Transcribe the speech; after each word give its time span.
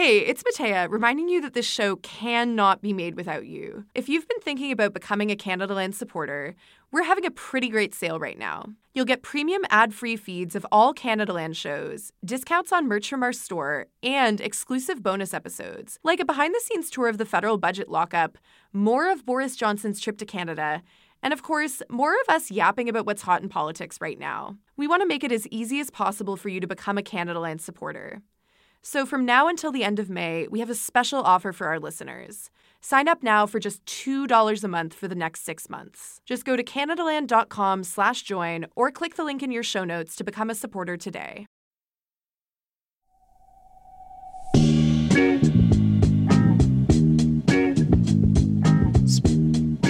Hey, 0.00 0.18
it's 0.20 0.44
Matea, 0.44 0.88
reminding 0.88 1.28
you 1.28 1.40
that 1.40 1.54
this 1.54 1.66
show 1.66 1.96
cannot 1.96 2.80
be 2.80 2.92
made 2.92 3.16
without 3.16 3.46
you. 3.46 3.84
If 3.96 4.08
you've 4.08 4.28
been 4.28 4.38
thinking 4.38 4.70
about 4.70 4.94
becoming 4.94 5.32
a 5.32 5.34
Canadaland 5.34 5.92
supporter, 5.92 6.54
we're 6.92 7.02
having 7.02 7.26
a 7.26 7.32
pretty 7.32 7.68
great 7.68 7.96
sale 7.96 8.20
right 8.20 8.38
now. 8.38 8.66
You'll 8.94 9.06
get 9.06 9.24
premium 9.24 9.62
ad 9.70 9.92
free 9.92 10.14
feeds 10.14 10.54
of 10.54 10.64
all 10.70 10.94
Canadaland 10.94 11.56
shows, 11.56 12.12
discounts 12.24 12.70
on 12.70 12.86
merch 12.86 13.10
from 13.10 13.24
our 13.24 13.32
store, 13.32 13.86
and 14.00 14.40
exclusive 14.40 15.02
bonus 15.02 15.34
episodes, 15.34 15.98
like 16.04 16.20
a 16.20 16.24
behind 16.24 16.54
the 16.54 16.60
scenes 16.60 16.90
tour 16.90 17.08
of 17.08 17.18
the 17.18 17.26
federal 17.26 17.58
budget 17.58 17.88
lockup, 17.88 18.38
more 18.72 19.10
of 19.10 19.26
Boris 19.26 19.56
Johnson's 19.56 19.98
trip 19.98 20.16
to 20.18 20.24
Canada, 20.24 20.80
and 21.24 21.32
of 21.32 21.42
course, 21.42 21.82
more 21.90 22.12
of 22.12 22.32
us 22.32 22.52
yapping 22.52 22.88
about 22.88 23.04
what's 23.04 23.22
hot 23.22 23.42
in 23.42 23.48
politics 23.48 24.00
right 24.00 24.20
now. 24.20 24.58
We 24.76 24.86
want 24.86 25.02
to 25.02 25.08
make 25.08 25.24
it 25.24 25.32
as 25.32 25.48
easy 25.48 25.80
as 25.80 25.90
possible 25.90 26.36
for 26.36 26.50
you 26.50 26.60
to 26.60 26.68
become 26.68 26.98
a 26.98 27.02
Canadaland 27.02 27.60
supporter. 27.60 28.22
So, 28.82 29.04
from 29.04 29.24
now 29.24 29.48
until 29.48 29.72
the 29.72 29.84
end 29.84 29.98
of 29.98 30.08
May, 30.08 30.46
we 30.48 30.60
have 30.60 30.70
a 30.70 30.74
special 30.74 31.20
offer 31.20 31.52
for 31.52 31.66
our 31.66 31.80
listeners. 31.80 32.50
Sign 32.80 33.08
up 33.08 33.22
now 33.22 33.44
for 33.46 33.58
just 33.58 33.84
$2 33.86 34.64
a 34.64 34.68
month 34.68 34.94
for 34.94 35.08
the 35.08 35.14
next 35.14 35.44
six 35.44 35.68
months. 35.68 36.20
Just 36.24 36.44
go 36.44 36.56
to 36.56 36.62
CanadaLand.com 36.62 37.84
slash 37.84 38.22
join 38.22 38.66
or 38.76 38.90
click 38.90 39.16
the 39.16 39.24
link 39.24 39.42
in 39.42 39.50
your 39.50 39.64
show 39.64 39.84
notes 39.84 40.14
to 40.16 40.24
become 40.24 40.48
a 40.48 40.54
supporter 40.54 40.96
today. 40.96 41.46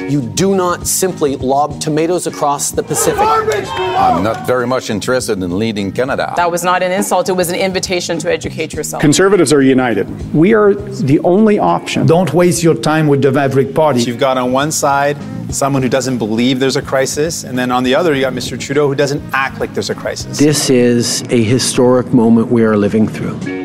You 0.08 0.22
do 0.22 0.54
not 0.54 0.86
simply 0.86 1.36
lob 1.36 1.80
tomatoes 1.80 2.26
across 2.26 2.70
the 2.70 2.82
Pacific. 2.82 3.20
I'm 3.20 4.22
not 4.22 4.46
very 4.46 4.66
much 4.66 4.88
interested 4.88 5.42
in 5.42 5.58
leading 5.58 5.92
Canada. 5.92 6.32
That 6.34 6.50
was 6.50 6.64
not 6.64 6.82
an 6.82 6.92
insult, 6.92 7.28
it 7.28 7.32
was 7.32 7.50
an 7.50 7.56
invitation 7.56 8.18
to 8.20 8.32
educate 8.32 8.72
yourself. 8.72 9.02
Conservatives 9.02 9.52
are 9.52 9.60
united. 9.60 10.06
We 10.34 10.54
are 10.54 10.72
the 10.74 11.20
only 11.20 11.58
option. 11.58 12.06
Don't 12.06 12.32
waste 12.32 12.62
your 12.62 12.74
time 12.74 13.06
with 13.06 13.20
the 13.20 13.32
Maverick 13.32 13.74
Party. 13.74 14.00
You've 14.00 14.18
got 14.18 14.38
on 14.38 14.50
one 14.50 14.72
side 14.72 15.18
someone 15.50 15.82
who 15.82 15.88
doesn't 15.88 16.18
believe 16.18 16.58
there's 16.58 16.76
a 16.76 16.82
crisis, 16.82 17.44
and 17.44 17.58
then 17.58 17.70
on 17.70 17.84
the 17.84 17.94
other, 17.94 18.14
you 18.14 18.22
got 18.22 18.32
Mr. 18.32 18.58
Trudeau 18.58 18.88
who 18.88 18.94
doesn't 18.94 19.22
act 19.32 19.60
like 19.60 19.74
there's 19.74 19.90
a 19.90 19.94
crisis. 19.94 20.38
This 20.38 20.70
is 20.70 21.22
a 21.30 21.42
historic 21.42 22.12
moment 22.12 22.48
we 22.48 22.64
are 22.64 22.76
living 22.76 23.08
through. 23.08 23.57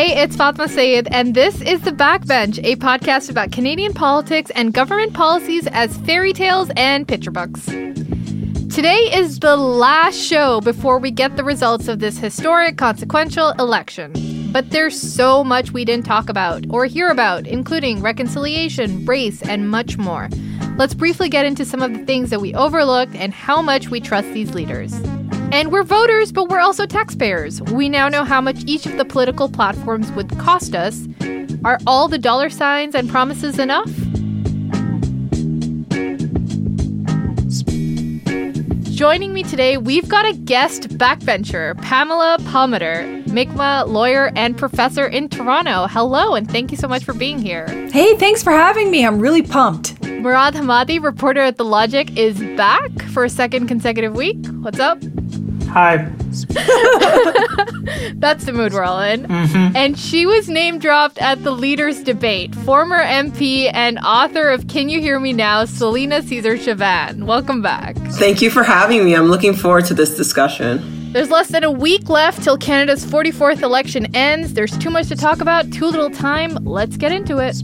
Hey, 0.00 0.22
it's 0.22 0.34
Fatima 0.34 0.66
Syed, 0.66 1.08
and 1.10 1.34
this 1.34 1.60
is 1.60 1.82
The 1.82 1.90
Backbench, 1.90 2.58
a 2.64 2.74
podcast 2.76 3.28
about 3.28 3.52
Canadian 3.52 3.92
politics 3.92 4.50
and 4.54 4.72
government 4.72 5.12
policies 5.12 5.66
as 5.66 5.94
fairy 5.98 6.32
tales 6.32 6.70
and 6.74 7.06
picture 7.06 7.30
books. 7.30 7.66
Today 7.66 9.10
is 9.12 9.40
the 9.40 9.58
last 9.58 10.16
show 10.16 10.62
before 10.62 10.98
we 10.98 11.10
get 11.10 11.36
the 11.36 11.44
results 11.44 11.86
of 11.86 11.98
this 11.98 12.16
historic, 12.16 12.78
consequential 12.78 13.50
election. 13.58 14.14
But 14.52 14.70
there's 14.70 14.98
so 14.98 15.44
much 15.44 15.72
we 15.72 15.84
didn't 15.84 16.06
talk 16.06 16.30
about 16.30 16.64
or 16.70 16.86
hear 16.86 17.08
about, 17.10 17.46
including 17.46 18.00
reconciliation, 18.00 19.04
race, 19.04 19.42
and 19.42 19.68
much 19.68 19.98
more. 19.98 20.30
Let's 20.78 20.94
briefly 20.94 21.28
get 21.28 21.44
into 21.44 21.66
some 21.66 21.82
of 21.82 21.92
the 21.92 22.06
things 22.06 22.30
that 22.30 22.40
we 22.40 22.54
overlooked 22.54 23.14
and 23.16 23.34
how 23.34 23.60
much 23.60 23.90
we 23.90 24.00
trust 24.00 24.32
these 24.32 24.54
leaders. 24.54 24.94
And 25.52 25.72
we're 25.72 25.82
voters, 25.82 26.30
but 26.30 26.48
we're 26.48 26.60
also 26.60 26.86
taxpayers. 26.86 27.60
We 27.62 27.88
now 27.88 28.08
know 28.08 28.22
how 28.24 28.40
much 28.40 28.62
each 28.66 28.86
of 28.86 28.96
the 28.96 29.04
political 29.04 29.48
platforms 29.48 30.12
would 30.12 30.30
cost 30.38 30.76
us. 30.76 31.08
Are 31.64 31.78
all 31.88 32.06
the 32.06 32.18
dollar 32.18 32.50
signs 32.50 32.94
and 32.94 33.10
promises 33.10 33.58
enough? 33.58 33.90
Joining 38.94 39.32
me 39.32 39.42
today, 39.42 39.76
we've 39.76 40.08
got 40.08 40.24
a 40.24 40.34
guest 40.34 40.88
backbencher, 40.90 41.76
Pamela 41.82 42.36
Palmater, 42.42 43.26
Mi'kmaq 43.26 43.88
lawyer 43.88 44.30
and 44.36 44.56
professor 44.56 45.06
in 45.06 45.28
Toronto. 45.28 45.88
Hello, 45.88 46.34
and 46.34 46.48
thank 46.48 46.70
you 46.70 46.76
so 46.76 46.86
much 46.86 47.02
for 47.02 47.12
being 47.12 47.38
here. 47.38 47.66
Hey, 47.90 48.14
thanks 48.16 48.42
for 48.42 48.52
having 48.52 48.90
me. 48.90 49.04
I'm 49.04 49.18
really 49.18 49.42
pumped. 49.42 50.00
Murad 50.04 50.54
Hemmadi, 50.54 51.02
reporter 51.02 51.40
at 51.40 51.56
The 51.56 51.64
Logic, 51.64 52.16
is 52.16 52.38
back 52.56 52.90
for 53.12 53.24
a 53.24 53.30
second 53.30 53.68
consecutive 53.68 54.14
week. 54.14 54.46
What's 54.60 54.78
up? 54.78 55.02
Hi. 55.70 55.98
That's 58.14 58.44
the 58.44 58.52
mood 58.52 58.72
we're 58.72 58.82
all 58.82 59.00
in. 59.00 59.22
Mm-hmm. 59.22 59.76
And 59.76 59.96
she 59.96 60.26
was 60.26 60.48
name 60.48 60.80
dropped 60.80 61.18
at 61.18 61.44
the 61.44 61.52
leaders' 61.52 62.02
debate. 62.02 62.52
Former 62.54 62.98
MP 62.98 63.70
and 63.72 63.98
author 64.00 64.48
of 64.48 64.66
Can 64.66 64.88
You 64.88 65.00
Hear 65.00 65.20
Me 65.20 65.32
Now, 65.32 65.64
Celina 65.66 66.22
Caesar-Chavannes. 66.22 67.24
Welcome 67.24 67.62
back. 67.62 67.96
Thank 67.96 68.42
you 68.42 68.50
for 68.50 68.64
having 68.64 69.04
me. 69.04 69.14
I'm 69.14 69.26
looking 69.26 69.54
forward 69.54 69.84
to 69.86 69.94
this 69.94 70.16
discussion. 70.16 71.12
There's 71.12 71.30
less 71.30 71.48
than 71.48 71.62
a 71.62 71.70
week 71.70 72.08
left 72.08 72.42
till 72.42 72.58
Canada's 72.58 73.04
44th 73.04 73.62
election 73.62 74.14
ends. 74.14 74.54
There's 74.54 74.76
too 74.78 74.90
much 74.90 75.08
to 75.08 75.16
talk 75.16 75.40
about, 75.40 75.72
too 75.72 75.86
little 75.86 76.10
time. 76.10 76.54
Let's 76.64 76.96
get 76.96 77.12
into 77.12 77.38
it. 77.38 77.62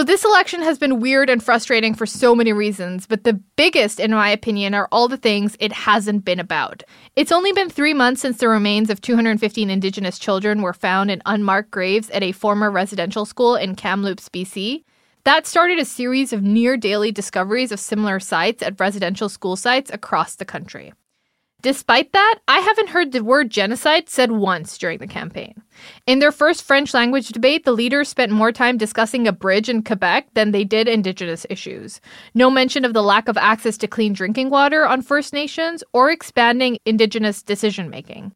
So, 0.00 0.04
this 0.04 0.24
election 0.24 0.62
has 0.62 0.78
been 0.78 0.98
weird 0.98 1.28
and 1.28 1.42
frustrating 1.42 1.94
for 1.94 2.06
so 2.06 2.34
many 2.34 2.54
reasons, 2.54 3.06
but 3.06 3.24
the 3.24 3.34
biggest, 3.34 4.00
in 4.00 4.12
my 4.12 4.30
opinion, 4.30 4.72
are 4.72 4.88
all 4.90 5.08
the 5.08 5.18
things 5.18 5.58
it 5.60 5.74
hasn't 5.74 6.24
been 6.24 6.40
about. 6.40 6.82
It's 7.16 7.30
only 7.30 7.52
been 7.52 7.68
three 7.68 7.92
months 7.92 8.22
since 8.22 8.38
the 8.38 8.48
remains 8.48 8.88
of 8.88 9.02
215 9.02 9.68
Indigenous 9.68 10.18
children 10.18 10.62
were 10.62 10.72
found 10.72 11.10
in 11.10 11.20
unmarked 11.26 11.70
graves 11.70 12.08
at 12.12 12.22
a 12.22 12.32
former 12.32 12.70
residential 12.70 13.26
school 13.26 13.56
in 13.56 13.74
Kamloops, 13.74 14.30
BC. 14.30 14.84
That 15.24 15.46
started 15.46 15.78
a 15.78 15.84
series 15.84 16.32
of 16.32 16.42
near 16.42 16.78
daily 16.78 17.12
discoveries 17.12 17.70
of 17.70 17.78
similar 17.78 18.20
sites 18.20 18.62
at 18.62 18.80
residential 18.80 19.28
school 19.28 19.54
sites 19.54 19.90
across 19.92 20.34
the 20.34 20.46
country. 20.46 20.94
Despite 21.62 22.12
that, 22.12 22.38
I 22.48 22.60
haven't 22.60 22.88
heard 22.88 23.12
the 23.12 23.22
word 23.22 23.50
genocide 23.50 24.08
said 24.08 24.32
once 24.32 24.78
during 24.78 24.98
the 24.98 25.06
campaign. 25.06 25.62
In 26.06 26.18
their 26.18 26.32
first 26.32 26.62
French 26.62 26.94
language 26.94 27.28
debate, 27.28 27.64
the 27.64 27.72
leaders 27.72 28.08
spent 28.08 28.32
more 28.32 28.50
time 28.50 28.78
discussing 28.78 29.28
a 29.28 29.32
bridge 29.32 29.68
in 29.68 29.82
Quebec 29.82 30.28
than 30.34 30.52
they 30.52 30.64
did 30.64 30.88
Indigenous 30.88 31.44
issues. 31.50 32.00
No 32.34 32.50
mention 32.50 32.84
of 32.84 32.94
the 32.94 33.02
lack 33.02 33.28
of 33.28 33.36
access 33.36 33.76
to 33.78 33.86
clean 33.86 34.14
drinking 34.14 34.48
water 34.48 34.86
on 34.86 35.02
First 35.02 35.34
Nations 35.34 35.84
or 35.92 36.10
expanding 36.10 36.78
Indigenous 36.86 37.42
decision 37.42 37.90
making. 37.90 38.32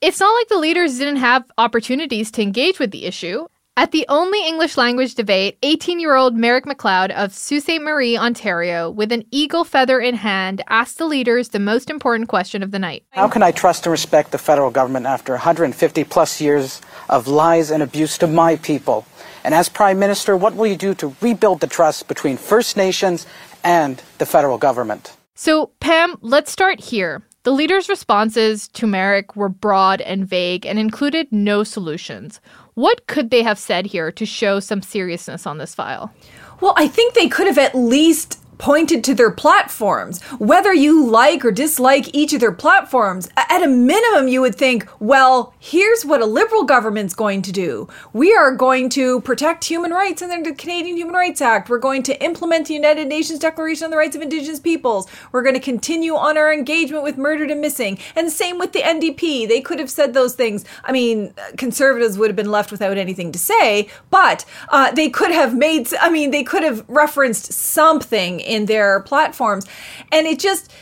It's 0.00 0.20
not 0.20 0.32
like 0.32 0.48
the 0.48 0.58
leaders 0.58 0.98
didn't 0.98 1.16
have 1.16 1.50
opportunities 1.58 2.30
to 2.32 2.42
engage 2.42 2.78
with 2.78 2.90
the 2.92 3.04
issue. 3.04 3.46
At 3.76 3.92
the 3.92 4.04
only 4.08 4.46
English 4.46 4.76
language 4.76 5.14
debate, 5.14 5.56
18 5.62 6.00
year 6.00 6.14
old 6.14 6.36
Merrick 6.36 6.66
McLeod 6.66 7.10
of 7.12 7.32
Sault 7.32 7.62
Ste. 7.62 7.80
Marie, 7.80 8.16
Ontario, 8.16 8.90
with 8.90 9.10
an 9.10 9.24
eagle 9.30 9.64
feather 9.64 10.00
in 10.00 10.16
hand, 10.16 10.62
asked 10.68 10.98
the 10.98 11.06
leaders 11.06 11.48
the 11.48 11.58
most 11.58 11.88
important 11.88 12.28
question 12.28 12.62
of 12.62 12.72
the 12.72 12.78
night. 12.78 13.04
How 13.10 13.28
can 13.28 13.42
I 13.42 13.52
trust 13.52 13.86
and 13.86 13.90
respect 13.90 14.32
the 14.32 14.38
federal 14.38 14.70
government 14.70 15.06
after 15.06 15.32
150 15.32 16.04
plus 16.04 16.40
years 16.40 16.82
of 17.08 17.26
lies 17.26 17.70
and 17.70 17.82
abuse 17.82 18.18
to 18.18 18.26
my 18.26 18.56
people? 18.56 19.06
And 19.44 19.54
as 19.54 19.70
Prime 19.70 19.98
Minister, 19.98 20.36
what 20.36 20.54
will 20.54 20.66
you 20.66 20.76
do 20.76 20.94
to 20.96 21.16
rebuild 21.22 21.60
the 21.60 21.66
trust 21.66 22.06
between 22.06 22.36
First 22.36 22.76
Nations 22.76 23.26
and 23.64 24.02
the 24.18 24.26
federal 24.26 24.58
government? 24.58 25.16
So, 25.34 25.70
Pam, 25.80 26.16
let's 26.20 26.52
start 26.52 26.80
here. 26.80 27.22
The 27.42 27.52
leaders' 27.52 27.88
responses 27.88 28.68
to 28.68 28.86
Merrick 28.86 29.34
were 29.34 29.48
broad 29.48 30.02
and 30.02 30.28
vague 30.28 30.66
and 30.66 30.78
included 30.78 31.26
no 31.30 31.64
solutions. 31.64 32.38
What 32.74 33.06
could 33.06 33.30
they 33.30 33.42
have 33.42 33.58
said 33.58 33.86
here 33.86 34.12
to 34.12 34.26
show 34.26 34.60
some 34.60 34.82
seriousness 34.82 35.46
on 35.46 35.56
this 35.56 35.74
file? 35.74 36.12
Well, 36.60 36.74
I 36.76 36.86
think 36.86 37.14
they 37.14 37.28
could 37.28 37.46
have 37.46 37.56
at 37.56 37.74
least 37.74 38.39
pointed 38.60 39.02
to 39.02 39.14
their 39.14 39.30
platforms. 39.30 40.22
Whether 40.38 40.72
you 40.72 41.04
like 41.06 41.44
or 41.44 41.50
dislike 41.50 42.14
each 42.14 42.34
of 42.34 42.40
their 42.40 42.52
platforms, 42.52 43.28
at 43.36 43.62
a 43.62 43.66
minimum, 43.66 44.28
you 44.28 44.42
would 44.42 44.54
think, 44.54 44.86
well, 45.00 45.54
here's 45.58 46.04
what 46.04 46.20
a 46.20 46.26
liberal 46.26 46.64
government's 46.64 47.14
going 47.14 47.40
to 47.42 47.52
do. 47.52 47.88
We 48.12 48.34
are 48.34 48.54
going 48.54 48.90
to 48.90 49.22
protect 49.22 49.64
human 49.64 49.92
rights 49.92 50.20
under 50.20 50.50
the 50.50 50.54
Canadian 50.54 50.98
Human 50.98 51.14
Rights 51.14 51.40
Act. 51.40 51.70
We're 51.70 51.78
going 51.78 52.02
to 52.04 52.22
implement 52.22 52.68
the 52.68 52.74
United 52.74 53.08
Nations 53.08 53.38
Declaration 53.38 53.84
on 53.84 53.90
the 53.90 53.96
Rights 53.96 54.14
of 54.14 54.20
Indigenous 54.20 54.60
Peoples. 54.60 55.08
We're 55.32 55.42
going 55.42 55.54
to 55.54 55.60
continue 55.60 56.14
on 56.14 56.36
our 56.36 56.52
engagement 56.52 57.02
with 57.02 57.16
murdered 57.16 57.50
and 57.50 57.62
missing. 57.62 57.98
And 58.14 58.30
same 58.30 58.58
with 58.58 58.72
the 58.72 58.82
NDP. 58.82 59.48
They 59.48 59.62
could 59.62 59.78
have 59.78 59.90
said 59.90 60.12
those 60.12 60.34
things. 60.34 60.66
I 60.84 60.92
mean, 60.92 61.32
conservatives 61.56 62.18
would 62.18 62.28
have 62.28 62.36
been 62.36 62.50
left 62.50 62.70
without 62.70 62.98
anything 62.98 63.32
to 63.32 63.38
say, 63.38 63.88
but 64.10 64.44
uh, 64.68 64.92
they 64.92 65.08
could 65.08 65.30
have 65.30 65.56
made, 65.56 65.88
I 65.98 66.10
mean, 66.10 66.30
they 66.30 66.44
could 66.44 66.62
have 66.62 66.84
referenced 66.88 67.54
something 67.54 68.49
in 68.50 68.66
their 68.66 69.00
platforms. 69.00 69.66
And 70.10 70.26
it 70.26 70.38
just, 70.38 70.72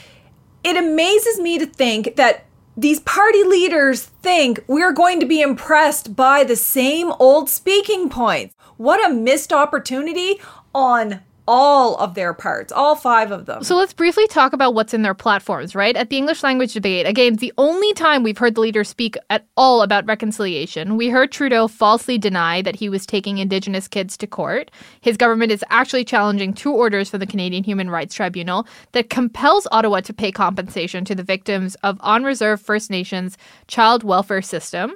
it 0.65 0.76
amazes 0.76 1.38
me 1.38 1.59
to 1.59 1.67
think 1.67 2.17
that 2.17 2.47
these 2.76 3.00
party 3.00 3.43
leaders 3.43 4.05
think 4.23 4.62
we're 4.69 4.93
going 4.93 5.20
to 5.20 5.26
be 5.26 5.41
impressed 5.41 6.15
by 6.15 6.44
the 6.44 6.56
same 6.56 7.12
old 7.19 7.50
speaking 7.50 8.09
points. 8.09 8.55
What 8.76 9.05
a 9.05 9.12
missed 9.12 9.53
opportunity 9.53 10.41
on 10.75 11.20
all 11.49 11.97
of 11.97 12.15
their 12.15 12.35
parts, 12.35 12.71
all 12.71 12.95
five 12.95 13.33
of 13.33 13.47
them. 13.47 13.65
So 13.65 13.75
let's 13.75 13.95
briefly 13.95 14.27
talk 14.29 14.53
about 14.53 14.75
what's 14.75 14.93
in 14.93 15.00
their 15.00 15.15
platforms, 15.15 15.75
right? 15.75 15.97
At 15.97 16.11
the 16.11 16.19
English 16.19 16.43
language 16.43 16.75
debate, 16.75 17.06
again, 17.06 17.37
the 17.37 17.55
only 17.56 17.91
time 17.95 18.23
we've 18.23 18.37
heard 18.37 18.55
the 18.55 18.61
leaders 18.61 18.91
speak 18.91 19.17
at 19.31 19.47
all 19.56 19.81
about 19.81 20.06
reconciliation, 20.06 20.99
we 20.99 21.09
heard 21.09 21.33
Trudeau 21.33 21.67
falsely 21.67 22.19
deny 22.19 22.61
that 22.61 22.77
he 22.77 22.91
was 22.91 23.06
taking 23.06 23.39
Indigenous 23.39 23.89
kids 23.89 24.19
to 24.19 24.27
court. 24.27 24.71
His 25.00 25.17
government 25.17 25.50
is 25.50 25.65
actually 25.71 26.05
challenging 26.05 26.53
two 26.53 26.73
orders 26.73 27.09
from 27.09 27.21
the 27.21 27.27
Canadian 27.27 27.65
Human 27.65 27.89
Rights 27.89 28.15
Tribunal 28.15 28.67
that 28.93 29.09
compels 29.09 29.67
Ottawa 29.73 30.00
to 30.00 30.12
pay 30.12 30.31
compensation 30.31 31.06
to 31.06 31.15
the 31.15 31.23
victims 31.23 31.77
of 31.77 31.97
on 32.03 32.25
reserve 32.25 32.61
First 32.61 32.91
Nations 32.91 33.39
child 33.69 34.05
welfare 34.05 34.43
system. 34.43 34.93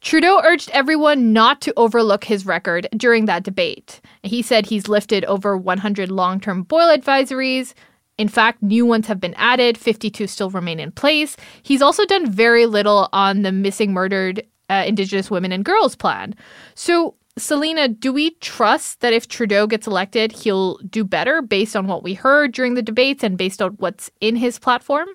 Trudeau 0.00 0.40
urged 0.44 0.70
everyone 0.70 1.32
not 1.32 1.60
to 1.62 1.74
overlook 1.76 2.24
his 2.24 2.46
record 2.46 2.88
during 2.96 3.26
that 3.26 3.42
debate. 3.42 4.00
He 4.28 4.42
said 4.42 4.66
he's 4.66 4.88
lifted 4.88 5.24
over 5.24 5.56
100 5.56 6.10
long 6.10 6.40
term 6.40 6.62
boil 6.62 6.96
advisories. 6.96 7.74
In 8.18 8.28
fact, 8.28 8.62
new 8.62 8.84
ones 8.84 9.06
have 9.06 9.20
been 9.20 9.34
added, 9.34 9.78
52 9.78 10.26
still 10.26 10.50
remain 10.50 10.80
in 10.80 10.90
place. 10.90 11.36
He's 11.62 11.80
also 11.80 12.04
done 12.04 12.30
very 12.30 12.66
little 12.66 13.08
on 13.12 13.42
the 13.42 13.52
missing 13.52 13.92
murdered 13.92 14.42
uh, 14.68 14.84
Indigenous 14.86 15.30
women 15.30 15.52
and 15.52 15.64
girls 15.64 15.94
plan. 15.94 16.34
So, 16.74 17.14
Celina, 17.38 17.86
do 17.86 18.12
we 18.12 18.32
trust 18.40 19.00
that 19.00 19.12
if 19.12 19.28
Trudeau 19.28 19.68
gets 19.68 19.86
elected, 19.86 20.32
he'll 20.32 20.78
do 20.78 21.04
better 21.04 21.40
based 21.40 21.76
on 21.76 21.86
what 21.86 22.02
we 22.02 22.14
heard 22.14 22.52
during 22.52 22.74
the 22.74 22.82
debates 22.82 23.22
and 23.22 23.38
based 23.38 23.62
on 23.62 23.74
what's 23.74 24.10
in 24.20 24.34
his 24.34 24.58
platform? 24.58 25.08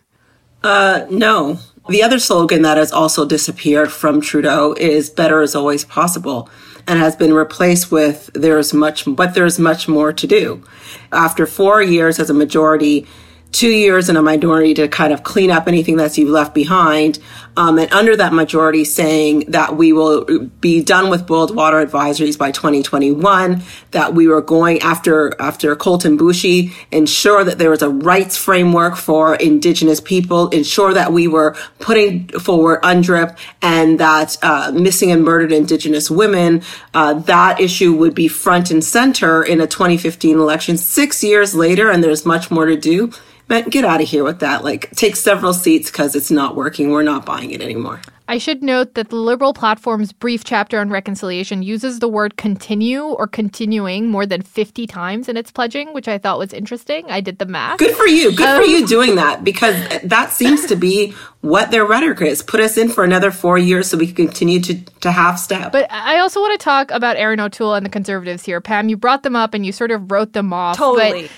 Uh, 0.63 1.05
no. 1.09 1.59
The 1.89 2.01
other 2.01 2.19
slogan 2.19 2.61
that 2.61 2.77
has 2.77 2.93
also 2.93 3.25
disappeared 3.25 3.91
from 3.91 4.21
Trudeau 4.21 4.73
is 4.79 5.09
better 5.09 5.41
is 5.41 5.53
always 5.53 5.83
possible 5.83 6.49
and 6.87 6.99
has 6.99 7.15
been 7.15 7.33
replaced 7.33 7.91
with 7.91 8.29
there's 8.33 8.73
much, 8.73 9.05
but 9.05 9.33
there's 9.33 9.59
much 9.59 9.87
more 9.87 10.11
to 10.13 10.27
do. 10.27 10.63
After 11.11 11.45
four 11.45 11.81
years 11.81 12.19
as 12.19 12.29
a 12.29 12.33
majority, 12.33 13.07
two 13.53 13.69
years 13.69 14.09
in 14.09 14.17
a 14.17 14.21
minority 14.21 14.73
to 14.73 14.87
kind 14.87 15.13
of 15.13 15.23
clean 15.23 15.51
up 15.51 15.67
anything 15.67 15.97
that 15.97 16.17
you've 16.17 16.29
left 16.29 16.53
behind. 16.55 17.19
Um, 17.55 17.77
and 17.77 17.93
under 17.93 18.15
that 18.17 18.33
majority 18.33 18.83
saying 18.83 19.51
that 19.51 19.77
we 19.77 19.93
will 19.93 20.25
be 20.59 20.83
done 20.83 21.11
with 21.11 21.27
boiled 21.27 21.55
water 21.55 21.85
advisories 21.85 22.35
by 22.35 22.51
2021, 22.51 23.61
that 23.91 24.15
we 24.15 24.27
were 24.27 24.41
going 24.41 24.79
after, 24.79 25.39
after 25.39 25.75
Colten 25.75 26.17
Boushie, 26.17 26.73
ensure 26.91 27.43
that 27.43 27.59
there 27.59 27.69
was 27.69 27.83
a 27.83 27.89
rights 27.89 28.35
framework 28.35 28.95
for 28.95 29.35
indigenous 29.35 30.01
people, 30.01 30.49
ensure 30.49 30.91
that 30.91 31.13
we 31.13 31.27
were 31.27 31.55
putting 31.77 32.27
forward 32.29 32.81
UNDRIP 32.81 33.37
and 33.61 33.99
that, 33.99 34.35
uh, 34.41 34.71
missing 34.73 35.11
and 35.11 35.23
murdered 35.23 35.51
indigenous 35.51 36.09
women, 36.09 36.63
uh, 36.95 37.13
that 37.13 37.59
issue 37.59 37.93
would 37.93 38.15
be 38.15 38.27
front 38.27 38.71
and 38.71 38.83
center 38.83 39.43
in 39.43 39.61
a 39.61 39.67
2015 39.67 40.39
election 40.39 40.75
six 40.75 41.23
years 41.23 41.53
later. 41.53 41.91
And 41.91 42.03
there's 42.03 42.25
much 42.25 42.49
more 42.49 42.65
to 42.65 42.75
do 42.75 43.11
man, 43.49 43.69
get 43.69 43.85
out 43.85 44.01
of 44.01 44.07
here 44.07 44.23
with 44.23 44.39
that. 44.39 44.63
Like, 44.63 44.91
take 44.91 45.15
several 45.15 45.53
seats 45.53 45.91
because 45.91 46.15
it's 46.15 46.31
not 46.31 46.55
working. 46.55 46.91
We're 46.91 47.03
not 47.03 47.25
buying 47.25 47.51
it 47.51 47.61
anymore. 47.61 48.01
I 48.25 48.37
should 48.37 48.63
note 48.63 48.93
that 48.93 49.09
the 49.09 49.17
Liberal 49.17 49.53
platform's 49.53 50.13
brief 50.13 50.45
chapter 50.45 50.79
on 50.79 50.89
reconciliation 50.89 51.61
uses 51.61 51.99
the 51.99 52.07
word 52.07 52.37
continue 52.37 53.03
or 53.03 53.27
continuing 53.27 54.07
more 54.07 54.25
than 54.25 54.41
50 54.41 54.87
times 54.87 55.27
in 55.27 55.35
its 55.35 55.51
pledging, 55.51 55.93
which 55.93 56.07
I 56.07 56.17
thought 56.17 56.39
was 56.39 56.53
interesting. 56.53 57.05
I 57.11 57.19
did 57.19 57.39
the 57.39 57.45
math. 57.45 57.79
Good 57.79 57.95
for 57.95 58.07
you. 58.07 58.33
Good 58.33 58.47
um, 58.47 58.63
for 58.63 58.67
you 58.67 58.87
doing 58.87 59.15
that 59.15 59.43
because 59.43 59.75
that 60.03 60.31
seems 60.31 60.65
to 60.67 60.77
be 60.77 61.13
what 61.41 61.71
their 61.71 61.85
rhetoric 61.85 62.21
is. 62.21 62.41
Put 62.41 62.61
us 62.61 62.77
in 62.77 62.87
for 62.87 63.03
another 63.03 63.29
four 63.29 63.57
years 63.57 63.89
so 63.89 63.97
we 63.97 64.07
can 64.07 64.27
continue 64.27 64.61
to, 64.61 64.81
to 65.01 65.11
half 65.11 65.37
step. 65.37 65.73
But 65.73 65.91
I 65.91 66.19
also 66.19 66.39
want 66.39 66.57
to 66.57 66.63
talk 66.63 66.91
about 66.91 67.17
Erin 67.17 67.41
O'Toole 67.41 67.73
and 67.73 67.85
the 67.85 67.89
Conservatives 67.89 68.45
here. 68.45 68.61
Pam, 68.61 68.87
you 68.87 68.95
brought 68.95 69.23
them 69.23 69.35
up 69.35 69.53
and 69.53 69.65
you 69.65 69.73
sort 69.73 69.91
of 69.91 70.11
wrote 70.11 70.31
them 70.31 70.53
off. 70.53 70.77
Totally. 70.77 71.29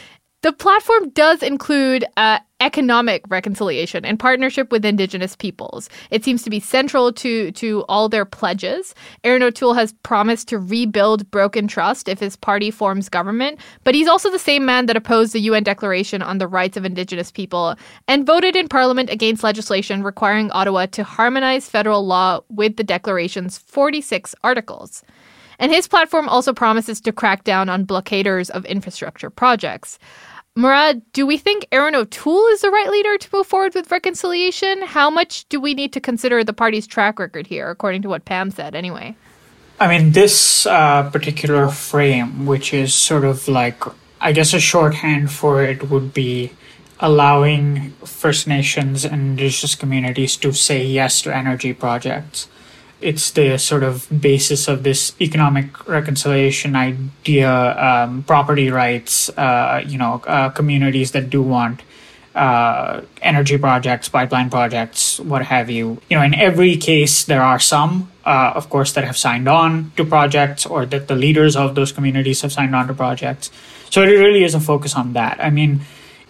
The 0.45 0.53
platform 0.53 1.09
does 1.09 1.42
include 1.42 2.06
uh, 2.18 2.38
economic 2.59 3.24
reconciliation 3.30 4.06
and 4.06 4.19
partnership 4.19 4.71
with 4.71 4.86
Indigenous 4.86 5.36
peoples. 5.36 5.89
It 6.12 6.24
seems 6.24 6.44
to 6.44 6.51
be 6.51 6.59
central 6.59 7.12
to, 7.13 7.51
to 7.53 7.83
all 7.89 8.09
their 8.09 8.25
pledges. 8.25 8.94
Erin 9.24 9.42
O'Toole 9.42 9.74
has 9.74 9.94
promised 10.03 10.47
to 10.50 10.59
rebuild 10.59 11.31
broken 11.31 11.68
trust 11.68 12.07
if 12.07 12.19
his 12.19 12.36
party 12.36 12.69
forms 12.69 13.09
government, 13.09 13.59
but 13.83 13.95
he's 13.95 14.07
also 14.07 14.30
the 14.30 14.38
same 14.38 14.68
man 14.68 14.86
that 14.86 14.95
opposed 14.95 15.33
the 15.33 15.39
UN 15.39 15.63
Declaration 15.63 16.21
on 16.21 16.38
the 16.38 16.48
Rights 16.48 16.77
of 16.77 16.86
Indigenous 16.86 17.31
People 17.31 17.75
and 18.07 18.27
voted 18.27 18.56
in 18.56 18.68
Parliament 18.68 19.09
against 19.09 19.44
legislation 19.44 20.03
requiring 20.03 20.51
Ottawa 20.51 20.86
to 20.86 21.03
harmonize 21.03 21.68
federal 21.68 22.06
law 22.06 22.41
with 22.50 22.77
the 22.77 22.83
Declaration's 22.83 23.57
46 23.57 24.36
articles. 24.44 25.01
And 25.59 25.71
his 25.71 25.88
platform 25.88 26.27
also 26.27 26.53
promises 26.53 27.00
to 27.01 27.12
crack 27.12 27.44
down 27.44 27.69
on 27.69 27.86
blockaders 27.86 28.50
of 28.50 28.65
infrastructure 28.65 29.30
projects. 29.30 29.98
Murad, 30.57 31.01
do 31.11 31.27
we 31.27 31.37
think 31.37 31.67
Erin 31.73 31.95
O'Toole 31.95 32.47
is 32.47 32.61
the 32.61 32.69
right 32.69 32.89
leader 32.89 33.17
to 33.17 33.29
move 33.33 33.45
forward 33.45 33.75
with 33.75 33.91
reconciliation? 33.91 34.83
How 34.83 35.09
much 35.09 35.43
do 35.49 35.59
we 35.59 35.73
need 35.73 35.91
to 35.91 35.99
consider 35.99 36.45
the 36.45 36.53
party's 36.53 36.87
track 36.87 37.19
record 37.19 37.45
here, 37.45 37.69
according 37.69 38.03
to 38.03 38.09
what 38.09 38.23
Pam 38.23 38.51
said, 38.51 38.73
anyway? 38.73 39.17
I 39.81 39.89
mean, 39.89 40.13
this 40.13 40.65
uh, 40.65 41.09
particular 41.09 41.67
frame, 41.67 42.45
which 42.45 42.73
is 42.73 42.93
sort 42.93 43.25
of 43.25 43.49
like, 43.49 43.83
I 44.21 44.31
guess 44.31 44.53
a 44.53 44.61
shorthand 44.61 45.29
for 45.29 45.61
it 45.61 45.89
would 45.89 46.13
be 46.13 46.53
allowing 47.01 47.91
First 48.05 48.47
Nations 48.47 49.03
and 49.03 49.31
Indigenous 49.31 49.75
communities 49.75 50.37
to 50.37 50.53
say 50.53 50.85
yes 50.85 51.21
to 51.23 51.35
energy 51.35 51.73
projects 51.73 52.47
it's 53.05 53.31
the 53.31 53.57
sort 53.57 53.83
of 53.83 54.07
basis 54.09 54.67
of 54.67 54.81
this 54.81 55.13
economic 55.21 55.87
reconciliation 55.87 56.75
idea, 56.75 57.51
um, 57.77 58.23
property 58.23 58.71
rights, 58.71 59.29
uh, 59.37 59.83
you 59.85 59.97
know, 59.97 60.23
uh, 60.25 60.49
communities 60.49 61.11
that 61.11 61.29
do 61.29 61.41
want 61.41 61.83
uh, 62.33 63.01
energy 63.21 63.57
projects, 63.57 64.09
pipeline 64.09 64.49
projects, 64.49 65.19
what 65.19 65.45
have 65.45 65.69
you. 65.69 66.01
You 66.09 66.17
know, 66.17 66.23
in 66.23 66.33
every 66.33 66.77
case, 66.77 67.23
there 67.23 67.41
are 67.41 67.59
some, 67.59 68.11
uh, 68.25 68.53
of 68.55 68.69
course, 68.69 68.91
that 68.93 69.03
have 69.03 69.17
signed 69.17 69.47
on 69.47 69.91
to 69.97 70.03
projects 70.03 70.65
or 70.65 70.85
that 70.87 71.07
the 71.07 71.15
leaders 71.15 71.55
of 71.55 71.75
those 71.75 71.91
communities 71.91 72.41
have 72.41 72.51
signed 72.51 72.75
on 72.75 72.87
to 72.87 72.93
projects. 72.93 73.51
So 73.89 74.01
it 74.01 74.07
really 74.07 74.43
is 74.43 74.55
a 74.55 74.59
focus 74.59 74.95
on 74.95 75.13
that. 75.13 75.38
I 75.39 75.50
mean, 75.50 75.81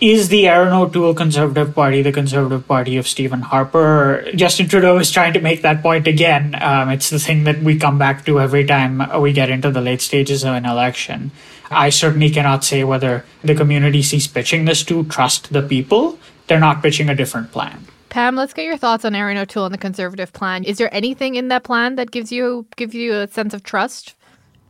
is 0.01 0.29
the 0.29 0.47
Erin 0.47 0.73
O'Toole 0.73 1.13
Conservative 1.13 1.73
Party 1.73 2.01
the 2.01 2.11
Conservative 2.11 2.67
Party 2.67 2.97
of 2.97 3.07
Stephen 3.07 3.41
Harper? 3.41 4.25
Justin 4.35 4.67
Trudeau 4.67 4.97
is 4.97 5.11
trying 5.11 5.33
to 5.33 5.41
make 5.41 5.61
that 5.61 5.81
point 5.81 6.07
again. 6.07 6.55
Um, 6.61 6.89
it's 6.89 7.09
the 7.09 7.19
thing 7.19 7.45
that 7.45 7.59
we 7.61 7.77
come 7.77 7.97
back 7.97 8.25
to 8.25 8.39
every 8.39 8.65
time 8.65 9.01
we 9.21 9.33
get 9.33 9.49
into 9.49 9.71
the 9.71 9.81
late 9.81 10.01
stages 10.01 10.43
of 10.43 10.53
an 10.53 10.65
election. 10.65 11.31
I 11.71 11.89
certainly 11.89 12.29
cannot 12.29 12.63
say 12.63 12.83
whether 12.83 13.25
the 13.43 13.55
community 13.55 14.01
sees 14.01 14.27
pitching 14.27 14.65
this 14.65 14.83
to 14.85 15.03
trust 15.05 15.51
the 15.53 15.61
people. 15.61 16.19
They're 16.47 16.59
not 16.59 16.81
pitching 16.81 17.09
a 17.09 17.15
different 17.15 17.51
plan. 17.51 17.87
Pam, 18.09 18.35
let's 18.35 18.53
get 18.53 18.63
your 18.63 18.77
thoughts 18.77 19.03
on 19.03 19.13
Erin 19.13 19.37
O'Toole 19.37 19.65
and 19.65 19.73
the 19.73 19.77
Conservative 19.77 20.31
plan. 20.31 20.63
Is 20.63 20.77
there 20.77 20.93
anything 20.93 21.35
in 21.35 21.49
that 21.49 21.63
plan 21.63 21.95
that 21.95 22.11
gives 22.11 22.31
you 22.31 22.65
gives 22.77 22.95
you 22.95 23.13
a 23.13 23.27
sense 23.27 23.53
of 23.53 23.63
trust? 23.63 24.14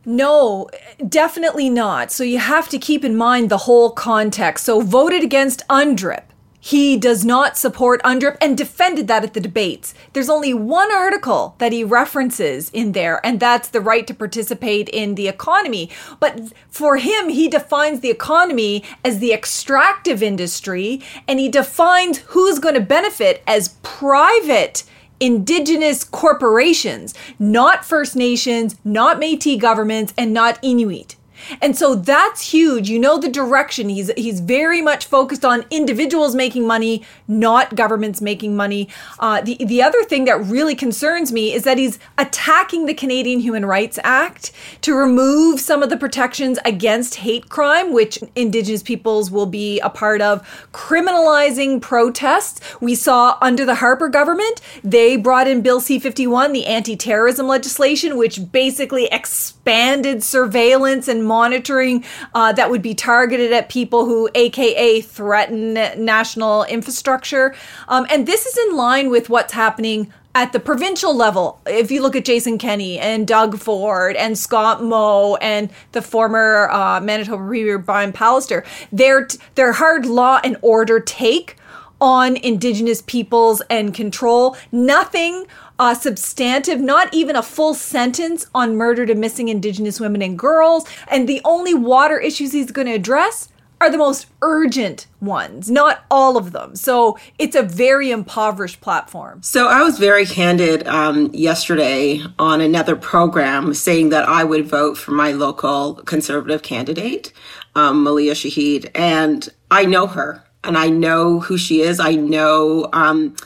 No, 0.08 0.68
definitely 1.06 1.68
not. 1.68 2.12
So 2.12 2.22
you 2.22 2.38
have 2.38 2.68
to 2.68 2.78
keep 2.78 3.04
in 3.04 3.16
mind 3.16 3.50
the 3.50 3.58
whole 3.58 3.90
context. 3.90 4.64
So 4.64 4.80
voted 4.80 5.24
against 5.24 5.66
UNDRIP. 5.68 6.22
He 6.60 6.96
does 6.96 7.24
not 7.24 7.56
support 7.56 8.02
UNDRIP 8.02 8.38
and 8.40 8.56
defended 8.56 9.06
that 9.08 9.22
at 9.22 9.34
the 9.34 9.40
debates. 9.40 9.94
There's 10.12 10.28
only 10.28 10.52
one 10.54 10.92
article 10.92 11.54
that 11.58 11.72
he 11.72 11.84
references 11.84 12.70
in 12.70 12.90
there, 12.90 13.24
and 13.24 13.38
that's 13.38 13.68
the 13.68 13.80
right 13.80 14.04
to 14.06 14.14
participate 14.14 14.88
in 14.88 15.14
the 15.14 15.28
economy. 15.28 15.90
But 16.18 16.52
for 16.68 16.96
him, 16.96 17.28
he 17.28 17.48
defines 17.48 18.00
the 18.00 18.10
economy 18.10 18.82
as 19.04 19.20
the 19.20 19.32
extractive 19.32 20.24
industry, 20.24 21.02
and 21.28 21.38
he 21.38 21.48
defines 21.48 22.18
who's 22.18 22.58
going 22.58 22.74
to 22.74 22.80
benefit 22.80 23.44
as 23.46 23.76
private 23.82 24.82
indigenous 25.20 26.04
corporations, 26.04 27.14
not 27.38 27.84
First 27.84 28.16
Nations, 28.16 28.76
not 28.84 29.18
Metis 29.18 29.60
governments, 29.60 30.12
and 30.16 30.32
not 30.32 30.58
Inuit. 30.62 31.16
And 31.60 31.76
so 31.76 31.94
that's 31.94 32.52
huge. 32.52 32.88
You 32.88 32.98
know 32.98 33.18
the 33.18 33.28
direction. 33.28 33.88
He's 33.88 34.10
he's 34.16 34.40
very 34.40 34.82
much 34.82 35.06
focused 35.06 35.44
on 35.44 35.64
individuals 35.70 36.34
making 36.34 36.66
money, 36.66 37.02
not 37.28 37.74
governments 37.74 38.20
making 38.20 38.56
money. 38.56 38.88
Uh, 39.18 39.40
the 39.40 39.56
the 39.64 39.82
other 39.82 40.02
thing 40.04 40.24
that 40.24 40.44
really 40.44 40.74
concerns 40.74 41.32
me 41.32 41.52
is 41.52 41.64
that 41.64 41.78
he's 41.78 41.98
attacking 42.18 42.86
the 42.86 42.94
Canadian 42.94 43.40
Human 43.40 43.66
Rights 43.66 43.98
Act 44.02 44.52
to 44.82 44.94
remove 44.94 45.60
some 45.60 45.82
of 45.82 45.90
the 45.90 45.96
protections 45.96 46.58
against 46.64 47.16
hate 47.16 47.48
crime, 47.48 47.92
which 47.92 48.18
Indigenous 48.34 48.82
peoples 48.82 49.30
will 49.30 49.46
be 49.46 49.80
a 49.80 49.90
part 49.90 50.20
of, 50.20 50.46
criminalizing 50.72 51.80
protests. 51.80 52.60
We 52.80 52.94
saw 52.94 53.36
under 53.40 53.64
the 53.64 53.76
Harper 53.76 54.08
government, 54.08 54.60
they 54.82 55.16
brought 55.16 55.48
in 55.48 55.62
Bill 55.62 55.80
C 55.80 55.98
fifty 55.98 56.26
one, 56.26 56.52
the 56.52 56.66
anti 56.66 56.96
terrorism 56.96 57.46
legislation, 57.46 58.16
which 58.16 58.52
basically 58.52 59.06
expanded 59.06 60.22
surveillance 60.22 61.08
and 61.08 61.25
monitoring 61.26 62.04
uh, 62.34 62.52
that 62.52 62.70
would 62.70 62.82
be 62.82 62.94
targeted 62.94 63.52
at 63.52 63.68
people 63.68 64.04
who, 64.06 64.28
AKA, 64.34 65.00
threaten 65.00 65.74
national 65.74 66.64
infrastructure. 66.64 67.54
Um, 67.88 68.06
and 68.10 68.26
this 68.26 68.46
is 68.46 68.56
in 68.56 68.76
line 68.76 69.10
with 69.10 69.28
what's 69.28 69.52
happening 69.52 70.12
at 70.36 70.52
the 70.52 70.60
provincial 70.60 71.16
level, 71.16 71.62
if 71.64 71.90
you 71.90 72.02
look 72.02 72.14
at 72.14 72.26
Jason 72.26 72.58
Kenney 72.58 72.98
and 72.98 73.26
Doug 73.26 73.58
Ford 73.58 74.16
and 74.16 74.36
Scott 74.36 74.82
Moe 74.82 75.36
and 75.36 75.70
the 75.92 76.02
former 76.02 76.68
uh, 76.70 77.00
Manitoba 77.00 77.42
Premier 77.42 77.78
Brian 77.78 78.12
Pallister, 78.12 78.62
their 78.92 79.28
their 79.54 79.72
hard 79.72 80.04
law 80.04 80.38
and 80.44 80.58
order 80.60 81.00
take 81.00 81.56
on 82.02 82.36
Indigenous 82.36 83.00
peoples 83.00 83.62
and 83.70 83.94
control. 83.94 84.58
Nothing 84.70 85.46
uh, 85.78 85.94
substantive, 85.94 86.80
not 86.80 87.12
even 87.12 87.36
a 87.36 87.42
full 87.42 87.74
sentence 87.74 88.46
on 88.54 88.76
murdered 88.76 89.10
and 89.10 89.20
missing 89.20 89.48
Indigenous 89.48 90.00
women 90.00 90.22
and 90.22 90.38
girls. 90.38 90.86
And 91.08 91.28
the 91.28 91.40
only 91.44 91.74
water 91.74 92.18
issues 92.18 92.52
he's 92.52 92.70
going 92.70 92.86
to 92.86 92.94
address 92.94 93.48
are 93.80 93.90
the 93.90 93.98
most 93.98 94.26
urgent 94.40 95.06
ones, 95.20 95.70
not 95.70 96.04
all 96.10 96.36
of 96.36 96.52
them. 96.52 96.74
So 96.76 97.18
it's 97.38 97.54
a 97.54 97.62
very 97.62 98.10
impoverished 98.10 98.80
platform. 98.80 99.42
So 99.42 99.68
I 99.68 99.82
was 99.82 99.98
very 99.98 100.24
candid 100.24 100.86
um, 100.86 101.30
yesterday 101.34 102.22
on 102.38 102.62
another 102.62 102.96
program 102.96 103.74
saying 103.74 104.08
that 104.10 104.26
I 104.26 104.44
would 104.44 104.66
vote 104.66 104.96
for 104.96 105.10
my 105.10 105.32
local 105.32 105.96
conservative 105.96 106.62
candidate, 106.62 107.32
um, 107.74 108.04
Maleeha 108.04 108.32
Shahid. 108.32 108.90
And 108.94 109.46
I 109.70 109.84
know 109.84 110.06
her 110.06 110.42
and 110.64 110.78
I 110.78 110.88
know 110.88 111.40
who 111.40 111.58
she 111.58 111.82
is. 111.82 112.00
I 112.00 112.14
know. 112.14 112.88
Um, 112.94 113.36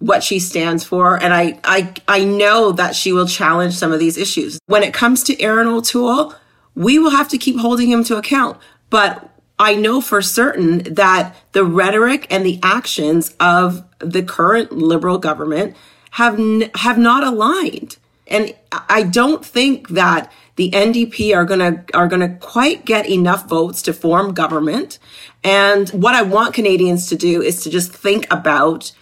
what 0.00 0.24
she 0.24 0.38
stands 0.38 0.82
for. 0.82 1.22
And 1.22 1.32
I, 1.32 1.60
I, 1.62 1.94
I 2.08 2.24
know 2.24 2.72
that 2.72 2.96
she 2.96 3.12
will 3.12 3.26
challenge 3.26 3.74
some 3.74 3.92
of 3.92 4.00
these 4.00 4.16
issues. 4.18 4.58
When 4.66 4.82
it 4.82 4.92
comes 4.92 5.22
to 5.24 5.40
Erin 5.40 5.68
O'Toole, 5.68 6.34
we 6.74 6.98
will 6.98 7.10
have 7.10 7.28
to 7.28 7.38
keep 7.38 7.58
holding 7.58 7.90
him 7.90 8.02
to 8.04 8.16
account. 8.16 8.58
But 8.88 9.30
I 9.58 9.74
know 9.74 10.00
for 10.00 10.22
certain 10.22 10.94
that 10.94 11.36
the 11.52 11.64
rhetoric 11.64 12.26
and 12.30 12.44
the 12.44 12.58
actions 12.62 13.36
of 13.38 13.84
the 13.98 14.22
current 14.22 14.72
liberal 14.72 15.18
government 15.18 15.76
have, 16.12 16.40
n- 16.40 16.70
have 16.76 16.96
not 16.96 17.22
aligned. 17.22 17.98
And 18.26 18.54
I 18.72 19.02
don't 19.02 19.44
think 19.44 19.88
that 19.90 20.32
the 20.54 20.70
NDP 20.70 21.34
are 21.34 21.44
gonna 21.44 21.84
are 21.94 22.06
gonna 22.06 22.36
quite 22.36 22.84
get 22.84 23.08
enough 23.08 23.48
votes 23.48 23.82
to 23.82 23.92
form 23.92 24.34
government. 24.34 24.98
And 25.42 25.88
what 25.88 26.14
I 26.14 26.22
want 26.22 26.54
Canadians 26.54 27.08
to 27.08 27.16
do 27.16 27.42
is 27.42 27.62
to 27.64 27.70
just 27.70 27.92
think 27.92 28.32
about 28.32 28.92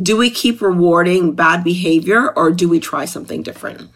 do 0.00 0.16
we 0.16 0.30
keep 0.30 0.60
rewarding 0.60 1.34
bad 1.34 1.64
behavior 1.64 2.30
or 2.36 2.50
do 2.50 2.68
we 2.68 2.80
try 2.80 3.04
something 3.04 3.42
different? 3.42 3.90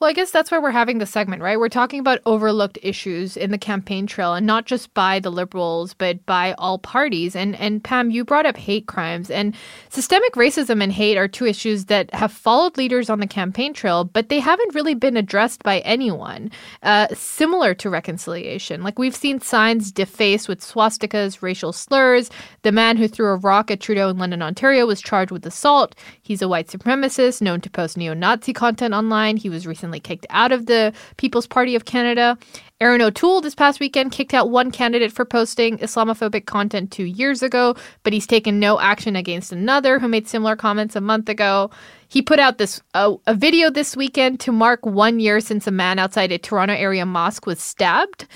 Well, 0.00 0.10
I 0.10 0.12
guess 0.12 0.32
that's 0.32 0.50
why 0.50 0.58
we're 0.58 0.72
having 0.72 0.98
the 0.98 1.06
segment, 1.06 1.40
right? 1.40 1.58
We're 1.58 1.68
talking 1.68 2.00
about 2.00 2.18
overlooked 2.26 2.78
issues 2.82 3.36
in 3.36 3.52
the 3.52 3.58
campaign 3.58 4.08
trail 4.08 4.34
and 4.34 4.44
not 4.44 4.66
just 4.66 4.92
by 4.92 5.20
the 5.20 5.30
liberals, 5.30 5.94
but 5.94 6.26
by 6.26 6.52
all 6.58 6.78
parties. 6.80 7.36
And 7.36 7.54
and 7.54 7.82
Pam, 7.82 8.10
you 8.10 8.24
brought 8.24 8.44
up 8.44 8.56
hate 8.56 8.86
crimes 8.86 9.30
and 9.30 9.54
systemic 9.90 10.34
racism 10.34 10.82
and 10.82 10.92
hate 10.92 11.16
are 11.16 11.28
two 11.28 11.46
issues 11.46 11.84
that 11.84 12.12
have 12.12 12.32
followed 12.32 12.76
leaders 12.76 13.08
on 13.08 13.20
the 13.20 13.26
campaign 13.28 13.72
trail, 13.72 14.02
but 14.02 14.30
they 14.30 14.40
haven't 14.40 14.74
really 14.74 14.94
been 14.94 15.16
addressed 15.16 15.62
by 15.62 15.78
anyone. 15.80 16.50
Uh, 16.82 17.06
similar 17.14 17.72
to 17.72 17.88
reconciliation. 17.88 18.82
Like 18.82 18.98
we've 18.98 19.14
seen 19.14 19.40
signs 19.40 19.92
defaced 19.92 20.48
with 20.48 20.60
swastikas, 20.60 21.40
racial 21.40 21.72
slurs. 21.72 22.30
The 22.62 22.72
man 22.72 22.96
who 22.96 23.06
threw 23.06 23.28
a 23.28 23.36
rock 23.36 23.70
at 23.70 23.80
Trudeau 23.80 24.08
in 24.08 24.18
London, 24.18 24.42
Ontario 24.42 24.86
was 24.86 25.00
charged 25.00 25.30
with 25.30 25.46
assault. 25.46 25.94
He's 26.20 26.42
a 26.42 26.48
white 26.48 26.66
supremacist 26.66 27.40
known 27.40 27.60
to 27.60 27.70
post 27.70 27.96
neo-Nazi 27.96 28.52
content 28.52 28.92
online. 28.92 29.36
He 29.36 29.48
was 29.48 29.68
recently 29.68 29.83
kicked 30.00 30.26
out 30.30 30.52
of 30.52 30.66
the 30.66 30.92
People's 31.16 31.46
Party 31.46 31.74
of 31.74 31.84
Canada. 31.84 32.38
Erin 32.80 33.00
O'Toole 33.00 33.40
this 33.40 33.54
past 33.54 33.80
weekend 33.80 34.12
kicked 34.12 34.34
out 34.34 34.50
one 34.50 34.70
candidate 34.70 35.12
for 35.12 35.24
posting 35.24 35.78
Islamophobic 35.78 36.46
content 36.46 36.90
two 36.90 37.04
years 37.04 37.42
ago, 37.42 37.76
but 38.02 38.12
he's 38.12 38.26
taken 38.26 38.60
no 38.60 38.80
action 38.80 39.16
against 39.16 39.52
another 39.52 39.98
who 39.98 40.08
made 40.08 40.28
similar 40.28 40.56
comments 40.56 40.96
a 40.96 41.00
month 41.00 41.28
ago. 41.28 41.70
He 42.08 42.20
put 42.20 42.38
out 42.38 42.58
this 42.58 42.82
uh, 42.94 43.14
a 43.26 43.34
video 43.34 43.70
this 43.70 43.96
weekend 43.96 44.40
to 44.40 44.52
mark 44.52 44.84
one 44.84 45.20
year 45.20 45.40
since 45.40 45.66
a 45.66 45.70
man 45.70 45.98
outside 45.98 46.32
a 46.32 46.38
Toronto 46.38 46.74
area 46.74 47.06
mosque 47.06 47.46
was 47.46 47.60
stabbed. 47.60 48.26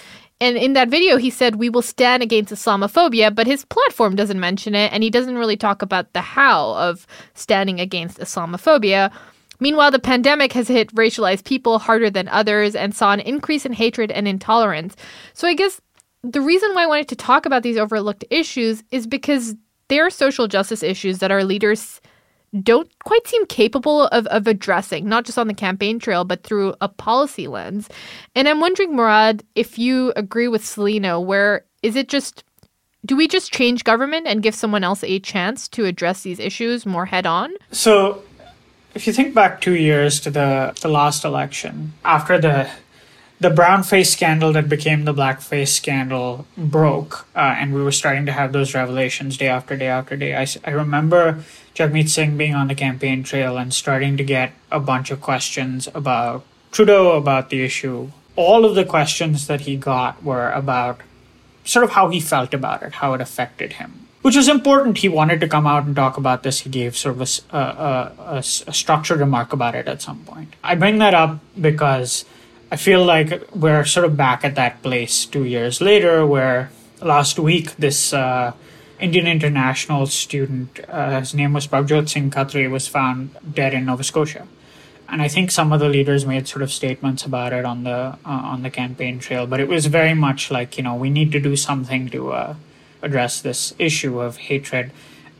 And 0.40 0.56
in 0.56 0.74
that 0.74 0.88
video, 0.88 1.16
he 1.16 1.30
said, 1.30 1.56
We 1.56 1.68
will 1.68 1.82
stand 1.82 2.22
against 2.22 2.52
Islamophobia, 2.52 3.34
but 3.34 3.46
his 3.46 3.64
platform 3.64 4.14
doesn't 4.14 4.38
mention 4.38 4.74
it, 4.74 4.92
and 4.92 5.02
he 5.02 5.10
doesn't 5.10 5.36
really 5.36 5.56
talk 5.56 5.82
about 5.82 6.12
the 6.12 6.20
how 6.20 6.74
of 6.74 7.06
standing 7.34 7.80
against 7.80 8.18
Islamophobia. 8.18 9.12
Meanwhile, 9.60 9.90
the 9.90 9.98
pandemic 9.98 10.52
has 10.52 10.68
hit 10.68 10.94
racialized 10.94 11.44
people 11.44 11.78
harder 11.78 12.10
than 12.10 12.28
others 12.28 12.74
and 12.74 12.94
saw 12.94 13.12
an 13.12 13.20
increase 13.20 13.66
in 13.66 13.72
hatred 13.72 14.10
and 14.10 14.28
intolerance. 14.28 14.96
So 15.34 15.48
I 15.48 15.54
guess 15.54 15.80
the 16.22 16.40
reason 16.40 16.74
why 16.74 16.84
I 16.84 16.86
wanted 16.86 17.08
to 17.08 17.16
talk 17.16 17.46
about 17.46 17.62
these 17.62 17.76
overlooked 17.76 18.24
issues 18.30 18.82
is 18.90 19.06
because 19.06 19.54
they're 19.88 20.10
social 20.10 20.48
justice 20.48 20.82
issues 20.82 21.18
that 21.18 21.30
our 21.30 21.44
leaders 21.44 22.00
don't 22.62 22.90
quite 23.04 23.26
seem 23.26 23.44
capable 23.46 24.06
of, 24.06 24.26
of 24.28 24.46
addressing, 24.46 25.08
not 25.08 25.26
just 25.26 25.38
on 25.38 25.48
the 25.48 25.54
campaign 25.54 25.98
trail, 25.98 26.24
but 26.24 26.42
through 26.42 26.74
a 26.80 26.88
policy 26.88 27.46
lens. 27.46 27.88
And 28.34 28.48
I'm 28.48 28.60
wondering, 28.60 28.96
Murad, 28.96 29.44
if 29.54 29.78
you 29.78 30.12
agree 30.16 30.48
with 30.48 30.64
Celina, 30.64 31.20
where 31.20 31.66
is 31.82 31.94
it 31.94 32.08
just 32.08 32.44
do 33.04 33.16
we 33.16 33.28
just 33.28 33.52
change 33.52 33.84
government 33.84 34.26
and 34.26 34.42
give 34.42 34.54
someone 34.54 34.82
else 34.82 35.04
a 35.04 35.20
chance 35.20 35.68
to 35.68 35.84
address 35.84 36.22
these 36.22 36.40
issues 36.40 36.84
more 36.84 37.06
head 37.06 37.26
on? 37.26 37.52
So 37.70 38.22
if 38.94 39.06
you 39.06 39.12
think 39.12 39.34
back 39.34 39.60
two 39.60 39.74
years 39.74 40.20
to 40.20 40.30
the, 40.30 40.76
the 40.80 40.88
last 40.88 41.24
election, 41.24 41.92
after 42.04 42.40
the 42.40 42.68
the 43.40 43.50
brown 43.50 43.84
face 43.84 44.10
scandal 44.10 44.52
that 44.52 44.68
became 44.68 45.04
the 45.04 45.12
black 45.12 45.40
face 45.40 45.72
scandal 45.72 46.44
broke, 46.56 47.24
uh, 47.36 47.54
and 47.56 47.72
we 47.72 47.80
were 47.80 47.92
starting 47.92 48.26
to 48.26 48.32
have 48.32 48.52
those 48.52 48.74
revelations 48.74 49.36
day 49.36 49.46
after 49.46 49.76
day 49.76 49.86
after 49.86 50.16
day. 50.16 50.34
I, 50.34 50.44
I 50.64 50.70
remember 50.70 51.44
Jagmeet 51.72 52.08
Singh 52.08 52.36
being 52.36 52.54
on 52.54 52.66
the 52.66 52.74
campaign 52.74 53.22
trail 53.22 53.56
and 53.56 53.72
starting 53.72 54.16
to 54.16 54.24
get 54.24 54.54
a 54.72 54.80
bunch 54.80 55.12
of 55.12 55.20
questions 55.20 55.88
about 55.94 56.44
Trudeau, 56.72 57.16
about 57.16 57.50
the 57.50 57.62
issue. 57.62 58.10
All 58.34 58.64
of 58.64 58.74
the 58.74 58.84
questions 58.84 59.46
that 59.46 59.62
he 59.62 59.76
got 59.76 60.22
were 60.24 60.50
about 60.50 61.00
sort 61.64 61.84
of 61.84 61.90
how 61.90 62.08
he 62.08 62.18
felt 62.18 62.52
about 62.52 62.82
it, 62.82 62.94
how 62.94 63.14
it 63.14 63.20
affected 63.20 63.74
him 63.74 64.07
which 64.22 64.36
was 64.36 64.48
important. 64.48 64.98
He 64.98 65.08
wanted 65.08 65.40
to 65.40 65.48
come 65.48 65.66
out 65.66 65.84
and 65.84 65.94
talk 65.94 66.16
about 66.16 66.42
this. 66.42 66.60
He 66.60 66.70
gave 66.70 66.96
sort 66.96 67.16
of 67.16 67.22
a, 67.22 67.56
a, 67.56 68.12
a, 68.18 68.38
a, 68.38 68.42
structured 68.42 69.20
remark 69.20 69.52
about 69.52 69.74
it 69.74 69.88
at 69.88 70.02
some 70.02 70.24
point. 70.24 70.54
I 70.62 70.74
bring 70.74 70.98
that 70.98 71.14
up 71.14 71.38
because 71.60 72.24
I 72.70 72.76
feel 72.76 73.04
like 73.04 73.42
we're 73.54 73.84
sort 73.84 74.04
of 74.04 74.16
back 74.16 74.44
at 74.44 74.54
that 74.56 74.82
place 74.82 75.24
two 75.24 75.44
years 75.44 75.80
later, 75.80 76.26
where 76.26 76.70
last 77.00 77.38
week 77.38 77.76
this 77.76 78.12
uh, 78.12 78.52
Indian 78.98 79.26
international 79.26 80.06
student, 80.06 80.80
uh, 80.88 81.20
his 81.20 81.34
name 81.34 81.52
was 81.52 81.66
Prabhjot 81.66 82.08
Singh 82.08 82.30
Katri, 82.30 82.68
was 82.68 82.88
found 82.88 83.30
dead 83.54 83.72
in 83.72 83.86
Nova 83.86 84.02
Scotia. 84.02 84.46
And 85.08 85.22
I 85.22 85.28
think 85.28 85.50
some 85.50 85.72
of 85.72 85.80
the 85.80 85.88
leaders 85.88 86.26
made 86.26 86.46
sort 86.46 86.60
of 86.60 86.70
statements 86.70 87.24
about 87.24 87.54
it 87.54 87.64
on 87.64 87.84
the 87.84 87.90
uh, 87.90 88.16
on 88.24 88.62
the 88.62 88.68
campaign 88.68 89.18
trail, 89.18 89.46
but 89.46 89.58
it 89.60 89.68
was 89.68 89.86
very 89.86 90.12
much 90.12 90.50
like 90.50 90.76
you 90.76 90.82
know 90.82 90.94
we 90.94 91.08
need 91.08 91.32
to 91.32 91.40
do 91.40 91.56
something 91.56 92.10
to 92.10 92.32
uh, 92.32 92.54
address 93.02 93.40
this 93.40 93.74
issue 93.78 94.20
of 94.20 94.36
hatred. 94.36 94.90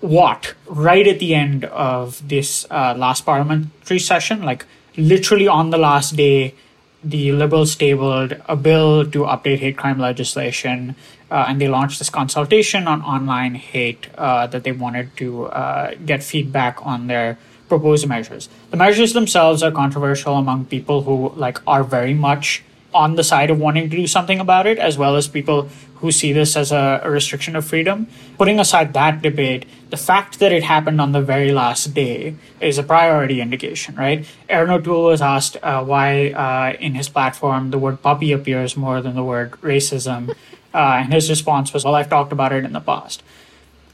What? 0.01 0.55
Right 0.67 1.07
at 1.07 1.19
the 1.19 1.35
end 1.35 1.65
of 1.65 2.27
this 2.27 2.67
uh, 2.71 2.95
last 2.97 3.27
parliamentary 3.27 3.99
session, 3.99 4.43
like 4.43 4.65
literally 4.97 5.49
on 5.49 5.71
the 5.71 5.79
last 5.79 6.17
day, 6.17 6.55
the 7.03 7.33
Liberals 7.33 7.77
tabled 7.77 8.37
a 8.47 8.57
bill 8.57 9.09
to 9.11 9.21
update 9.21 9.59
hate 9.59 9.77
crime 9.77 9.99
legislation, 9.99 10.97
uh, 11.31 11.47
and 11.49 11.61
they 11.61 11.69
launched 11.69 11.99
this 11.99 12.11
consultation 12.11 12.89
on 12.89 13.03
online 13.03 13.55
hate 13.55 14.09
uh, 14.17 14.47
that 14.49 14.65
they 14.65 14.73
wanted 14.73 15.17
to 15.17 15.47
uh, 15.47 15.95
get 16.05 16.23
feedback 16.23 16.85
on 16.85 17.07
their 17.07 17.39
proposed 17.69 18.09
measures. 18.09 18.49
The 18.71 18.77
measures 18.77 19.13
themselves 19.13 19.63
are 19.63 19.71
controversial 19.71 20.37
among 20.37 20.67
people 20.67 21.03
who 21.03 21.33
like 21.37 21.61
are 21.67 21.85
very 21.85 22.15
much 22.15 22.65
on 22.95 23.17
the 23.17 23.25
side 23.25 23.51
of 23.51 23.59
wanting 23.59 23.91
to 23.91 23.97
do 23.97 24.07
something 24.07 24.41
about 24.41 24.67
it, 24.67 24.79
as 24.79 24.97
well 24.97 25.17
as 25.17 25.29
people 25.29 25.69
who 25.97 26.13
see 26.13 26.33
this 26.33 26.57
as 26.57 26.73
a, 26.73 27.01
a, 27.03 27.11
restriction 27.11 27.57
of 27.57 27.65
freedom. 27.65 28.07
Putting 28.39 28.61
aside 28.61 28.93
that 28.95 29.21
debate, 29.21 29.67
the 29.91 29.97
fact 29.97 30.39
that 30.39 30.53
it 30.53 30.63
happened 30.63 31.01
on 31.01 31.13
the 31.13 31.21
very 31.21 31.53
last 31.53 31.93
day 31.93 32.37
is 32.61 32.79
a 32.79 32.83
priority 32.83 33.41
indication, 33.41 33.97
right? 33.97 34.25
Erin 34.49 34.71
O'Toole 34.71 35.05
was 35.05 35.21
asked 35.21 35.57
uh, 35.63 35.85
why 35.85 36.31
uh, 36.31 36.77
in 36.81 36.95
his 36.95 37.09
platform 37.09 37.71
the 37.71 37.79
word 37.79 38.01
puppy 38.01 38.33
appears 38.33 38.77
more 38.77 39.03
than 39.03 39.15
the 39.15 39.25
word 39.25 39.53
racism. 39.63 40.35
Uh, 40.75 41.01
and 41.03 41.15
his 41.15 41.31
response 41.31 41.73
was, 41.73 41.83
Well, 41.83 41.95
I've 41.95 42.11
talked 42.11 42.31
about 42.31 42.53
it 42.53 42.63
in 42.63 42.75
the 42.75 42.81
past. 42.81 43.23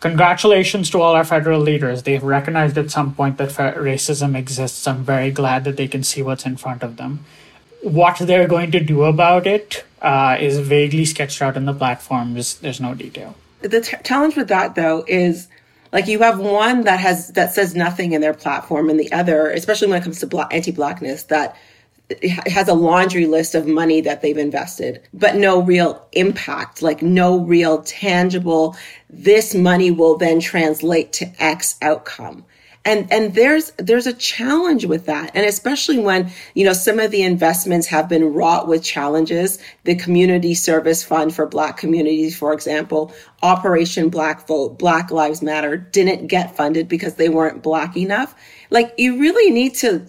Congratulations 0.01 0.91
to 0.91 1.01
all 1.01 1.15
our 1.15 1.25
federal 1.25 1.61
leaders. 1.61 2.03
They've 2.03 2.23
recognized 2.23 2.77
at 2.77 2.91
some 2.91 3.15
point 3.15 3.39
that 3.39 3.51
racism 3.51 4.37
exists. 4.37 4.87
I'm 4.87 5.05
very 5.05 5.31
glad 5.31 5.63
that 5.65 5.77
they 5.77 5.89
can 5.89 6.03
see 6.03 6.21
what's 6.21 6.45
in 6.45 6.57
front 6.57 6.83
of 6.83 6.97
them. 6.97 7.25
What 7.85 8.19
they're 8.19 8.49
going 8.49 8.71
to 8.73 8.81
do 8.81 9.05
about 9.05 9.47
it 9.47 9.85
uh, 10.03 10.37
is 10.41 10.59
vaguely 10.59 11.05
sketched 11.05 11.41
out 11.41 11.57
in 11.57 11.67
the 11.67 11.75
platforms. 11.75 12.59
There's 12.59 12.81
no 12.81 12.95
detail. 12.95 13.37
The 13.61 13.81
t- 13.81 13.97
challenge 14.03 14.37
with 14.37 14.49
that, 14.49 14.75
though, 14.75 15.05
is 15.07 15.49
like 15.93 16.09
you 16.09 16.19
have 16.21 16.41
one 16.41 16.83
that 16.83 16.99
has 16.99 17.29
that 17.33 17.53
says 17.53 17.75
nothing 17.75 18.13
in 18.13 18.21
their 18.21 18.35
platform, 18.35 18.91
and 18.91 18.99
the 18.99 19.13
other, 19.13 19.51
especially 19.51 19.89
when 19.89 20.01
it 20.01 20.05
comes 20.05 20.19
to 20.21 20.27
black, 20.27 20.53
anti-blackness, 20.53 21.25
that 21.25 21.57
has 22.47 22.69
a 22.69 22.75
laundry 22.75 23.27
list 23.27 23.55
of 23.55 23.67
money 23.67 24.01
that 24.03 24.21
they've 24.21 24.37
invested, 24.37 25.01
but 25.15 25.37
no 25.37 25.63
real 25.63 26.07
impact, 26.13 26.83
like 26.83 27.01
no 27.01 27.39
real 27.39 27.83
tangible, 27.83 28.77
this 29.09 29.55
money 29.55 29.91
will 29.91 30.17
then 30.17 30.41
translate 30.41 31.13
to 31.15 31.27
X 31.43 31.77
outcome. 31.81 32.45
And, 32.87 33.11
and 33.11 33.35
there's, 33.35 33.71
there's 33.79 34.07
a 34.07 34.13
challenge 34.13 34.85
with 34.85 35.07
that. 35.07 35.31
And 35.35 35.47
especially 35.47 35.99
when, 35.99 36.31
you 36.55 36.65
know, 36.65 36.75
some 36.75 36.99
of 36.99 37.11
the 37.11 37.23
investments 37.23 37.87
have 37.87 38.09
been 38.09 38.35
wrought 38.35 38.69
with 38.69 38.85
challenges. 38.85 39.59
The 39.85 39.95
Community 39.95 40.55
Service 40.55 41.03
Fund 41.03 41.35
for 41.35 41.47
Black 41.47 41.79
Communities, 41.79 42.37
for 42.37 42.53
example, 42.53 43.15
Operation 43.43 44.11
Black 44.11 44.47
Vote, 44.47 44.79
Black 44.79 45.11
Lives 45.11 45.41
Matter 45.41 45.77
didn't 45.79 46.27
get 46.27 46.57
funded 46.57 46.89
because 46.89 47.15
they 47.15 47.31
weren't 47.31 47.63
Black 47.63 47.97
enough. 47.97 48.35
Like 48.71 48.95
you 48.99 49.19
really 49.19 49.51
need 49.51 49.75
to 49.77 50.07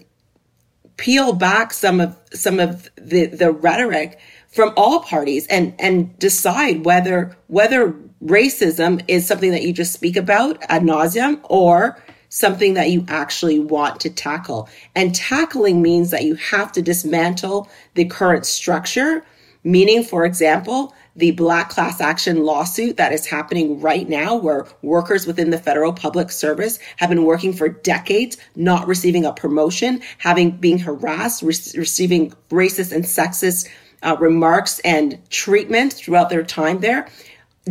peel 0.98 1.34
back 1.34 1.74
some 1.74 2.00
of 2.00 2.18
some 2.34 2.60
of 2.60 2.90
the, 2.96 3.26
the 3.26 3.52
rhetoric 3.52 4.20
from 4.48 4.74
all 4.78 5.02
parties 5.02 5.46
and 5.48 5.74
and 5.80 6.18
decide 6.20 6.86
whether 6.86 7.36
whether 7.48 7.92
racism 8.24 9.04
is 9.08 9.28
something 9.28 9.52
that 9.52 9.64
you 9.64 9.74
just 9.74 9.94
speak 9.94 10.16
about 10.16 10.58
ad 10.70 10.82
nauseum 10.82 11.40
or 11.44 12.02
something 12.36 12.74
that 12.74 12.90
you 12.90 13.06
actually 13.08 13.60
want 13.60 14.02
to 14.02 14.10
tackle. 14.10 14.68
And 14.94 15.16
tackling 15.16 15.82
means 15.82 16.12
that 16.12 16.26
you 16.26 16.36
have 16.36 16.70
to 16.74 16.82
dismantle 16.82 17.70
the 17.94 18.04
current 18.04 18.46
structure, 18.46 19.24
meaning, 19.64 20.04
for 20.04 20.26
example, 20.26 20.94
the 21.16 21.32
black 21.32 21.70
class 21.70 22.02
action 22.02 22.44
lawsuit 22.44 22.98
that 22.98 23.14
is 23.14 23.26
happening 23.26 23.80
right 23.80 24.10
now, 24.10 24.36
where 24.36 24.68
workers 24.82 25.26
within 25.26 25.50
the 25.50 25.58
federal 25.58 25.94
public 25.94 26.30
service 26.30 26.78
have 26.98 27.08
been 27.08 27.24
working 27.24 27.54
for 27.54 27.70
decades, 27.70 28.36
not 28.58 28.86
receiving 28.86 29.24
a 29.24 29.32
promotion, 29.32 30.02
having 30.18 30.52
been 30.52 30.78
harassed, 30.78 31.42
re- 31.42 31.80
receiving 31.80 32.32
racist 32.50 32.92
and 32.92 33.06
sexist 33.06 33.70
uh, 34.04 34.18
remarks 34.20 34.80
and 34.80 35.18
treatment 35.30 35.94
throughout 35.94 36.30
their 36.30 36.44
time 36.44 36.82
there. 36.82 37.08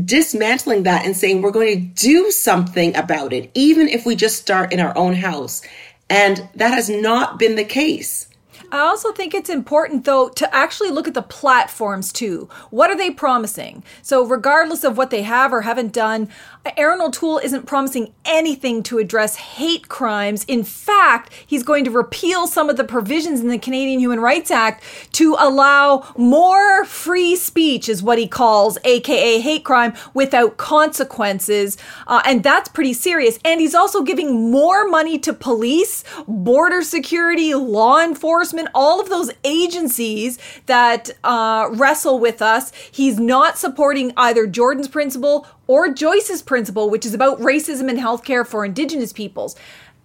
Dismantling 0.02 0.82
that 0.84 1.04
and 1.04 1.16
saying 1.16 1.42
we're 1.42 1.50
going 1.50 1.74
to 1.74 2.02
do 2.02 2.30
something 2.30 2.96
about 2.96 3.32
it, 3.32 3.50
even 3.54 3.88
if 3.88 4.04
we 4.04 4.16
just 4.16 4.40
start 4.40 4.72
in 4.72 4.80
our 4.80 4.96
own 4.96 5.14
house. 5.14 5.62
And 6.10 6.48
that 6.56 6.74
has 6.74 6.90
not 6.90 7.38
been 7.38 7.54
the 7.54 7.64
case. 7.64 8.28
I 8.72 8.80
also 8.80 9.12
think 9.12 9.34
it's 9.34 9.50
important, 9.50 10.04
though, 10.04 10.30
to 10.30 10.52
actually 10.52 10.90
look 10.90 11.06
at 11.06 11.14
the 11.14 11.22
platforms 11.22 12.12
too. 12.12 12.48
What 12.70 12.90
are 12.90 12.96
they 12.96 13.10
promising? 13.10 13.84
So, 14.02 14.26
regardless 14.26 14.82
of 14.82 14.96
what 14.96 15.10
they 15.10 15.22
have 15.22 15.52
or 15.52 15.60
haven't 15.60 15.92
done, 15.92 16.28
Erin 16.76 17.00
O'Toole 17.00 17.38
isn't 17.38 17.66
promising 17.66 18.14
anything 18.24 18.82
to 18.84 18.98
address 18.98 19.36
hate 19.36 19.88
crimes. 19.88 20.44
In 20.44 20.64
fact, 20.64 21.32
he's 21.46 21.62
going 21.62 21.84
to 21.84 21.90
repeal 21.90 22.46
some 22.46 22.70
of 22.70 22.76
the 22.76 22.84
provisions 22.84 23.40
in 23.40 23.48
the 23.48 23.58
Canadian 23.58 24.00
Human 24.00 24.20
Rights 24.20 24.50
Act 24.50 24.82
to 25.12 25.36
allow 25.38 26.10
more 26.16 26.84
free 26.86 27.36
speech, 27.36 27.88
is 27.88 28.02
what 28.02 28.18
he 28.18 28.26
calls, 28.26 28.78
aka 28.84 29.40
hate 29.40 29.64
crime, 29.64 29.92
without 30.14 30.56
consequences. 30.56 31.76
Uh, 32.06 32.22
and 32.24 32.42
that's 32.42 32.68
pretty 32.68 32.94
serious. 32.94 33.38
And 33.44 33.60
he's 33.60 33.74
also 33.74 34.02
giving 34.02 34.50
more 34.50 34.88
money 34.88 35.18
to 35.18 35.32
police, 35.32 36.02
border 36.26 36.82
security, 36.82 37.54
law 37.54 38.00
enforcement 38.00 38.68
all 38.74 39.00
of 39.00 39.08
those 39.08 39.30
agencies 39.44 40.38
that 40.66 41.10
uh, 41.22 41.68
wrestle 41.72 42.18
with 42.18 42.40
us. 42.40 42.72
He's 42.90 43.18
not 43.18 43.58
supporting 43.58 44.12
either 44.16 44.46
Jordan's 44.46 44.88
principle 44.88 45.46
or 45.66 45.92
Joyce's 45.92 46.42
principle, 46.42 46.90
which 46.90 47.06
is 47.06 47.14
about 47.14 47.40
racism 47.40 47.88
in 47.88 47.96
healthcare 47.96 48.46
for 48.46 48.64
Indigenous 48.64 49.12
peoples. 49.12 49.56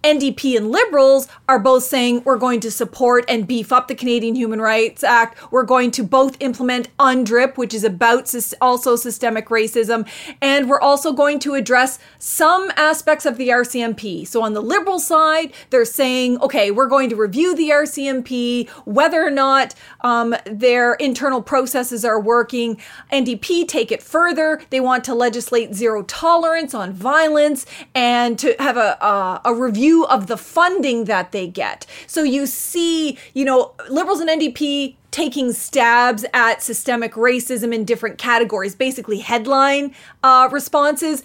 NDP 0.02 0.56
and 0.56 0.70
Liberals 0.70 1.28
are 1.46 1.58
both 1.58 1.82
saying 1.82 2.22
we're 2.24 2.38
going 2.38 2.60
to 2.60 2.70
support 2.70 3.24
and 3.28 3.46
beef 3.46 3.70
up 3.70 3.86
the 3.86 3.94
Canadian 3.94 4.34
Human 4.34 4.60
Rights 4.60 5.04
Act. 5.04 5.52
We're 5.52 5.64
going 5.64 5.90
to 5.92 6.02
both 6.02 6.38
implement 6.40 6.88
UNDRIP, 6.98 7.58
which 7.58 7.74
is 7.74 7.84
about 7.84 8.34
also 8.60 8.96
systemic 8.96 9.48
racism, 9.48 10.08
and 10.40 10.70
we're 10.70 10.80
also 10.80 11.12
going 11.12 11.38
to 11.40 11.54
address 11.54 11.98
some 12.18 12.70
aspects 12.76 13.26
of 13.26 13.36
the 13.36 13.48
RCMP. 13.48 14.26
So 14.26 14.42
on 14.42 14.54
the 14.54 14.62
Liberal 14.62 14.98
side, 14.98 15.52
they're 15.68 15.84
saying, 15.84 16.40
okay, 16.40 16.70
we're 16.70 16.88
going 16.88 17.10
to 17.10 17.16
review 17.16 17.54
the 17.54 17.68
RCMP, 17.70 18.68
whether 18.86 19.22
or 19.22 19.30
not 19.30 19.74
um, 20.00 20.34
their 20.46 20.94
internal 20.94 21.42
processes 21.42 22.04
are 22.06 22.20
working. 22.20 22.80
NDP 23.12 23.68
take 23.68 23.92
it 23.92 24.02
further. 24.02 24.62
They 24.70 24.80
want 24.80 25.04
to 25.04 25.14
legislate 25.14 25.74
zero 25.74 26.04
tolerance 26.04 26.72
on 26.72 26.92
violence 26.92 27.66
and 27.94 28.38
to 28.38 28.54
have 28.58 28.78
a, 28.78 28.96
a, 29.04 29.40
a 29.46 29.54
review 29.54 29.89
view 29.90 30.06
of 30.06 30.28
the 30.28 30.36
funding 30.36 31.04
that 31.06 31.32
they 31.32 31.48
get. 31.48 31.84
So 32.06 32.22
you 32.22 32.46
see, 32.46 33.18
you 33.34 33.44
know, 33.44 33.72
liberals 33.88 34.20
and 34.20 34.30
NDP 34.30 34.94
taking 35.10 35.52
stabs 35.52 36.24
at 36.32 36.62
systemic 36.62 37.14
racism 37.14 37.74
in 37.74 37.84
different 37.84 38.16
categories, 38.16 38.76
basically 38.76 39.18
headline 39.18 39.92
uh, 40.22 40.48
responses. 40.52 41.24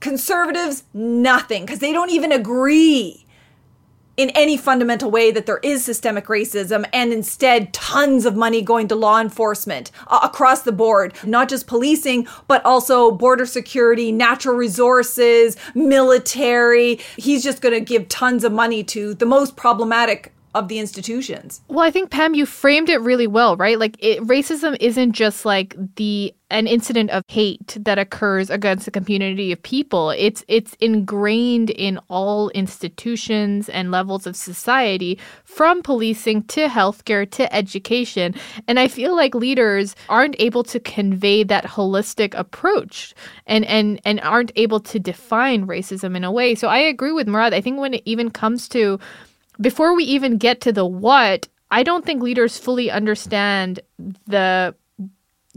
Conservatives, 0.00 0.82
nothing, 0.92 1.64
because 1.64 1.78
they 1.78 1.92
don't 1.92 2.10
even 2.10 2.32
agree 2.32 3.23
in 4.16 4.30
any 4.30 4.56
fundamental 4.56 5.10
way 5.10 5.30
that 5.30 5.46
there 5.46 5.60
is 5.62 5.84
systemic 5.84 6.26
racism 6.26 6.84
and 6.92 7.12
instead 7.12 7.72
tons 7.72 8.26
of 8.26 8.36
money 8.36 8.62
going 8.62 8.88
to 8.88 8.94
law 8.94 9.20
enforcement 9.20 9.90
uh, 10.06 10.20
across 10.22 10.62
the 10.62 10.72
board, 10.72 11.14
not 11.24 11.48
just 11.48 11.66
policing, 11.66 12.26
but 12.46 12.64
also 12.64 13.10
border 13.10 13.46
security, 13.46 14.12
natural 14.12 14.54
resources, 14.54 15.56
military. 15.74 17.00
He's 17.16 17.42
just 17.42 17.60
going 17.60 17.74
to 17.74 17.80
give 17.80 18.08
tons 18.08 18.44
of 18.44 18.52
money 18.52 18.84
to 18.84 19.14
the 19.14 19.26
most 19.26 19.56
problematic 19.56 20.33
of 20.54 20.68
the 20.68 20.78
institutions. 20.78 21.60
Well, 21.68 21.84
I 21.84 21.90
think 21.90 22.10
Pam, 22.10 22.34
you 22.34 22.46
framed 22.46 22.88
it 22.88 23.00
really 23.00 23.26
well, 23.26 23.56
right? 23.56 23.78
Like 23.78 23.96
it, 23.98 24.20
racism 24.22 24.76
isn't 24.80 25.12
just 25.12 25.44
like 25.44 25.74
the 25.96 26.32
an 26.50 26.68
incident 26.68 27.10
of 27.10 27.24
hate 27.26 27.76
that 27.80 27.98
occurs 27.98 28.50
against 28.50 28.86
a 28.86 28.90
community 28.92 29.50
of 29.50 29.60
people. 29.62 30.10
It's 30.10 30.44
it's 30.46 30.74
ingrained 30.74 31.70
in 31.70 31.98
all 32.08 32.50
institutions 32.50 33.68
and 33.68 33.90
levels 33.90 34.26
of 34.28 34.36
society, 34.36 35.18
from 35.42 35.82
policing 35.82 36.44
to 36.44 36.68
healthcare 36.68 37.28
to 37.32 37.52
education. 37.52 38.34
And 38.68 38.78
I 38.78 38.86
feel 38.86 39.16
like 39.16 39.34
leaders 39.34 39.96
aren't 40.08 40.36
able 40.38 40.62
to 40.64 40.78
convey 40.78 41.42
that 41.42 41.64
holistic 41.64 42.32
approach 42.38 43.14
and 43.46 43.64
and 43.64 44.00
and 44.04 44.20
aren't 44.20 44.52
able 44.54 44.78
to 44.80 45.00
define 45.00 45.66
racism 45.66 46.16
in 46.16 46.22
a 46.22 46.30
way. 46.30 46.54
So 46.54 46.68
I 46.68 46.78
agree 46.78 47.12
with 47.12 47.26
Murad. 47.26 47.54
I 47.54 47.60
think 47.60 47.80
when 47.80 47.94
it 47.94 48.02
even 48.04 48.30
comes 48.30 48.68
to 48.68 49.00
before 49.60 49.94
we 49.94 50.04
even 50.04 50.36
get 50.36 50.60
to 50.62 50.72
the 50.72 50.86
what, 50.86 51.48
I 51.70 51.82
don't 51.82 52.04
think 52.04 52.22
leaders 52.22 52.58
fully 52.58 52.90
understand 52.90 53.80
the 54.26 54.74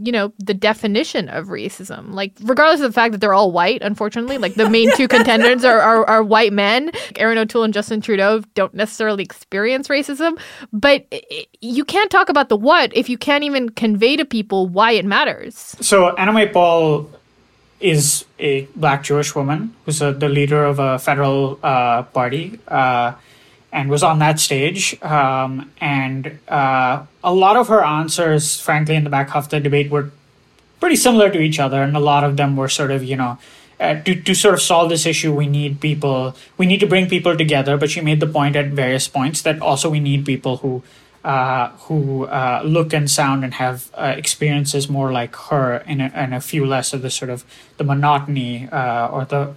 you 0.00 0.12
know 0.12 0.32
the 0.38 0.54
definition 0.54 1.28
of 1.28 1.46
racism. 1.46 2.12
Like 2.12 2.32
regardless 2.42 2.80
of 2.80 2.90
the 2.90 2.92
fact 2.92 3.12
that 3.12 3.20
they're 3.20 3.34
all 3.34 3.50
white 3.50 3.82
unfortunately 3.82 4.38
like 4.38 4.54
the 4.54 4.70
main 4.70 4.94
two 4.96 5.08
contenders 5.16 5.64
are, 5.64 5.80
are, 5.80 6.04
are 6.06 6.22
white 6.22 6.52
men. 6.52 6.92
Erin 7.16 7.36
o'toole 7.36 7.64
and 7.64 7.74
justin 7.74 8.00
trudeau 8.00 8.42
don't 8.54 8.74
necessarily 8.74 9.24
experience 9.24 9.88
racism 9.88 10.38
but 10.72 11.12
you 11.60 11.84
can't 11.84 12.10
talk 12.10 12.28
about 12.28 12.48
the 12.48 12.56
what 12.56 12.96
if 12.96 13.08
you 13.08 13.18
can't 13.18 13.42
even 13.42 13.68
convey 13.70 14.16
to 14.16 14.24
people 14.24 14.68
why 14.68 14.92
it 14.92 15.04
matters. 15.04 15.74
So 15.80 16.14
Annamie 16.14 16.52
Paul 16.52 17.10
is 17.80 18.24
a 18.38 18.62
black 18.76 19.04
jewish 19.04 19.34
woman 19.34 19.74
who's 19.84 20.02
a, 20.02 20.12
the 20.12 20.28
leader 20.28 20.64
of 20.64 20.78
a 20.78 20.98
federal 20.98 21.58
uh, 21.62 22.02
party. 22.02 22.58
Uh, 22.66 23.12
and 23.72 23.90
was 23.90 24.02
on 24.02 24.18
that 24.18 24.40
stage. 24.40 25.00
Um, 25.02 25.70
and 25.80 26.38
uh, 26.48 27.04
a 27.22 27.32
lot 27.32 27.56
of 27.56 27.68
her 27.68 27.84
answers, 27.84 28.60
frankly, 28.60 28.94
in 28.94 29.04
the 29.04 29.10
back 29.10 29.30
half 29.30 29.44
of 29.44 29.50
the 29.50 29.60
debate 29.60 29.90
were 29.90 30.10
pretty 30.80 30.96
similar 30.96 31.30
to 31.30 31.38
each 31.38 31.58
other. 31.58 31.82
And 31.82 31.96
a 31.96 32.00
lot 32.00 32.24
of 32.24 32.36
them 32.36 32.56
were 32.56 32.68
sort 32.68 32.90
of, 32.90 33.04
you 33.04 33.16
know, 33.16 33.38
uh, 33.80 34.02
to, 34.02 34.20
to 34.22 34.34
sort 34.34 34.54
of 34.54 34.60
solve 34.60 34.88
this 34.88 35.06
issue, 35.06 35.32
we 35.32 35.46
need 35.46 35.80
people, 35.80 36.34
we 36.56 36.66
need 36.66 36.80
to 36.80 36.86
bring 36.86 37.08
people 37.08 37.36
together. 37.36 37.76
But 37.76 37.90
she 37.90 38.00
made 38.00 38.20
the 38.20 38.26
point 38.26 38.56
at 38.56 38.66
various 38.68 39.06
points 39.06 39.42
that 39.42 39.60
also 39.60 39.88
we 39.88 40.00
need 40.00 40.26
people 40.26 40.58
who 40.58 40.82
uh, 41.24 41.70
who 41.86 42.24
uh, 42.24 42.62
look 42.64 42.92
and 42.92 43.10
sound 43.10 43.44
and 43.44 43.54
have 43.54 43.90
uh, 43.94 44.14
experiences 44.16 44.88
more 44.88 45.12
like 45.12 45.34
her, 45.36 45.82
and 45.86 46.00
a, 46.00 46.04
and 46.14 46.32
a 46.32 46.40
few 46.40 46.64
less 46.64 46.92
of 46.92 47.02
the 47.02 47.10
sort 47.10 47.30
of 47.30 47.44
the 47.76 47.84
monotony 47.84 48.68
uh, 48.70 49.08
or 49.08 49.24
the 49.24 49.52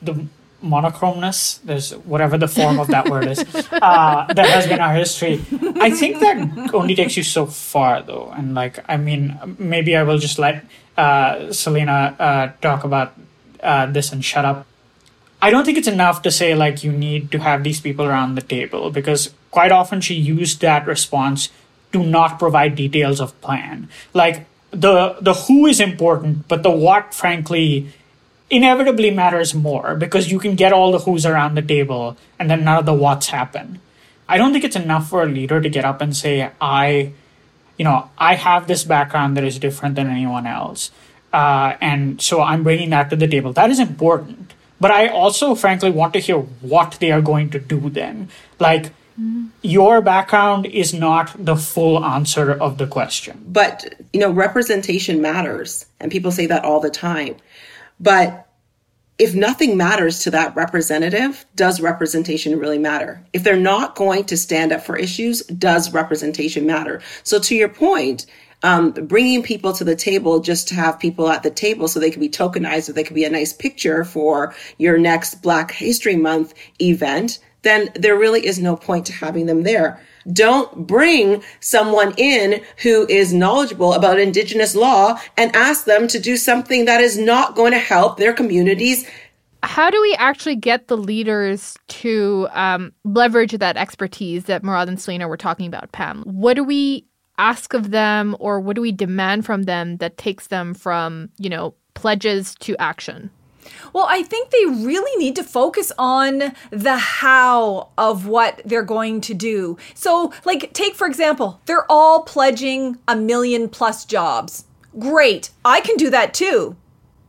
the 0.00 0.26
monochromeness. 0.62 1.60
There's 1.62 1.92
whatever 1.92 2.38
the 2.38 2.48
form 2.48 2.78
of 2.78 2.88
that 2.88 3.08
word 3.08 3.28
is 3.28 3.38
uh, 3.72 4.26
that 4.32 4.46
has 4.46 4.66
been 4.66 4.80
our 4.80 4.94
history. 4.94 5.40
I 5.80 5.90
think 5.90 6.20
that 6.20 6.74
only 6.74 6.94
takes 6.94 7.16
you 7.16 7.22
so 7.22 7.46
far, 7.46 8.02
though, 8.02 8.32
and 8.36 8.54
like 8.54 8.78
I 8.88 8.96
mean, 8.96 9.56
maybe 9.58 9.96
I 9.96 10.02
will 10.02 10.18
just 10.18 10.38
let 10.38 10.64
uh, 10.96 11.52
Celina 11.52 12.56
talk 12.60 12.84
about 12.84 13.14
this 13.92 14.12
and 14.12 14.24
shut 14.24 14.44
up. 14.44 14.66
I 15.40 15.50
don't 15.50 15.64
think 15.64 15.78
it's 15.78 15.88
enough 15.88 16.22
to 16.22 16.30
say 16.30 16.54
like 16.54 16.82
you 16.82 16.90
need 16.90 17.30
to 17.30 17.38
have 17.38 17.62
these 17.62 17.80
people 17.80 18.04
around 18.04 18.34
the 18.34 18.42
table 18.42 18.90
because 18.90 19.32
quite 19.50 19.70
often 19.70 20.00
she 20.00 20.14
used 20.14 20.60
that 20.62 20.86
response 20.86 21.48
to 21.92 22.02
not 22.02 22.38
provide 22.38 22.74
details 22.74 23.20
of 23.20 23.38
plan. 23.40 23.88
Like 24.14 24.46
the 24.70 25.16
the 25.20 25.34
who 25.34 25.66
is 25.66 25.80
important, 25.80 26.48
but 26.48 26.62
the 26.62 26.70
what 26.70 27.14
frankly 27.14 27.92
inevitably 28.50 29.10
matters 29.10 29.54
more 29.54 29.94
because 29.94 30.30
you 30.30 30.38
can 30.38 30.54
get 30.54 30.72
all 30.72 30.92
the 30.92 30.98
who's 30.98 31.26
around 31.26 31.54
the 31.54 31.62
table 31.62 32.16
and 32.38 32.50
then 32.50 32.64
none 32.64 32.78
of 32.78 32.86
the 32.86 32.94
what's 32.94 33.28
happen. 33.28 33.80
I 34.28 34.36
don't 34.36 34.52
think 34.52 34.64
it's 34.64 34.76
enough 34.76 35.08
for 35.08 35.22
a 35.22 35.26
leader 35.26 35.60
to 35.60 35.68
get 35.68 35.84
up 35.84 36.00
and 36.00 36.16
say, 36.16 36.50
I, 36.60 37.12
you 37.76 37.84
know, 37.84 38.10
I 38.18 38.34
have 38.34 38.66
this 38.66 38.84
background 38.84 39.36
that 39.36 39.44
is 39.44 39.58
different 39.58 39.94
than 39.94 40.08
anyone 40.08 40.46
else. 40.46 40.90
Uh, 41.32 41.76
and 41.80 42.20
so 42.20 42.40
I'm 42.40 42.62
bringing 42.62 42.90
that 42.90 43.10
to 43.10 43.16
the 43.16 43.28
table. 43.28 43.52
That 43.52 43.70
is 43.70 43.78
important. 43.78 44.54
But 44.80 44.90
I 44.90 45.08
also, 45.08 45.54
frankly, 45.54 45.90
want 45.90 46.12
to 46.12 46.20
hear 46.20 46.38
what 46.38 46.98
they 47.00 47.10
are 47.10 47.20
going 47.20 47.50
to 47.50 47.58
do 47.58 47.90
then. 47.90 48.28
Like, 48.58 48.92
your 49.62 50.00
background 50.00 50.66
is 50.66 50.94
not 50.94 51.34
the 51.44 51.56
full 51.56 52.04
answer 52.04 52.52
of 52.52 52.78
the 52.78 52.86
question. 52.86 53.44
But, 53.48 53.94
you 54.12 54.20
know, 54.20 54.30
representation 54.30 55.20
matters. 55.20 55.86
And 55.98 56.12
people 56.12 56.30
say 56.30 56.46
that 56.46 56.64
all 56.64 56.80
the 56.80 56.90
time. 56.90 57.36
But 58.00 58.46
if 59.18 59.34
nothing 59.34 59.76
matters 59.76 60.20
to 60.20 60.30
that 60.30 60.54
representative, 60.54 61.44
does 61.56 61.80
representation 61.80 62.58
really 62.58 62.78
matter? 62.78 63.20
If 63.32 63.42
they're 63.42 63.56
not 63.56 63.96
going 63.96 64.24
to 64.24 64.36
stand 64.36 64.72
up 64.72 64.82
for 64.82 64.96
issues, 64.96 65.42
does 65.42 65.92
representation 65.92 66.66
matter? 66.66 67.02
So, 67.24 67.40
to 67.40 67.56
your 67.56 67.68
point, 67.68 68.26
um, 68.62 68.92
bringing 68.92 69.42
people 69.42 69.72
to 69.72 69.84
the 69.84 69.96
table 69.96 70.40
just 70.40 70.68
to 70.68 70.74
have 70.74 70.98
people 70.98 71.28
at 71.28 71.42
the 71.42 71.50
table 71.50 71.88
so 71.88 71.98
they 71.98 72.10
can 72.10 72.20
be 72.20 72.28
tokenized 72.28 72.88
or 72.88 72.92
they 72.92 73.04
could 73.04 73.14
be 73.14 73.24
a 73.24 73.30
nice 73.30 73.52
picture 73.52 74.04
for 74.04 74.54
your 74.78 74.98
next 74.98 75.42
Black 75.42 75.72
History 75.72 76.16
Month 76.16 76.54
event, 76.80 77.38
then 77.62 77.90
there 77.94 78.16
really 78.16 78.46
is 78.46 78.58
no 78.58 78.76
point 78.76 79.06
to 79.06 79.12
having 79.12 79.46
them 79.46 79.62
there. 79.62 80.00
Don't 80.32 80.86
bring 80.86 81.42
someone 81.60 82.14
in 82.16 82.62
who 82.82 83.06
is 83.08 83.32
knowledgeable 83.32 83.94
about 83.94 84.18
Indigenous 84.18 84.74
law 84.74 85.18
and 85.36 85.54
ask 85.54 85.84
them 85.84 86.08
to 86.08 86.18
do 86.18 86.36
something 86.36 86.84
that 86.84 87.00
is 87.00 87.18
not 87.18 87.54
going 87.54 87.72
to 87.72 87.78
help 87.78 88.18
their 88.18 88.32
communities 88.32 89.06
how 89.62 89.90
do 89.90 90.00
we 90.00 90.14
actually 90.14 90.56
get 90.56 90.88
the 90.88 90.96
leaders 90.96 91.76
to 91.88 92.48
um, 92.52 92.92
leverage 93.04 93.52
that 93.52 93.76
expertise 93.76 94.44
that 94.44 94.62
Murad 94.62 94.88
and 94.88 95.00
Celina 95.00 95.26
were 95.26 95.36
talking 95.36 95.66
about, 95.66 95.90
Pam? 95.92 96.22
What 96.22 96.54
do 96.54 96.62
we 96.62 97.06
ask 97.38 97.74
of 97.74 97.90
them 97.90 98.36
or 98.38 98.60
what 98.60 98.76
do 98.76 98.82
we 98.82 98.92
demand 98.92 99.46
from 99.46 99.64
them 99.64 99.96
that 99.98 100.16
takes 100.16 100.48
them 100.48 100.74
from, 100.74 101.30
you 101.38 101.50
know, 101.50 101.74
pledges 101.94 102.54
to 102.60 102.76
action? 102.78 103.30
Well, 103.92 104.06
I 104.08 104.22
think 104.22 104.50
they 104.50 104.64
really 104.66 105.16
need 105.18 105.36
to 105.36 105.44
focus 105.44 105.92
on 105.98 106.52
the 106.70 106.98
how 106.98 107.88
of 107.96 108.26
what 108.26 108.62
they're 108.64 108.82
going 108.82 109.20
to 109.22 109.34
do. 109.34 109.76
So, 109.94 110.32
like, 110.44 110.72
take 110.72 110.94
for 110.94 111.06
example, 111.06 111.60
they're 111.66 111.90
all 111.90 112.22
pledging 112.22 112.98
a 113.06 113.16
million 113.16 113.68
plus 113.68 114.04
jobs. 114.04 114.64
Great. 114.98 115.50
I 115.64 115.80
can 115.80 115.96
do 115.96 116.10
that 116.10 116.34
too. 116.34 116.76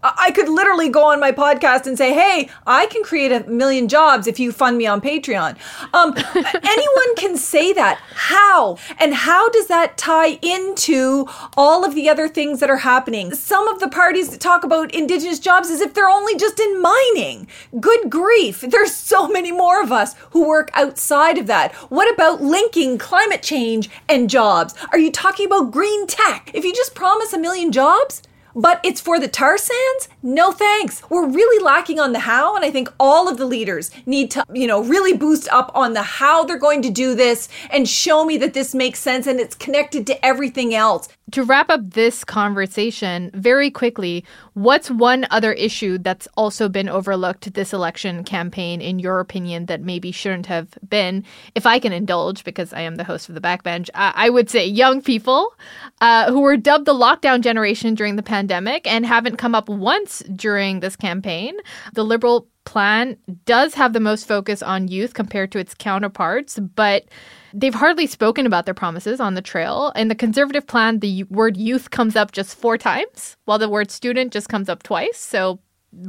I 0.02 0.32
could 0.32 0.48
literally 0.48 0.88
go 0.88 1.04
on 1.12 1.20
my 1.20 1.34
podcast 1.34 1.86
and 1.86 1.98
say, 1.98 2.14
"Hey, 2.14 2.50
I 2.66 2.86
can 2.86 3.04
create 3.04 3.34
a 3.34 3.50
million 3.50 3.90
jobs 3.90 4.28
if 4.28 4.40
you 4.40 4.54
fund 4.54 4.78
me 4.78 4.88
on 4.88 5.02
Patreon." 5.02 5.58
Um, 5.94 6.14
anyone 6.36 7.16
can 7.18 7.36
say 7.36 7.74
that. 7.74 8.00
How 8.14 8.78
and 8.98 9.14
how 9.14 9.50
does 9.50 9.68
that 9.68 9.98
tie 9.98 10.40
into 10.42 11.28
all 11.58 11.84
of 11.84 11.96
the 11.96 12.10
other 12.10 12.30
things 12.30 12.62
that 12.62 12.70
are 12.70 12.78
happening? 12.78 13.34
Some 13.34 13.68
of 13.68 13.82
the 13.82 13.90
parties 13.90 14.30
that 14.30 14.40
talk 14.40 14.64
about 14.64 14.94
Indigenous 14.94 15.40
jobs 15.40 15.70
as 15.70 15.82
if 15.82 15.94
they're 15.94 16.10
only 16.10 16.38
just 16.38 16.62
in 16.62 16.82
mining. 16.82 17.48
Good 17.80 18.10
grief! 18.10 18.62
There's 18.62 18.96
so 18.96 19.28
many 19.28 19.52
more 19.52 19.82
of 19.82 19.92
us 19.92 20.16
who 20.32 20.48
work 20.48 20.72
outside 20.74 21.38
of 21.38 21.48
that. 21.48 21.74
What 21.90 22.12
about 22.14 22.42
linking 22.42 22.98
climate 22.98 23.44
change 23.44 23.90
and 24.08 24.30
jobs? 24.30 24.74
Are 24.94 25.00
you 25.00 25.12
talking 25.12 25.46
about 25.46 25.72
green 25.72 26.08
tech? 26.08 26.52
If 26.54 26.64
you 26.64 26.74
just 26.74 26.96
promise 26.96 27.34
a 27.34 27.38
million 27.38 27.74
jobs 27.74 28.22
but 28.56 28.80
it's 28.84 29.02
for 29.02 29.20
the 29.20 29.28
tar 29.28 29.58
sands? 29.58 30.10
No 30.22 30.52
thanks. 30.52 31.02
We're 31.10 31.28
really 31.28 31.64
lacking 31.64 32.00
on 32.00 32.14
the 32.14 32.20
how, 32.20 32.56
and 32.56 32.66
I 32.66 32.72
think 32.72 32.92
all 33.00 33.30
of 33.30 33.38
the 33.38 33.46
leaders 33.46 33.92
need 34.06 34.32
to, 34.32 34.46
you 34.54 34.68
know, 34.68 34.84
really 34.84 35.16
boost 35.18 35.48
up 35.50 35.72
on 35.74 35.94
the 35.94 36.04
how 36.04 36.44
they're 36.44 36.58
going 36.58 36.82
to 36.82 36.90
do 36.90 37.16
this 37.16 37.48
and 37.70 37.88
show 37.88 38.26
me 38.26 38.38
that 38.38 38.54
this 38.54 38.76
makes 38.76 39.00
sense 39.00 39.28
and 39.28 39.40
it's 39.40 39.56
connected 39.56 40.06
to 40.08 40.26
everything 40.26 40.74
else. 40.74 41.08
To 41.32 41.44
wrap 41.44 41.70
up 41.70 41.92
this 41.92 42.24
conversation 42.24 43.30
very 43.36 43.70
quickly, 43.70 44.26
what's 44.56 44.90
one 44.90 45.28
other 45.30 45.54
issue 45.54 46.00
that's 46.00 46.28
also 46.36 46.68
been 46.68 46.90
overlooked 46.90 47.54
this 47.54 47.72
election 47.72 48.24
campaign, 48.24 48.82
in 48.82 48.98
your 48.98 49.20
opinion, 49.20 49.68
that 49.68 49.82
maybe 49.82 50.12
shouldn't 50.12 50.48
have 50.48 50.70
been? 50.90 51.24
If 51.54 51.68
I 51.68 51.78
can 51.78 51.94
indulge, 51.94 52.44
because 52.44 52.74
I 52.74 52.82
am 52.82 52.96
the 52.96 53.04
host 53.04 53.30
of 53.30 53.36
the 53.36 53.42
backbench, 53.42 53.92
I 53.94 54.30
would 54.30 54.50
say 54.50 54.66
young 54.66 55.04
people 55.04 55.54
uh, 56.02 56.32
who 56.32 56.42
were 56.42 56.58
dubbed 56.58 56.86
the 56.86 56.96
lockdown 56.96 57.42
generation 57.42 57.94
during 57.94 58.16
the 58.16 58.24
pandemic 58.24 58.39
and 58.86 59.06
haven't 59.06 59.38
come 59.38 59.56
up 59.56 59.70
once 59.70 60.20
during 60.36 60.80
this 60.80 60.96
campaign. 60.96 61.56
The 61.94 62.04
Liberal 62.04 62.48
plan 62.66 63.18
does 63.46 63.74
have 63.74 63.94
the 63.94 64.00
most 64.00 64.28
focus 64.28 64.62
on 64.62 64.88
youth 64.88 65.14
compared 65.14 65.52
to 65.52 65.60
its 65.60 65.74
counterparts, 65.74 66.60
but 66.60 67.06
They've 67.54 67.74
hardly 67.74 68.08
spoken 68.08 68.46
about 68.46 68.66
their 68.66 68.74
promises 68.74 69.20
on 69.20 69.34
the 69.34 69.42
trail. 69.42 69.92
In 69.96 70.08
the 70.08 70.16
conservative 70.16 70.68
plan, 70.68 71.00
the 71.00 71.24
word 71.26 71.58
youth 71.58 71.90
comes 71.90 72.16
up 72.16 72.32
just 72.32 72.58
four 72.58 72.78
times, 72.78 73.38
while 73.46 73.60
the 73.60 73.70
word 73.70 73.92
student 73.92 74.34
just 74.34 74.50
comes 74.50 74.70
up 74.70 74.84
twice. 74.84 75.18
So 75.18 75.60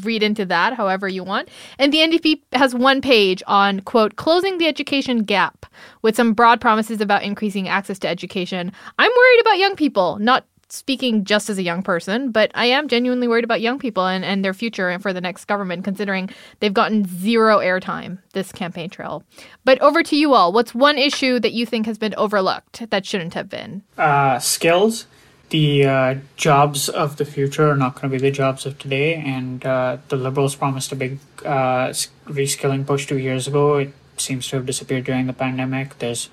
read 0.02 0.22
into 0.22 0.44
that 0.44 0.74
however 0.74 1.08
you 1.08 1.24
want. 1.24 1.48
And 1.78 1.92
the 1.92 1.98
NDP 1.98 2.42
has 2.52 2.74
one 2.74 3.00
page 3.00 3.42
on, 3.46 3.80
quote, 3.80 4.16
closing 4.16 4.58
the 4.58 4.66
education 4.66 5.22
gap 5.22 5.64
with 6.02 6.16
some 6.16 6.34
broad 6.34 6.60
promises 6.60 7.00
about 7.00 7.22
increasing 7.22 7.68
access 7.68 7.98
to 8.00 8.08
education. 8.08 8.72
I'm 8.98 9.10
worried 9.10 9.40
about 9.40 9.58
young 9.58 9.76
people, 9.76 10.18
not 10.18 10.44
speaking 10.72 11.24
just 11.24 11.50
as 11.50 11.58
a 11.58 11.62
young 11.62 11.82
person, 11.82 12.30
but 12.30 12.50
I 12.54 12.66
am 12.66 12.88
genuinely 12.88 13.28
worried 13.28 13.44
about 13.44 13.60
young 13.60 13.78
people 13.78 14.06
and, 14.06 14.24
and 14.24 14.44
their 14.44 14.54
future 14.54 14.88
and 14.88 15.02
for 15.02 15.12
the 15.12 15.20
next 15.20 15.46
government, 15.46 15.84
considering 15.84 16.30
they've 16.60 16.74
gotten 16.74 17.06
zero 17.06 17.58
airtime 17.58 18.18
this 18.32 18.52
campaign 18.52 18.90
trail. 18.90 19.24
But 19.64 19.80
over 19.80 20.02
to 20.02 20.16
you 20.16 20.34
all. 20.34 20.52
What's 20.52 20.74
one 20.74 20.98
issue 20.98 21.40
that 21.40 21.52
you 21.52 21.66
think 21.66 21.86
has 21.86 21.98
been 21.98 22.14
overlooked 22.16 22.90
that 22.90 23.06
shouldn't 23.06 23.34
have 23.34 23.48
been? 23.48 23.82
Uh, 23.98 24.38
skills. 24.38 25.06
The 25.50 25.84
uh, 25.84 26.14
jobs 26.36 26.88
of 26.88 27.16
the 27.16 27.24
future 27.24 27.70
are 27.70 27.76
not 27.76 27.96
going 27.96 28.02
to 28.02 28.08
be 28.08 28.18
the 28.18 28.30
jobs 28.30 28.66
of 28.66 28.78
today, 28.78 29.16
and 29.16 29.66
uh, 29.66 29.96
the 30.08 30.14
Liberals 30.14 30.54
promised 30.54 30.92
a 30.92 30.96
big 30.96 31.18
uh, 31.44 31.88
reskilling 32.26 32.86
push 32.86 33.06
two 33.06 33.18
years 33.18 33.48
ago. 33.48 33.78
It 33.78 33.92
seems 34.16 34.46
to 34.48 34.56
have 34.56 34.66
disappeared 34.66 35.04
during 35.04 35.26
the 35.26 35.32
pandemic. 35.32 35.98
There's 35.98 36.30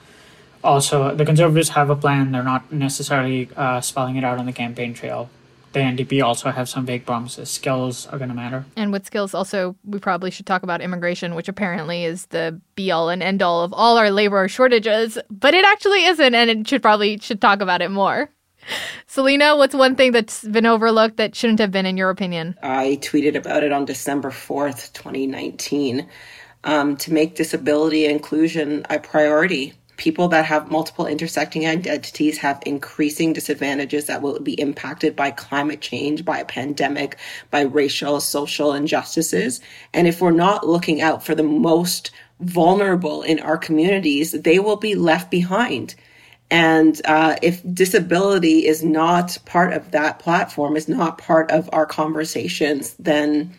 also 0.64 1.16
the 1.16 1.26
conservatives 1.26 1.70
have 1.70 1.90
a 1.90 1.96
plan. 1.96 2.32
They're 2.32 2.44
not 2.44 2.72
necessarily 2.72 3.50
uh, 3.56 3.82
spelling 3.82 4.16
it 4.16 4.24
out 4.24 4.38
on 4.38 4.46
the 4.46 4.54
campaign 4.54 4.94
trail. 4.94 5.30
The 5.74 5.80
ndp 5.80 6.24
also 6.24 6.50
have 6.50 6.70
some 6.70 6.86
vague 6.86 7.06
promises. 7.06 7.50
Skills 7.50 8.08
are 8.08 8.18
going 8.18 8.30
to 8.30 8.36
matter. 8.36 8.66
And 8.76 8.92
with 8.92 9.06
skills 9.06 9.34
also 9.34 9.76
we 9.84 10.00
probably 10.00 10.32
should 10.32 10.46
talk 10.46 10.64
about 10.64 10.82
immigration 10.82 11.36
which 11.36 11.50
apparently 11.50 12.06
is 12.06 12.26
the 12.28 12.60
be 12.76 12.90
all 12.90 13.10
and 13.10 13.22
end 13.22 13.42
all 13.42 13.64
of 13.64 13.74
all 13.74 13.98
our 13.98 14.10
labor 14.10 14.48
shortages. 14.48 15.20
But 15.30 15.54
it 15.54 15.66
actually 15.66 16.06
isn't 16.06 16.34
and 16.34 16.50
it 16.50 16.68
should 16.68 16.82
probably 16.82 17.20
should 17.20 17.42
talk 17.42 17.62
about 17.62 17.82
it 17.82 17.90
more. 17.90 18.32
Celina, 19.08 19.56
what's 19.56 19.76
one 19.76 19.96
thing 19.96 20.12
that's 20.12 20.44
been 20.44 20.66
overlooked 20.66 21.18
that 21.18 21.36
shouldn't 21.36 21.60
have 21.60 21.72
been, 21.72 21.86
in 21.86 21.98
your 21.98 22.10
opinion? 22.10 22.58
I 22.62 23.00
tweeted 23.02 23.36
about 23.36 23.64
it 23.64 23.72
on 23.72 23.86
December 23.86 24.30
4th, 24.30 24.94
2019. 24.94 26.08
Um, 26.64 26.98
to 26.98 27.14
make 27.14 27.36
disability 27.36 28.06
inclusion 28.06 28.86
a 28.90 29.00
priority 29.00 29.74
people 29.98 30.28
that 30.30 30.46
have 30.46 30.72
multiple 30.72 31.08
intersecting 31.08 31.68
identities 31.68 32.38
have 32.38 32.62
increasing 32.66 33.34
disadvantages 33.34 34.06
that 34.06 34.22
will 34.22 34.40
be 34.40 34.60
impacted 34.60 35.16
by 35.16 35.32
climate 35.32 35.82
change, 35.82 36.24
by 36.24 36.40
a 36.40 36.46
pandemic, 36.46 37.18
by 37.52 37.62
racial, 37.62 38.20
social 38.20 38.74
injustices. 38.74 39.60
And 39.94 40.08
if 40.08 40.22
we're 40.22 40.32
not 40.32 40.68
looking 40.68 41.02
out 41.02 41.24
for 41.24 41.36
the 41.36 41.44
most 41.44 42.12
vulnerable 42.40 43.24
in 43.24 43.40
our 43.40 43.58
communities, 43.58 44.32
they 44.32 44.60
will 44.60 44.76
be 44.76 44.96
left 44.96 45.32
behind. 45.32 45.96
And 46.50 47.02
uh, 47.06 47.36
if 47.42 47.62
disability 47.74 48.66
is 48.66 48.84
not 48.84 49.38
part 49.46 49.74
of 49.74 49.92
that 49.92 50.20
platform, 50.20 50.78
is 50.78 50.88
not 50.88 51.18
part 51.18 51.52
of 51.52 51.70
our 51.74 51.86
conversations, 51.86 52.96
then 53.00 53.54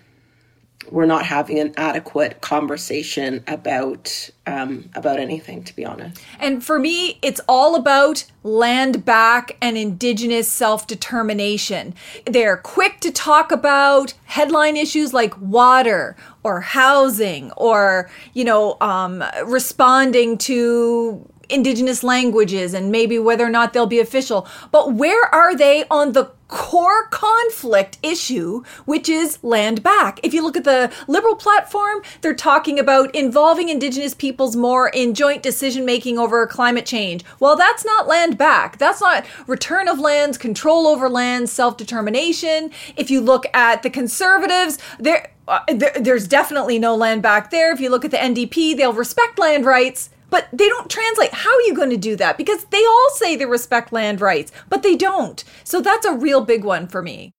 we're 0.91 1.07
not 1.07 1.25
having 1.25 1.59
an 1.59 1.75
adequate 1.77 2.41
conversation 2.41 3.43
about 3.47 4.31
um, 4.47 4.89
about 4.95 5.19
anything, 5.21 5.63
to 5.65 5.77
be 5.77 5.85
honest. 5.85 6.23
And 6.41 6.65
for 6.65 6.79
me, 6.79 7.19
it's 7.23 7.41
all 7.49 7.75
about 7.75 8.25
land 8.43 9.05
back 9.05 9.57
and 9.61 9.77
indigenous 9.77 10.49
self 10.51 10.87
determination. 10.87 11.95
They're 12.27 12.57
quick 12.57 13.01
to 13.01 13.11
talk 13.11 13.53
about 13.53 14.15
headline 14.25 14.77
issues 14.77 15.13
like 15.13 15.39
water 15.41 16.17
or 16.45 16.61
housing 16.61 17.53
or, 17.53 18.11
you 18.33 18.45
know, 18.45 18.77
um, 18.81 19.23
responding 19.45 20.39
to 20.39 21.27
indigenous 21.49 22.03
languages 22.03 22.75
and 22.75 22.91
maybe 22.93 23.19
whether 23.19 23.45
or 23.45 23.51
not 23.51 23.73
they'll 23.73 23.87
be 23.87 24.01
official. 24.01 24.47
But 24.71 24.95
where 24.95 25.25
are 25.35 25.57
they 25.57 25.85
on 25.91 26.13
the 26.13 26.31
core 26.49 27.07
conflict 27.09 27.99
issue, 28.03 28.63
which 28.85 29.09
is 29.09 29.39
land 29.43 29.83
back? 29.83 30.21
If 30.23 30.35
you 30.35 30.43
look 30.43 30.57
at 30.57 30.65
the 30.65 30.93
Liberal 31.07 31.37
platform, 31.37 32.03
they're 32.21 32.35
talking 32.35 32.79
about 32.79 33.15
involving 33.15 33.69
indigenous 33.69 34.15
peoples 34.15 34.57
more 34.57 34.89
in 34.89 35.15
joint 35.15 35.43
decision 35.43 35.85
making 35.85 36.19
over 36.19 36.47
climate 36.47 36.87
change. 36.87 37.25
Well, 37.39 37.57
that's 37.57 37.85
not 37.85 38.09
land 38.09 38.37
back. 38.37 38.79
That's 38.79 39.01
not 39.01 39.25
return 39.47 39.89
of 39.89 39.99
lands, 39.99 40.39
control 40.39 40.87
over 40.87 41.09
lands, 41.09 41.53
self 41.53 41.77
determination. 41.77 42.71
If 42.97 43.11
you 43.11 43.21
look 43.21 43.47
at 43.55 43.83
the 43.83 43.91
conservatives, 43.91 44.79
they're 44.99 45.31
uh, 45.49 45.61
there, 45.69 45.93
there's 45.99 46.29
definitely 46.29 46.79
no 46.79 46.95
land 46.95 47.23
back 47.23 47.51
there. 47.51 47.73
If 47.73 47.81
you 47.81 47.89
look 47.89 48.05
at 48.05 48.11
the 48.11 48.19
NDP, 48.19 48.77
they'll 48.77 48.93
respect 48.93 49.39
land 49.39 49.65
rights, 49.65 50.11
but 50.31 50.49
they 50.53 50.69
don't 50.69 50.91
translate. 50.91 51.33
How 51.33 51.51
are 51.55 51.63
you 51.63 51.75
going 51.75 51.91
to 51.91 51.97
do 51.97 52.17
that? 52.17 52.37
Because 52.37 52.65
they 52.67 52.85
all 52.85 53.11
say 53.15 53.37
they 53.37 53.47
respect 53.47 53.93
land 53.93 54.21
rights, 54.21 54.53
but 54.69 54.83
they 54.83 54.97
don't. 54.97 55.43
So 55.65 55.81
that's 55.81 56.07
a 56.07 56.15
real 56.15 56.41
big 56.43 56.65
one 56.65 56.87
for 56.89 57.03
me. 57.03 57.33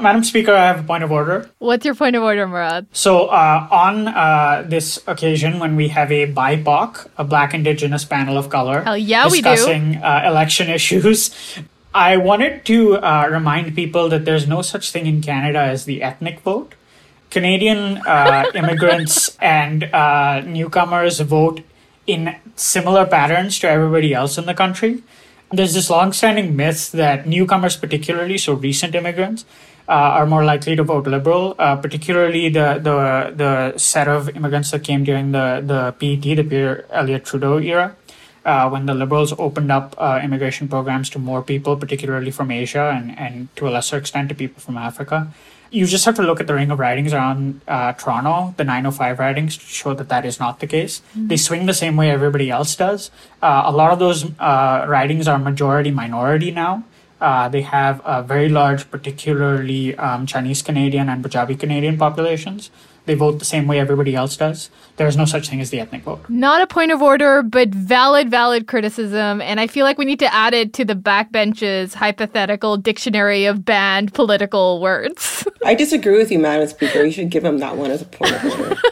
Madam 0.00 0.24
Speaker, 0.24 0.52
I 0.52 0.66
have 0.66 0.80
a 0.80 0.82
point 0.82 1.04
of 1.04 1.12
order. 1.12 1.50
What's 1.58 1.84
your 1.84 1.94
point 1.94 2.16
of 2.16 2.22
order, 2.22 2.46
Murad? 2.48 2.86
So, 2.92 3.26
uh, 3.26 3.68
on 3.70 4.08
uh, 4.08 4.64
this 4.66 4.98
occasion, 5.06 5.58
when 5.58 5.76
we 5.76 5.88
have 5.88 6.10
a 6.10 6.32
BIPOC, 6.32 7.10
a 7.18 7.24
Black 7.24 7.52
Indigenous 7.52 8.02
panel 8.04 8.38
of 8.38 8.48
color, 8.48 8.80
Hell 8.82 8.96
yeah, 8.96 9.28
we 9.28 9.42
do. 9.42 9.50
discussing 9.50 9.96
uh, 9.96 10.22
election 10.24 10.70
issues, 10.78 11.30
I 11.94 12.16
wanted 12.16 12.64
to 12.66 12.96
uh, 12.96 13.28
remind 13.30 13.76
people 13.76 14.08
that 14.08 14.24
there's 14.24 14.48
no 14.48 14.62
such 14.62 14.90
thing 14.90 15.04
in 15.04 15.20
Canada 15.20 15.60
as 15.60 15.84
the 15.84 16.02
ethnic 16.02 16.40
vote. 16.40 16.74
Canadian 17.32 17.96
uh, 18.06 18.44
immigrants 18.54 19.36
and 19.40 19.84
uh, 19.84 20.40
newcomers 20.40 21.18
vote 21.20 21.62
in 22.06 22.36
similar 22.56 23.06
patterns 23.06 23.58
to 23.60 23.68
everybody 23.68 24.12
else 24.12 24.36
in 24.36 24.44
the 24.44 24.52
country. 24.52 25.02
There's 25.50 25.72
this 25.72 25.88
long-standing 25.88 26.54
myth 26.54 26.92
that 26.92 27.26
newcomers, 27.26 27.76
particularly 27.76 28.36
so 28.36 28.52
recent 28.52 28.94
immigrants, 28.94 29.46
uh, 29.88 30.18
are 30.18 30.26
more 30.26 30.44
likely 30.44 30.76
to 30.76 30.82
vote 30.82 31.06
liberal. 31.06 31.54
Uh, 31.58 31.76
particularly 31.76 32.48
the 32.48 32.78
the 32.88 32.96
the 33.42 33.78
set 33.78 34.08
of 34.08 34.28
immigrants 34.36 34.70
that 34.70 34.84
came 34.84 35.02
during 35.04 35.32
the 35.32 35.46
the 35.64 35.80
PET, 35.98 36.36
the 36.36 36.44
Pierre 36.44 36.84
Elliott 36.90 37.24
Trudeau 37.24 37.58
era. 37.58 37.96
Uh, 38.44 38.68
when 38.68 38.86
the 38.86 38.94
liberals 38.94 39.32
opened 39.38 39.70
up 39.70 39.94
uh, 39.98 40.20
immigration 40.22 40.66
programs 40.68 41.08
to 41.08 41.18
more 41.18 41.42
people, 41.42 41.76
particularly 41.76 42.32
from 42.32 42.50
Asia 42.50 42.90
and, 42.90 43.16
and 43.16 43.48
to 43.54 43.68
a 43.68 43.70
lesser 43.70 43.96
extent 43.96 44.28
to 44.28 44.34
people 44.34 44.60
from 44.60 44.76
Africa. 44.76 45.32
You 45.72 45.86
just 45.86 46.04
have 46.04 46.14
to 46.16 46.22
look 46.22 46.38
at 46.38 46.46
the 46.46 46.54
ring 46.54 46.70
of 46.70 46.78
ridings 46.78 47.12
around 47.14 47.62
uh, 47.66 47.94
Toronto, 47.94 48.54
the 48.58 48.64
905 48.64 49.18
ridings, 49.18 49.56
to 49.56 49.64
show 49.64 49.94
that 49.94 50.08
that 50.10 50.26
is 50.26 50.38
not 50.38 50.60
the 50.60 50.66
case. 50.66 51.00
Mm-hmm. 51.00 51.28
They 51.28 51.36
swing 51.38 51.66
the 51.66 51.74
same 51.74 51.96
way 51.96 52.10
everybody 52.10 52.50
else 52.50 52.76
does. 52.76 53.10
Uh, 53.40 53.62
a 53.64 53.72
lot 53.72 53.90
of 53.90 53.98
those 53.98 54.26
uh, 54.38 54.84
ridings 54.86 55.26
are 55.26 55.38
majority 55.38 55.90
minority 55.90 56.50
now. 56.50 56.84
Uh, 57.22 57.48
they 57.48 57.62
have 57.62 58.02
a 58.04 58.22
very 58.22 58.48
large, 58.48 58.90
particularly 58.90 59.96
um, 59.96 60.26
Chinese 60.26 60.60
Canadian 60.60 61.08
and 61.08 61.22
Punjabi 61.22 61.54
Canadian 61.54 61.96
populations. 61.96 62.70
They 63.04 63.14
vote 63.14 63.38
the 63.40 63.44
same 63.44 63.66
way 63.66 63.80
everybody 63.80 64.14
else 64.14 64.36
does. 64.36 64.70
There 64.96 65.08
is 65.08 65.16
no 65.16 65.24
such 65.24 65.48
thing 65.48 65.60
as 65.60 65.70
the 65.70 65.80
ethnic 65.80 66.02
vote. 66.02 66.24
Not 66.28 66.62
a 66.62 66.66
point 66.66 66.92
of 66.92 67.02
order, 67.02 67.42
but 67.42 67.70
valid, 67.70 68.30
valid 68.30 68.68
criticism. 68.68 69.40
And 69.40 69.58
I 69.58 69.66
feel 69.66 69.84
like 69.84 69.98
we 69.98 70.04
need 70.04 70.20
to 70.20 70.32
add 70.32 70.54
it 70.54 70.72
to 70.74 70.84
the 70.84 70.94
backbenches 70.94 71.94
hypothetical 71.94 72.76
dictionary 72.76 73.44
of 73.46 73.64
banned 73.64 74.14
political 74.14 74.80
words. 74.80 75.46
I 75.64 75.74
disagree 75.74 76.16
with 76.16 76.30
you, 76.30 76.38
Madam 76.38 76.68
Speaker. 76.68 77.04
You 77.04 77.10
should 77.10 77.30
give 77.30 77.44
him 77.44 77.58
that 77.58 77.76
one 77.76 77.90
as 77.90 78.02
a 78.02 78.06
point 78.06 78.32
of 78.32 78.60
order. 78.60 78.76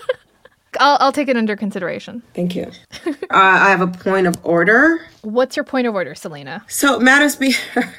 I'll, 0.79 0.97
I'll 1.01 1.13
take 1.13 1.29
it 1.29 1.37
under 1.37 1.57
consideration. 1.57 2.23
Thank 2.35 2.55
you. 2.57 2.71
uh, 3.07 3.13
I 3.31 3.71
have 3.71 3.81
a 3.81 3.89
point 3.89 4.27
of 4.27 4.37
order. 4.45 5.07
What's 5.23 5.57
your 5.57 5.65
point 5.65 5.87
of 5.87 5.95
order, 5.95 6.15
Celina? 6.15 6.65
So, 6.69 6.99
Madam 6.99 7.29
Speaker, 7.29 7.93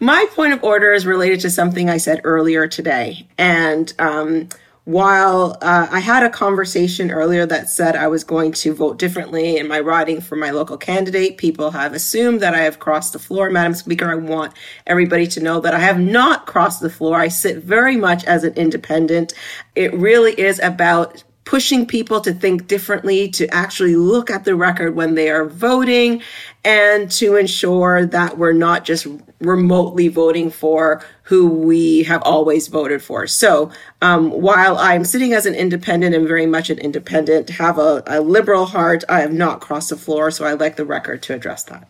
my 0.00 0.26
point 0.34 0.52
of 0.52 0.62
order 0.64 0.92
is 0.92 1.06
related 1.06 1.40
to 1.40 1.50
something 1.50 1.88
I 1.88 1.96
said 1.96 2.20
earlier 2.24 2.66
today. 2.66 3.26
And 3.38 3.92
um, 3.98 4.48
while 4.86 5.58
uh, 5.62 5.88
I 5.90 5.98
had 5.98 6.22
a 6.22 6.30
conversation 6.30 7.10
earlier 7.10 7.44
that 7.44 7.68
said 7.68 7.96
I 7.96 8.06
was 8.06 8.22
going 8.22 8.52
to 8.52 8.72
vote 8.72 9.00
differently 9.00 9.56
in 9.56 9.66
my 9.66 9.80
riding 9.80 10.20
for 10.20 10.36
my 10.36 10.50
local 10.50 10.76
candidate, 10.76 11.38
people 11.38 11.72
have 11.72 11.92
assumed 11.92 12.40
that 12.40 12.54
I 12.54 12.60
have 12.60 12.78
crossed 12.78 13.12
the 13.12 13.18
floor. 13.18 13.50
Madam 13.50 13.74
Speaker, 13.74 14.08
I 14.08 14.14
want 14.14 14.54
everybody 14.86 15.26
to 15.26 15.40
know 15.40 15.58
that 15.58 15.74
I 15.74 15.80
have 15.80 15.98
not 15.98 16.46
crossed 16.46 16.82
the 16.82 16.88
floor. 16.88 17.18
I 17.18 17.26
sit 17.26 17.64
very 17.64 17.96
much 17.96 18.24
as 18.26 18.44
an 18.44 18.54
independent. 18.54 19.34
It 19.74 19.92
really 19.92 20.38
is 20.40 20.60
about 20.60 21.24
pushing 21.46 21.86
people 21.86 22.20
to 22.20 22.34
think 22.34 22.66
differently, 22.66 23.28
to 23.28 23.46
actually 23.54 23.96
look 23.96 24.30
at 24.30 24.44
the 24.44 24.54
record 24.54 24.94
when 24.94 25.14
they 25.14 25.30
are 25.30 25.46
voting, 25.46 26.20
and 26.64 27.10
to 27.12 27.36
ensure 27.36 28.04
that 28.04 28.36
we're 28.36 28.52
not 28.52 28.84
just 28.84 29.06
remotely 29.40 30.08
voting 30.08 30.50
for 30.50 31.02
who 31.22 31.48
we 31.48 32.02
have 32.02 32.20
always 32.24 32.66
voted 32.66 33.00
for. 33.00 33.26
So 33.26 33.70
um, 34.02 34.30
while 34.30 34.76
I'm 34.76 35.04
sitting 35.04 35.32
as 35.32 35.46
an 35.46 35.54
independent 35.54 36.14
and 36.14 36.26
very 36.26 36.46
much 36.46 36.68
an 36.68 36.78
independent, 36.78 37.48
have 37.50 37.78
a, 37.78 38.02
a 38.06 38.20
liberal 38.20 38.66
heart, 38.66 39.04
I 39.08 39.20
have 39.20 39.32
not 39.32 39.60
crossed 39.60 39.90
the 39.90 39.96
floor. 39.96 40.30
So 40.32 40.44
I'd 40.44 40.60
like 40.60 40.76
the 40.76 40.84
record 40.84 41.22
to 41.22 41.34
address 41.34 41.62
that. 41.64 41.88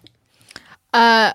Uh, 0.92 1.32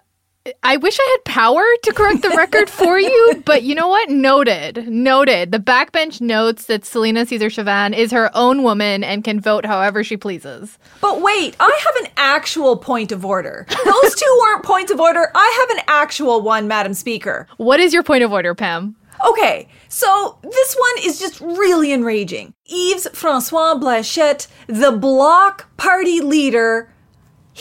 I 0.63 0.77
wish 0.77 0.97
I 0.99 1.17
had 1.17 1.25
power 1.25 1.63
to 1.83 1.93
correct 1.93 2.23
the 2.23 2.29
record 2.29 2.67
for 2.67 2.99
you, 2.99 3.43
but 3.45 3.61
you 3.61 3.75
know 3.75 3.87
what? 3.87 4.09
Noted. 4.09 4.87
Noted. 4.87 5.51
The 5.51 5.59
backbench 5.59 6.19
notes 6.19 6.65
that 6.65 6.83
Celina 6.83 7.27
Caesar-Chavannes 7.27 7.95
is 7.95 8.11
her 8.11 8.35
own 8.35 8.63
woman 8.63 9.03
and 9.03 9.23
can 9.23 9.39
vote 9.39 9.67
however 9.67 10.03
she 10.03 10.17
pleases. 10.17 10.79
But 10.99 11.21
wait, 11.21 11.55
I 11.59 11.79
have 11.85 12.05
an 12.05 12.11
actual 12.17 12.75
point 12.75 13.11
of 13.11 13.23
order. 13.23 13.67
Those 13.69 14.15
two 14.15 14.39
weren't 14.41 14.63
points 14.63 14.91
of 14.91 14.99
order. 14.99 15.29
I 15.35 15.57
have 15.59 15.77
an 15.77 15.83
actual 15.87 16.41
one, 16.41 16.67
Madam 16.67 16.95
Speaker. 16.95 17.47
What 17.57 17.79
is 17.79 17.93
your 17.93 18.03
point 18.03 18.23
of 18.23 18.31
order, 18.31 18.55
Pam? 18.55 18.95
Okay, 19.29 19.67
so 19.89 20.39
this 20.41 20.75
one 20.75 21.05
is 21.05 21.19
just 21.19 21.39
really 21.39 21.93
enraging. 21.93 22.55
Yves 22.67 23.07
Francois 23.13 23.75
Blanchet, 23.75 24.47
the 24.65 24.91
Bloc 24.91 25.67
Party 25.77 26.19
leader, 26.19 26.91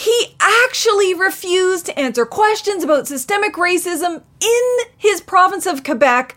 he 0.00 0.34
actually 0.40 1.12
refused 1.12 1.84
to 1.84 1.98
answer 1.98 2.24
questions 2.24 2.82
about 2.82 3.06
systemic 3.06 3.54
racism 3.56 4.22
in 4.40 4.78
his 4.96 5.20
province 5.20 5.66
of 5.66 5.84
Quebec 5.84 6.36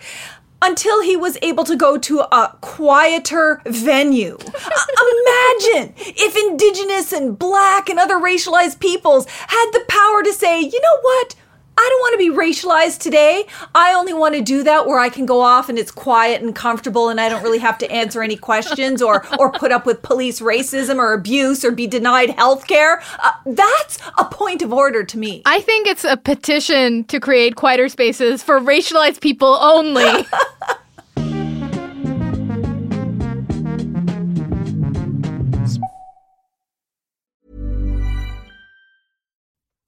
until 0.62 1.02
he 1.02 1.16
was 1.16 1.38
able 1.42 1.64
to 1.64 1.78
go 1.78 1.98
to 1.98 2.20
a 2.20 2.58
quieter 2.60 3.62
venue. 3.66 4.38
Uh, 4.38 4.52
imagine 5.24 5.94
if 5.98 6.36
Indigenous 6.36 7.14
and 7.14 7.40
Black 7.40 7.90
and 7.90 8.00
other 8.00 8.16
racialized 8.16 8.82
peoples 8.82 9.28
had 9.30 9.72
the 9.72 9.86
power 9.88 10.24
to 10.24 10.34
say, 10.34 10.60
you 10.60 10.82
know 10.82 11.00
what? 11.02 11.36
I 11.78 11.88
don't 11.90 12.00
want 12.00 12.14
to 12.14 12.18
be 12.18 12.30
racialized 12.30 13.00
today. 13.00 13.46
I 13.74 13.94
only 13.94 14.14
want 14.14 14.36
to 14.36 14.42
do 14.42 14.64
that 14.64 14.86
where 14.86 15.00
I 15.00 15.10
can 15.10 15.26
go 15.26 15.42
off 15.42 15.70
and 15.70 15.80
it's 15.80 15.92
quiet 15.92 16.42
and 16.42 16.56
comfortable 16.56 17.10
and 17.10 17.20
I 17.20 17.30
don't 17.30 17.44
really 17.44 17.60
have 17.60 17.78
to 17.80 17.92
answer 17.92 18.22
any 18.22 18.36
questions 18.36 19.02
or 19.02 19.26
or 19.40 19.52
put 19.52 19.72
up 19.72 19.86
with 19.86 20.02
police 20.02 20.40
racism 20.40 20.98
or 20.98 21.14
abuse 21.14 21.66
or 21.66 21.72
be 21.72 21.88
denied 21.88 22.32
health 22.32 22.68
care. 22.68 23.02
Uh, 23.20 23.32
that's 23.46 23.98
a 24.18 24.26
point 24.26 24.62
of 24.62 24.72
order 24.72 25.04
to 25.04 25.18
me. 25.18 25.42
I 25.46 25.62
think 25.62 25.88
it's 25.88 26.04
a 26.04 26.18
petition 26.18 27.06
to 27.06 27.20
create 27.20 27.56
quieter 27.56 27.90
spaces 27.90 28.44
for 28.44 28.60
racialized 28.60 29.22
people 29.22 29.58
only. 29.60 30.28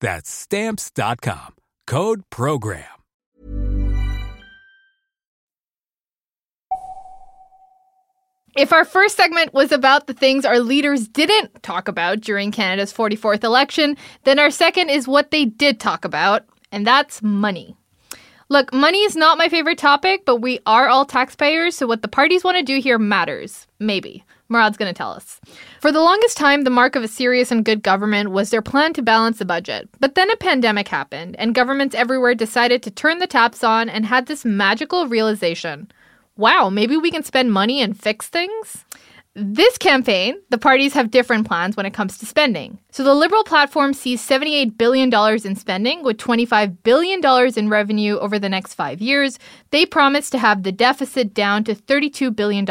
That's 0.00 0.30
stamps.com. 0.30 1.54
Code 1.86 2.22
program. 2.30 2.84
If 8.56 8.72
our 8.72 8.86
first 8.86 9.18
segment 9.18 9.52
was 9.52 9.70
about 9.70 10.06
the 10.06 10.14
things 10.14 10.46
our 10.46 10.60
leaders 10.60 11.08
didn't 11.08 11.62
talk 11.62 11.88
about 11.88 12.20
during 12.20 12.50
Canada's 12.50 12.90
44th 12.90 13.44
election, 13.44 13.98
then 14.24 14.38
our 14.38 14.50
second 14.50 14.88
is 14.88 15.06
what 15.06 15.30
they 15.30 15.44
did 15.44 15.78
talk 15.78 16.06
about, 16.06 16.46
and 16.72 16.86
that's 16.86 17.22
money. 17.22 17.76
Look, 18.48 18.72
money 18.72 19.00
is 19.00 19.14
not 19.14 19.36
my 19.36 19.50
favorite 19.50 19.76
topic, 19.76 20.24
but 20.24 20.36
we 20.36 20.60
are 20.64 20.88
all 20.88 21.04
taxpayers, 21.04 21.76
so 21.76 21.86
what 21.86 22.00
the 22.00 22.08
parties 22.08 22.44
want 22.44 22.56
to 22.56 22.62
do 22.62 22.80
here 22.80 22.98
matters. 22.98 23.66
Maybe. 23.78 24.24
Murad's 24.48 24.76
going 24.76 24.92
to 24.92 24.96
tell 24.96 25.10
us. 25.10 25.40
For 25.80 25.90
the 25.90 26.00
longest 26.00 26.36
time, 26.36 26.62
the 26.62 26.70
mark 26.70 26.96
of 26.96 27.02
a 27.02 27.08
serious 27.08 27.50
and 27.50 27.64
good 27.64 27.82
government 27.82 28.30
was 28.30 28.50
their 28.50 28.62
plan 28.62 28.92
to 28.94 29.02
balance 29.02 29.38
the 29.38 29.44
budget. 29.44 29.88
But 30.00 30.14
then 30.14 30.30
a 30.30 30.36
pandemic 30.36 30.88
happened, 30.88 31.36
and 31.38 31.54
governments 31.54 31.94
everywhere 31.94 32.34
decided 32.34 32.82
to 32.82 32.90
turn 32.90 33.18
the 33.18 33.26
taps 33.26 33.64
on 33.64 33.88
and 33.88 34.06
had 34.06 34.26
this 34.26 34.44
magical 34.44 35.08
realization 35.08 35.90
wow, 36.36 36.68
maybe 36.68 36.96
we 36.96 37.10
can 37.10 37.22
spend 37.22 37.52
money 37.52 37.80
and 37.80 38.00
fix 38.00 38.28
things? 38.28 38.84
This 39.34 39.76
campaign, 39.76 40.40
the 40.50 40.58
parties 40.58 40.94
have 40.94 41.10
different 41.10 41.46
plans 41.46 41.76
when 41.76 41.86
it 41.86 41.92
comes 41.92 42.18
to 42.18 42.26
spending. 42.26 42.78
So 42.96 43.04
the 43.04 43.14
Liberal 43.14 43.44
platform 43.44 43.92
sees 43.92 44.26
$78 44.26 44.78
billion 44.78 45.12
in 45.44 45.54
spending 45.54 46.02
with 46.02 46.16
$25 46.16 46.78
billion 46.82 47.20
in 47.54 47.68
revenue 47.68 48.16
over 48.16 48.38
the 48.38 48.48
next 48.48 48.72
five 48.72 49.02
years. 49.02 49.38
They 49.68 49.84
promise 49.84 50.30
to 50.30 50.38
have 50.38 50.62
the 50.62 50.72
deficit 50.72 51.34
down 51.34 51.64
to 51.64 51.74
$32 51.74 52.34
billion 52.34 52.66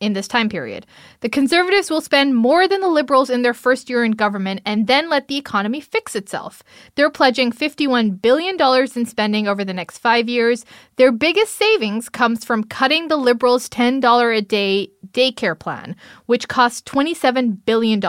in 0.00 0.14
this 0.14 0.28
time 0.28 0.48
period. 0.48 0.86
The 1.20 1.28
Conservatives 1.28 1.90
will 1.90 2.00
spend 2.00 2.36
more 2.36 2.66
than 2.66 2.80
the 2.80 2.88
Liberals 2.88 3.28
in 3.28 3.42
their 3.42 3.52
first 3.52 3.90
year 3.90 4.02
in 4.02 4.12
government 4.12 4.62
and 4.64 4.86
then 4.86 5.10
let 5.10 5.28
the 5.28 5.36
economy 5.36 5.82
fix 5.82 6.16
itself. 6.16 6.62
They're 6.94 7.10
pledging 7.10 7.52
$51 7.52 8.22
billion 8.22 8.56
in 8.96 9.04
spending 9.04 9.46
over 9.46 9.62
the 9.62 9.74
next 9.74 9.98
five 9.98 10.26
years. 10.26 10.64
Their 10.96 11.12
biggest 11.12 11.52
savings 11.52 12.08
comes 12.08 12.46
from 12.46 12.64
cutting 12.64 13.08
the 13.08 13.18
Liberals' 13.18 13.68
$10 13.68 14.38
a 14.38 14.40
day 14.40 14.88
daycare 15.12 15.58
plan, 15.58 15.96
which 16.24 16.48
costs 16.48 16.80
$27 16.82 17.58
billion. 17.66 18.00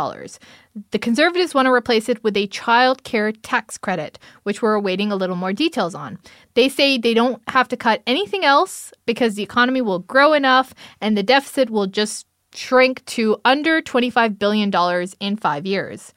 The 0.91 0.99
Conservatives 0.99 1.53
want 1.53 1.65
to 1.65 1.71
replace 1.71 2.09
it 2.09 2.23
with 2.23 2.35
a 2.37 2.47
child 2.47 3.03
care 3.03 3.31
tax 3.31 3.77
credit, 3.77 4.19
which 4.43 4.61
we're 4.61 4.73
awaiting 4.73 5.11
a 5.11 5.15
little 5.15 5.35
more 5.35 5.53
details 5.53 5.95
on. 5.95 6.19
They 6.53 6.69
say 6.69 6.97
they 6.97 7.13
don't 7.13 7.41
have 7.49 7.67
to 7.69 7.77
cut 7.77 8.01
anything 8.05 8.43
else 8.45 8.93
because 9.05 9.35
the 9.35 9.43
economy 9.43 9.81
will 9.81 9.99
grow 9.99 10.33
enough 10.33 10.73
and 11.01 11.17
the 11.17 11.23
deficit 11.23 11.69
will 11.69 11.87
just 11.87 12.25
shrink 12.53 13.05
to 13.05 13.39
under 13.45 13.81
$25 13.81 14.39
billion 14.39 14.71
in 15.19 15.37
five 15.37 15.65
years. 15.65 16.13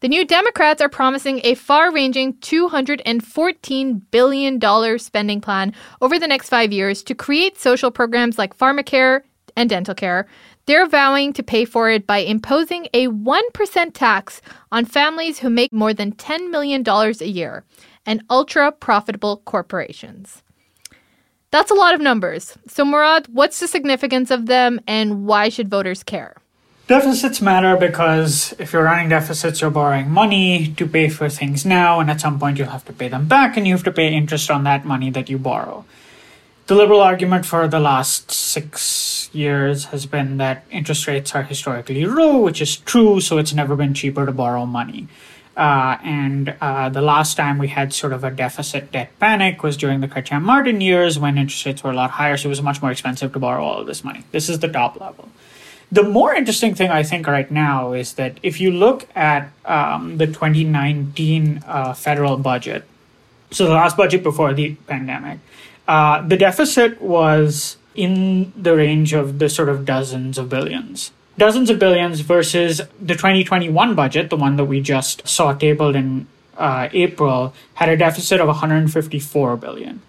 The 0.00 0.08
New 0.08 0.24
Democrats 0.24 0.82
are 0.82 0.88
promising 0.88 1.40
a 1.42 1.54
far 1.54 1.90
ranging 1.90 2.34
$214 2.34 4.02
billion 4.10 4.98
spending 4.98 5.40
plan 5.40 5.72
over 6.00 6.18
the 6.18 6.28
next 6.28 6.48
five 6.48 6.72
years 6.72 7.02
to 7.04 7.14
create 7.14 7.58
social 7.58 7.90
programs 7.90 8.38
like 8.38 8.56
pharmacare, 8.56 9.22
and 9.56 9.70
dental 9.70 9.94
care, 9.94 10.26
they're 10.66 10.88
vowing 10.88 11.32
to 11.32 11.42
pay 11.42 11.64
for 11.64 11.88
it 11.88 12.06
by 12.06 12.18
imposing 12.18 12.88
a 12.92 13.06
1% 13.08 13.94
tax 13.94 14.42
on 14.70 14.84
families 14.84 15.38
who 15.38 15.48
make 15.48 15.72
more 15.72 15.94
than 15.94 16.12
$10 16.12 16.50
million 16.50 16.84
a 16.86 17.24
year 17.24 17.64
and 18.04 18.22
ultra 18.28 18.70
profitable 18.72 19.38
corporations. 19.38 20.42
That's 21.52 21.70
a 21.70 21.74
lot 21.74 21.94
of 21.94 22.00
numbers. 22.00 22.58
So, 22.66 22.84
Murad, 22.84 23.28
what's 23.28 23.60
the 23.60 23.68
significance 23.68 24.30
of 24.30 24.46
them 24.46 24.80
and 24.86 25.26
why 25.26 25.48
should 25.48 25.70
voters 25.70 26.02
care? 26.02 26.36
Deficits 26.88 27.40
matter 27.40 27.76
because 27.76 28.54
if 28.58 28.72
you're 28.72 28.84
running 28.84 29.08
deficits, 29.08 29.60
you're 29.60 29.70
borrowing 29.70 30.08
money 30.08 30.72
to 30.76 30.86
pay 30.86 31.08
for 31.08 31.28
things 31.28 31.66
now, 31.66 31.98
and 31.98 32.08
at 32.08 32.20
some 32.20 32.38
point 32.38 32.58
you'll 32.58 32.68
have 32.68 32.84
to 32.84 32.92
pay 32.92 33.08
them 33.08 33.26
back, 33.26 33.56
and 33.56 33.66
you 33.66 33.74
have 33.74 33.82
to 33.84 33.90
pay 33.90 34.14
interest 34.14 34.52
on 34.52 34.62
that 34.64 34.84
money 34.84 35.10
that 35.10 35.28
you 35.28 35.36
borrow. 35.36 35.84
The 36.66 36.74
liberal 36.74 37.00
argument 37.00 37.46
for 37.46 37.68
the 37.68 37.78
last 37.78 38.32
six 38.32 39.30
years 39.32 39.84
has 39.86 40.04
been 40.04 40.38
that 40.38 40.64
interest 40.68 41.06
rates 41.06 41.32
are 41.32 41.44
historically 41.44 42.04
low, 42.04 42.38
which 42.38 42.60
is 42.60 42.78
true, 42.78 43.20
so 43.20 43.38
it's 43.38 43.54
never 43.54 43.76
been 43.76 43.94
cheaper 43.94 44.26
to 44.26 44.32
borrow 44.32 44.66
money. 44.66 45.06
Uh, 45.56 45.96
and 46.02 46.56
uh, 46.60 46.88
the 46.88 47.00
last 47.00 47.36
time 47.36 47.58
we 47.58 47.68
had 47.68 47.92
sort 47.92 48.12
of 48.12 48.24
a 48.24 48.32
deficit 48.32 48.90
debt 48.90 49.16
panic 49.20 49.62
was 49.62 49.76
during 49.76 50.00
the 50.00 50.08
Chrétien 50.08 50.42
Martin 50.42 50.80
years 50.80 51.20
when 51.20 51.38
interest 51.38 51.64
rates 51.66 51.84
were 51.84 51.92
a 51.92 51.94
lot 51.94 52.10
higher, 52.10 52.36
so 52.36 52.48
it 52.48 52.50
was 52.50 52.60
much 52.60 52.82
more 52.82 52.90
expensive 52.90 53.32
to 53.32 53.38
borrow 53.38 53.64
all 53.64 53.78
of 53.78 53.86
this 53.86 54.02
money. 54.02 54.24
This 54.32 54.48
is 54.48 54.58
the 54.58 54.68
top 54.68 55.00
level. 55.00 55.28
The 55.92 56.02
more 56.02 56.34
interesting 56.34 56.74
thing 56.74 56.90
I 56.90 57.04
think 57.04 57.28
right 57.28 57.48
now 57.48 57.92
is 57.92 58.14
that 58.14 58.40
if 58.42 58.60
you 58.60 58.72
look 58.72 59.06
at 59.14 59.52
um, 59.64 60.16
the 60.16 60.26
2019 60.26 61.62
uh, 61.64 61.94
federal 61.94 62.36
budget, 62.38 62.84
so 63.52 63.66
the 63.66 63.74
last 63.74 63.96
budget 63.96 64.24
before 64.24 64.52
the 64.52 64.74
pandemic, 64.88 65.38
uh, 65.88 66.26
the 66.26 66.36
deficit 66.36 67.00
was 67.00 67.76
in 67.94 68.52
the 68.56 68.76
range 68.76 69.12
of 69.12 69.38
the 69.38 69.48
sort 69.48 69.68
of 69.68 69.84
dozens 69.84 70.38
of 70.38 70.48
billions. 70.48 71.12
Dozens 71.38 71.70
of 71.70 71.78
billions 71.78 72.20
versus 72.20 72.80
the 73.00 73.14
2021 73.14 73.94
budget, 73.94 74.30
the 74.30 74.36
one 74.36 74.56
that 74.56 74.64
we 74.64 74.80
just 74.80 75.26
saw 75.26 75.52
tabled 75.52 75.96
in 75.96 76.26
uh, 76.56 76.88
April, 76.92 77.54
had 77.74 77.88
a 77.88 77.96
deficit 77.96 78.40
of 78.40 78.48
154 78.48 79.56
billion. 79.56 80.02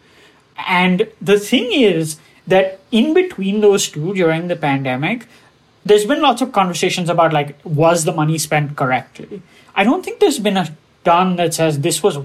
And 0.67 1.07
the 1.21 1.39
thing 1.39 1.71
is 1.71 2.17
that 2.47 2.79
in 2.91 3.13
between 3.13 3.61
those 3.61 3.89
two 3.89 4.13
during 4.13 4.47
the 4.47 4.55
pandemic, 4.55 5.27
there's 5.85 6.05
been 6.05 6.21
lots 6.21 6.41
of 6.41 6.51
conversations 6.51 7.09
about 7.09 7.33
like, 7.33 7.57
was 7.63 8.05
the 8.05 8.13
money 8.13 8.37
spent 8.37 8.75
correctly? 8.75 9.41
I 9.75 9.83
don't 9.83 10.03
think 10.03 10.19
there's 10.19 10.39
been 10.39 10.57
a 10.57 10.75
ton 11.03 11.35
that 11.35 11.53
says 11.53 11.81
this 11.81 12.01
was 12.01 12.17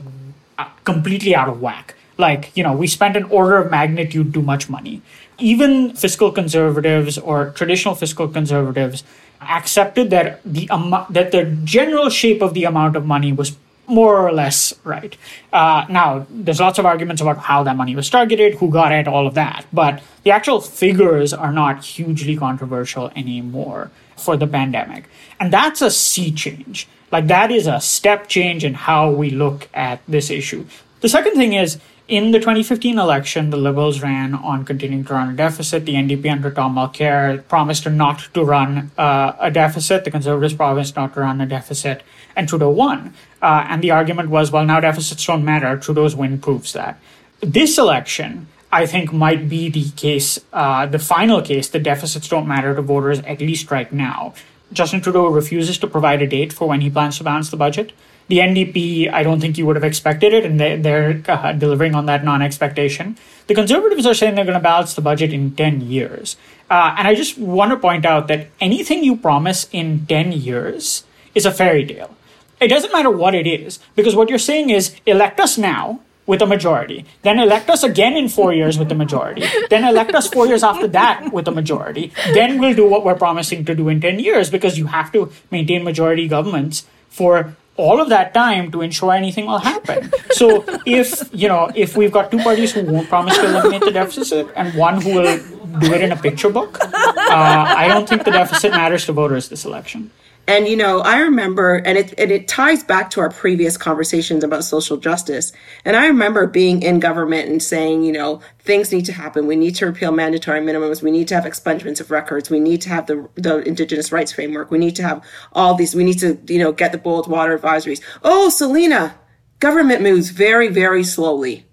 uh, 0.58 0.64
completely 0.84 1.34
out 1.34 1.48
of 1.48 1.60
whack 1.60 1.94
like, 2.22 2.50
you 2.56 2.62
know, 2.62 2.72
we 2.72 2.86
spent 2.86 3.16
an 3.16 3.24
order 3.24 3.58
of 3.58 3.70
magnitude 3.70 4.32
too 4.32 4.40
much 4.40 4.70
money. 4.70 5.02
Even 5.38 5.94
fiscal 5.94 6.32
conservatives 6.32 7.18
or 7.18 7.50
traditional 7.50 7.94
fiscal 7.94 8.28
conservatives 8.28 9.04
accepted 9.42 10.08
that 10.10 10.40
the 10.44 10.68
amount 10.70 11.12
that 11.12 11.32
the 11.32 11.44
general 11.64 12.08
shape 12.08 12.40
of 12.40 12.54
the 12.54 12.64
amount 12.64 12.96
of 12.96 13.04
money 13.04 13.32
was 13.32 13.56
more 13.86 14.26
or 14.26 14.32
less 14.32 14.72
right. 14.84 15.16
Uh, 15.52 15.84
now, 15.88 16.26
there's 16.30 16.60
lots 16.60 16.78
of 16.78 16.86
arguments 16.86 17.20
about 17.20 17.38
how 17.38 17.62
that 17.64 17.76
money 17.76 17.94
was 17.96 18.08
targeted, 18.08 18.54
who 18.54 18.70
got 18.70 18.92
it, 18.92 19.08
all 19.08 19.26
of 19.26 19.34
that. 19.34 19.66
But 19.72 20.00
the 20.22 20.30
actual 20.30 20.60
figures 20.60 21.34
are 21.34 21.52
not 21.52 21.84
hugely 21.84 22.36
controversial 22.36 23.10
anymore 23.16 23.90
for 24.16 24.36
the 24.36 24.46
pandemic. 24.46 25.08
And 25.40 25.52
that's 25.52 25.82
a 25.82 25.90
sea 25.90 26.30
change. 26.30 26.88
Like, 27.10 27.26
that 27.26 27.50
is 27.50 27.66
a 27.66 27.80
step 27.80 28.28
change 28.28 28.64
in 28.64 28.74
how 28.74 29.10
we 29.10 29.30
look 29.30 29.68
at 29.74 30.00
this 30.06 30.30
issue. 30.30 30.64
The 31.00 31.08
second 31.08 31.34
thing 31.34 31.52
is, 31.52 31.78
in 32.08 32.32
the 32.32 32.38
2015 32.38 32.98
election, 32.98 33.50
the 33.50 33.56
Liberals 33.56 34.02
ran 34.02 34.34
on 34.34 34.64
continuing 34.64 35.04
to 35.04 35.12
run 35.14 35.30
a 35.30 35.36
deficit. 35.36 35.84
The 35.86 35.94
NDP 35.94 36.30
under 36.30 36.50
Tom 36.50 36.74
Mulcair 36.74 37.46
promised 37.48 37.88
not 37.88 38.28
to 38.34 38.44
run 38.44 38.90
uh, 38.98 39.34
a 39.38 39.50
deficit. 39.50 40.04
The 40.04 40.10
Conservatives 40.10 40.54
promised 40.54 40.96
not 40.96 41.14
to 41.14 41.20
run 41.20 41.40
a 41.40 41.46
deficit, 41.46 42.02
and 42.34 42.48
Trudeau 42.48 42.70
won. 42.70 43.14
Uh, 43.40 43.66
and 43.68 43.82
the 43.82 43.92
argument 43.92 44.30
was, 44.30 44.50
well, 44.50 44.64
now 44.64 44.80
deficits 44.80 45.24
don't 45.24 45.44
matter. 45.44 45.76
Trudeau's 45.76 46.16
win 46.16 46.38
proves 46.38 46.72
that. 46.72 47.00
This 47.40 47.78
election, 47.78 48.48
I 48.70 48.86
think, 48.86 49.12
might 49.12 49.48
be 49.48 49.68
the 49.68 49.90
case, 49.90 50.38
uh, 50.52 50.86
the 50.86 50.98
final 50.98 51.40
case 51.40 51.68
that 51.68 51.82
deficits 51.82 52.28
don't 52.28 52.46
matter 52.48 52.74
to 52.74 52.82
voters, 52.82 53.20
at 53.20 53.40
least 53.40 53.70
right 53.70 53.92
now. 53.92 54.34
Justin 54.72 55.00
Trudeau 55.00 55.28
refuses 55.28 55.78
to 55.78 55.86
provide 55.86 56.22
a 56.22 56.26
date 56.26 56.52
for 56.52 56.68
when 56.68 56.80
he 56.80 56.90
plans 56.90 57.18
to 57.18 57.24
balance 57.24 57.50
the 57.50 57.56
budget. 57.56 57.92
The 58.28 58.38
NDP, 58.38 59.12
I 59.12 59.22
don't 59.22 59.40
think 59.40 59.58
you 59.58 59.66
would 59.66 59.76
have 59.76 59.84
expected 59.84 60.32
it, 60.32 60.44
and 60.44 60.58
they, 60.58 60.76
they're 60.76 61.22
uh, 61.28 61.52
delivering 61.52 61.94
on 61.94 62.06
that 62.06 62.24
non 62.24 62.42
expectation. 62.42 63.16
The 63.46 63.54
Conservatives 63.54 64.06
are 64.06 64.14
saying 64.14 64.34
they're 64.34 64.44
going 64.44 64.58
to 64.58 64.60
balance 64.60 64.94
the 64.94 65.02
budget 65.02 65.32
in 65.32 65.54
10 65.54 65.82
years. 65.82 66.36
Uh, 66.70 66.94
and 66.96 67.06
I 67.06 67.14
just 67.14 67.36
want 67.36 67.70
to 67.72 67.76
point 67.76 68.06
out 68.06 68.28
that 68.28 68.48
anything 68.60 69.04
you 69.04 69.16
promise 69.16 69.68
in 69.72 70.06
10 70.06 70.32
years 70.32 71.04
is 71.34 71.44
a 71.44 71.52
fairy 71.52 71.84
tale. 71.84 72.16
It 72.60 72.68
doesn't 72.68 72.92
matter 72.92 73.10
what 73.10 73.34
it 73.34 73.46
is, 73.46 73.80
because 73.96 74.14
what 74.14 74.30
you're 74.30 74.38
saying 74.38 74.70
is 74.70 74.94
elect 75.04 75.40
us 75.40 75.58
now 75.58 76.00
with 76.26 76.40
a 76.40 76.46
majority, 76.46 77.04
then 77.22 77.40
elect 77.40 77.68
us 77.68 77.82
again 77.82 78.16
in 78.16 78.28
four 78.28 78.54
years 78.54 78.78
with 78.78 78.90
a 78.92 78.94
majority, 78.94 79.44
then 79.70 79.84
elect 79.84 80.14
us 80.14 80.28
four 80.28 80.46
years 80.46 80.62
after 80.62 80.86
that 80.86 81.32
with 81.32 81.48
a 81.48 81.50
majority, 81.50 82.12
then 82.32 82.60
we'll 82.60 82.74
do 82.74 82.88
what 82.88 83.04
we're 83.04 83.16
promising 83.16 83.64
to 83.64 83.74
do 83.74 83.88
in 83.88 84.00
10 84.00 84.20
years 84.20 84.48
because 84.48 84.78
you 84.78 84.86
have 84.86 85.10
to 85.12 85.32
maintain 85.50 85.82
majority 85.82 86.28
governments 86.28 86.86
for 87.08 87.56
all 87.82 88.00
of 88.00 88.08
that 88.14 88.32
time 88.34 88.70
to 88.72 88.80
ensure 88.88 89.12
anything 89.12 89.46
will 89.46 89.64
happen. 89.72 90.10
So 90.42 90.46
if 90.86 91.08
you 91.40 91.48
know 91.52 91.70
if 91.74 91.96
we've 91.96 92.10
got 92.18 92.30
two 92.32 92.38
parties 92.38 92.72
who 92.72 92.82
won't 92.94 93.08
promise 93.08 93.36
to 93.36 93.44
eliminate 93.50 93.82
the 93.88 93.92
deficit 94.00 94.48
and 94.56 94.74
one 94.74 95.00
who 95.02 95.10
will 95.18 95.36
do 95.84 95.92
it 95.96 96.00
in 96.06 96.10
a 96.10 96.16
picture 96.16 96.50
book, 96.58 96.78
uh, 96.82 97.62
I 97.82 97.86
don't 97.88 98.08
think 98.08 98.24
the 98.24 98.32
deficit 98.32 98.72
matters 98.72 99.04
to 99.06 99.12
voters 99.12 99.48
this 99.52 99.64
election. 99.64 100.10
And 100.48 100.66
you 100.66 100.76
know, 100.76 101.00
I 101.00 101.20
remember, 101.20 101.76
and 101.76 101.96
it 101.96 102.18
and 102.18 102.32
it 102.32 102.48
ties 102.48 102.82
back 102.82 103.10
to 103.10 103.20
our 103.20 103.30
previous 103.30 103.76
conversations 103.76 104.42
about 104.42 104.64
social 104.64 104.96
justice. 104.96 105.52
And 105.84 105.96
I 105.96 106.06
remember 106.08 106.48
being 106.48 106.82
in 106.82 106.98
government 106.98 107.48
and 107.48 107.62
saying, 107.62 108.02
you 108.02 108.12
know, 108.12 108.40
things 108.58 108.90
need 108.90 109.04
to 109.06 109.12
happen. 109.12 109.46
We 109.46 109.54
need 109.54 109.76
to 109.76 109.86
repeal 109.86 110.10
mandatory 110.10 110.60
minimums. 110.60 111.00
We 111.00 111.12
need 111.12 111.28
to 111.28 111.36
have 111.36 111.44
expungements 111.44 112.00
of 112.00 112.10
records. 112.10 112.50
We 112.50 112.58
need 112.58 112.82
to 112.82 112.88
have 112.88 113.06
the 113.06 113.28
the 113.36 113.58
Indigenous 113.58 114.10
rights 114.10 114.32
framework. 114.32 114.72
We 114.72 114.78
need 114.78 114.96
to 114.96 115.04
have 115.04 115.24
all 115.52 115.74
these. 115.74 115.94
We 115.94 116.04
need 116.04 116.18
to, 116.18 116.38
you 116.48 116.58
know, 116.58 116.72
get 116.72 116.90
the 116.90 116.98
boil 116.98 117.22
water 117.22 117.56
advisories. 117.56 118.02
Oh, 118.24 118.48
Celina, 118.50 119.14
government 119.60 120.02
moves 120.02 120.30
very, 120.30 120.68
very 120.68 121.04
slowly. 121.04 121.66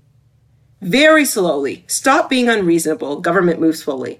Very 0.81 1.25
slowly. 1.25 1.85
Stop 1.87 2.29
being 2.29 2.47
unreasonable. 2.47 3.19
Government 3.19 3.59
moves 3.59 3.83
slowly. 3.83 4.19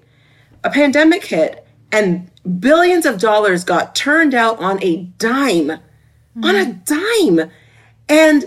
A 0.64 0.70
pandemic 0.70 1.24
hit 1.24 1.66
and 1.92 2.29
billions 2.58 3.06
of 3.06 3.20
dollars 3.20 3.64
got 3.64 3.94
turned 3.94 4.34
out 4.34 4.58
on 4.58 4.82
a 4.82 5.04
dime. 5.18 5.68
Mm-hmm. 5.68 6.44
On 6.44 6.54
a 6.54 6.72
dime. 6.72 7.50
And 8.08 8.44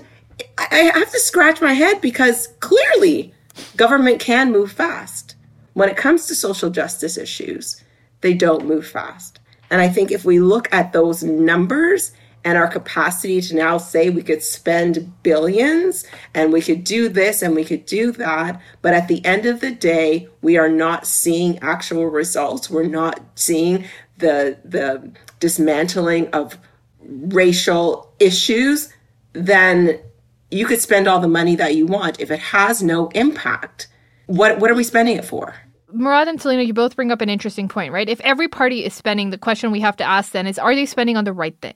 I 0.58 0.92
have 0.94 1.12
to 1.12 1.20
scratch 1.20 1.62
my 1.62 1.74
head 1.74 2.02
because 2.02 2.48
clearly 2.60 3.34
government 3.78 4.20
can 4.20 4.52
move 4.52 4.72
fast. 4.72 5.36
When 5.74 5.90
it 5.90 5.98
comes 5.98 6.28
to 6.28 6.36
social 6.36 6.70
justice 6.70 7.18
issues, 7.18 7.84
they 8.22 8.34
don't 8.34 8.66
move 8.66 8.88
fast. 8.88 9.40
And 9.70 9.82
I 9.82 9.90
think 9.90 10.12
if 10.12 10.26
we 10.26 10.40
look 10.40 10.72
at 10.74 10.94
those 10.94 11.24
numbers 11.24 12.12
and 12.46 12.58
our 12.58 12.68
capacity 12.68 13.40
to 13.42 13.56
now 13.56 13.78
say 13.78 14.10
we 14.10 14.24
could 14.24 14.44
spend 14.44 15.12
billions 15.24 16.06
and 16.34 16.52
we 16.52 16.62
could 16.62 16.84
do 16.84 17.08
this 17.08 17.42
and 17.42 17.56
we 17.56 17.64
could 17.64 17.86
do 17.86 18.12
that. 18.14 18.62
But 18.82 18.94
at 18.94 19.08
the 19.08 19.24
end 19.26 19.46
of 19.46 19.62
the 19.62 19.72
day, 19.72 20.28
we 20.42 20.58
are 20.58 20.70
not 20.70 21.08
seeing 21.08 21.60
actual 21.60 22.08
results. 22.08 22.70
We're 22.70 22.84
not 22.84 23.22
seeing 23.36 23.86
the, 24.18 24.58
the 24.66 25.12
dismantling 25.40 26.28
of 26.30 26.58
racial 27.02 28.14
issues. 28.20 28.92
Then 29.32 30.00
you 30.52 30.66
could 30.66 30.82
spend 30.82 31.08
all 31.08 31.20
the 31.20 31.28
money 31.28 31.56
that 31.56 31.76
you 31.76 31.86
want. 31.86 32.20
If 32.20 32.30
it 32.30 32.40
has 32.40 32.84
no 32.84 33.08
impact, 33.10 33.88
what, 34.26 34.60
what 34.60 34.70
are 34.70 34.76
we 34.76 34.84
spending 34.84 35.18
it 35.18 35.26
for? 35.26 35.56
Murad 35.94 36.28
and 36.28 36.42
Celina, 36.42 36.64
you 36.64 36.74
both 36.74 36.96
bring 36.96 37.12
up 37.12 37.22
an 37.22 37.30
interesting 37.30 37.68
point, 37.68 37.94
right? 37.94 38.10
If 38.10 38.20
every 38.22 38.48
party 38.48 38.84
is 38.84 38.96
spending, 38.96 39.30
the 39.30 39.38
question 39.38 39.72
we 39.72 39.80
have 39.82 39.96
to 39.98 40.04
ask 40.04 40.32
then 40.32 40.48
is 40.48 40.58
are 40.58 40.74
they 40.74 40.88
spending 40.88 41.18
on 41.18 41.24
the 41.24 41.34
right 41.34 41.56
thing? 41.62 41.76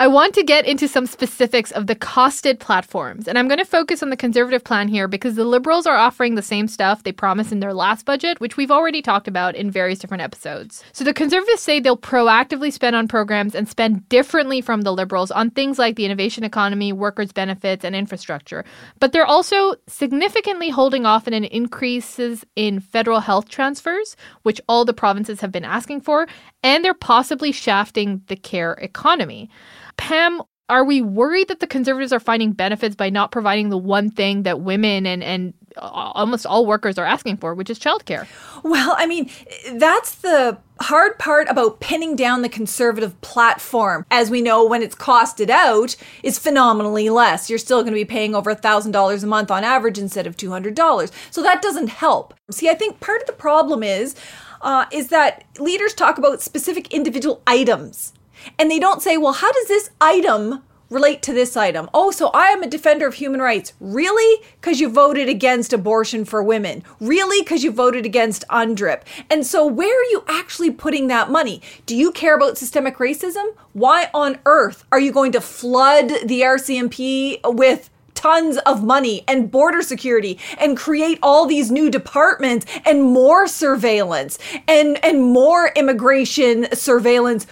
I 0.00 0.08
want 0.08 0.34
to 0.34 0.42
get 0.42 0.66
into 0.66 0.88
some 0.88 1.06
specifics 1.06 1.70
of 1.70 1.86
the 1.86 1.94
costed 1.94 2.58
platforms, 2.58 3.28
and 3.28 3.38
I'm 3.38 3.46
going 3.46 3.58
to 3.58 3.64
focus 3.64 4.02
on 4.02 4.10
the 4.10 4.16
conservative 4.16 4.64
plan 4.64 4.88
here 4.88 5.06
because 5.06 5.36
the 5.36 5.44
liberals 5.44 5.86
are 5.86 5.96
offering 5.96 6.34
the 6.34 6.42
same 6.42 6.66
stuff 6.66 7.04
they 7.04 7.12
promised 7.12 7.52
in 7.52 7.60
their 7.60 7.72
last 7.72 8.04
budget, 8.04 8.40
which 8.40 8.56
we've 8.56 8.72
already 8.72 9.00
talked 9.00 9.28
about 9.28 9.54
in 9.54 9.70
various 9.70 10.00
different 10.00 10.24
episodes. 10.24 10.82
So 10.92 11.04
the 11.04 11.14
conservatives 11.14 11.62
say 11.62 11.78
they'll 11.78 11.96
proactively 11.96 12.72
spend 12.72 12.96
on 12.96 13.06
programs 13.06 13.54
and 13.54 13.68
spend 13.68 14.08
differently 14.08 14.60
from 14.60 14.82
the 14.82 14.92
liberals 14.92 15.30
on 15.30 15.50
things 15.50 15.78
like 15.78 15.94
the 15.94 16.04
innovation 16.04 16.42
economy, 16.42 16.92
workers' 16.92 17.32
benefits, 17.32 17.84
and 17.84 17.94
infrastructure. 17.94 18.64
But 18.98 19.12
they're 19.12 19.24
also 19.24 19.76
significantly 19.86 20.70
holding 20.70 21.06
off 21.06 21.28
on 21.28 21.32
increases 21.32 22.44
in 22.56 22.80
federal 22.80 23.20
health 23.20 23.48
transfers, 23.52 24.16
which 24.42 24.60
all 24.68 24.84
the 24.84 24.92
provinces 24.92 25.40
have 25.40 25.52
been 25.52 25.64
asking 25.64 26.00
for, 26.00 26.26
and 26.64 26.84
they're 26.84 26.94
possibly 26.94 27.52
shafting 27.52 28.22
the 28.26 28.36
care 28.36 28.72
economy. 28.74 29.48
Pam, 29.96 30.42
are 30.68 30.84
we 30.84 31.02
worried 31.02 31.48
that 31.48 31.60
the 31.60 31.66
conservatives 31.66 32.12
are 32.12 32.20
finding 32.20 32.52
benefits 32.52 32.94
by 32.94 33.10
not 33.10 33.30
providing 33.30 33.68
the 33.68 33.78
one 33.78 34.10
thing 34.10 34.44
that 34.44 34.60
women 34.60 35.06
and, 35.06 35.22
and 35.22 35.54
almost 35.76 36.46
all 36.46 36.66
workers 36.66 36.98
are 36.98 37.04
asking 37.04 37.36
for, 37.36 37.54
which 37.54 37.68
is 37.68 37.78
childcare? 37.78 38.26
Well, 38.62 38.94
I 38.96 39.06
mean, 39.06 39.28
that's 39.72 40.14
the 40.16 40.58
hard 40.80 41.18
part 41.18 41.48
about 41.48 41.80
pinning 41.80 42.16
down 42.16 42.42
the 42.42 42.48
conservative 42.48 43.20
platform. 43.20 44.06
As 44.10 44.30
we 44.30 44.40
know, 44.40 44.64
when 44.64 44.82
it's 44.82 44.94
costed 44.94 45.50
out, 45.50 45.96
is 46.22 46.38
phenomenally 46.38 47.10
less. 47.10 47.50
You're 47.50 47.58
still 47.58 47.82
going 47.82 47.92
to 47.92 48.00
be 48.00 48.04
paying 48.04 48.34
over 48.34 48.54
$1,000 48.54 49.22
a 49.22 49.26
month 49.26 49.50
on 49.50 49.64
average 49.64 49.98
instead 49.98 50.26
of 50.26 50.36
$200. 50.36 51.10
So 51.30 51.42
that 51.42 51.60
doesn't 51.60 51.88
help. 51.88 52.34
See, 52.50 52.68
I 52.68 52.74
think 52.74 53.00
part 53.00 53.20
of 53.20 53.26
the 53.26 53.32
problem 53.32 53.82
is, 53.82 54.14
uh, 54.60 54.86
is 54.92 55.08
that 55.08 55.44
leaders 55.58 55.92
talk 55.92 56.18
about 56.18 56.40
specific 56.40 56.92
individual 56.92 57.42
items 57.46 58.12
and 58.58 58.70
they 58.70 58.78
don't 58.78 59.02
say, 59.02 59.16
well, 59.16 59.32
how 59.32 59.52
does 59.52 59.68
this 59.68 59.90
item 60.00 60.62
relate 60.92 61.22
to 61.22 61.32
this 61.32 61.56
item? 61.56 61.88
Oh, 61.94 62.10
so 62.10 62.30
I 62.34 62.48
am 62.48 62.62
a 62.62 62.68
defender 62.68 63.06
of 63.06 63.14
human 63.14 63.40
rights. 63.40 63.72
Really? 63.80 64.44
Because 64.60 64.80
you 64.80 64.88
voted 64.88 65.28
against 65.28 65.72
abortion 65.72 66.24
for 66.24 66.42
women. 66.42 66.84
Really? 67.00 67.42
Because 67.42 67.64
you 67.64 67.72
voted 67.72 68.04
against 68.04 68.44
UNDRIP. 68.50 69.02
And 69.30 69.46
so, 69.46 69.66
where 69.66 69.98
are 69.98 70.10
you 70.10 70.24
actually 70.28 70.70
putting 70.70 71.08
that 71.08 71.30
money? 71.30 71.62
Do 71.86 71.96
you 71.96 72.12
care 72.12 72.36
about 72.36 72.58
systemic 72.58 72.98
racism? 72.98 73.54
Why 73.72 74.10
on 74.12 74.38
earth 74.44 74.84
are 74.92 75.00
you 75.00 75.12
going 75.12 75.32
to 75.32 75.40
flood 75.40 76.08
the 76.24 76.42
RCMP 76.42 77.40
with 77.44 77.88
tons 78.14 78.56
of 78.58 78.84
money 78.84 79.24
and 79.26 79.50
border 79.50 79.82
security 79.82 80.38
and 80.58 80.76
create 80.76 81.18
all 81.22 81.46
these 81.46 81.72
new 81.72 81.90
departments 81.90 82.64
and 82.84 83.02
more 83.02 83.48
surveillance 83.48 84.38
and 84.68 85.02
and 85.04 85.22
more 85.22 85.72
immigration 85.74 86.68
surveillance 86.72 87.48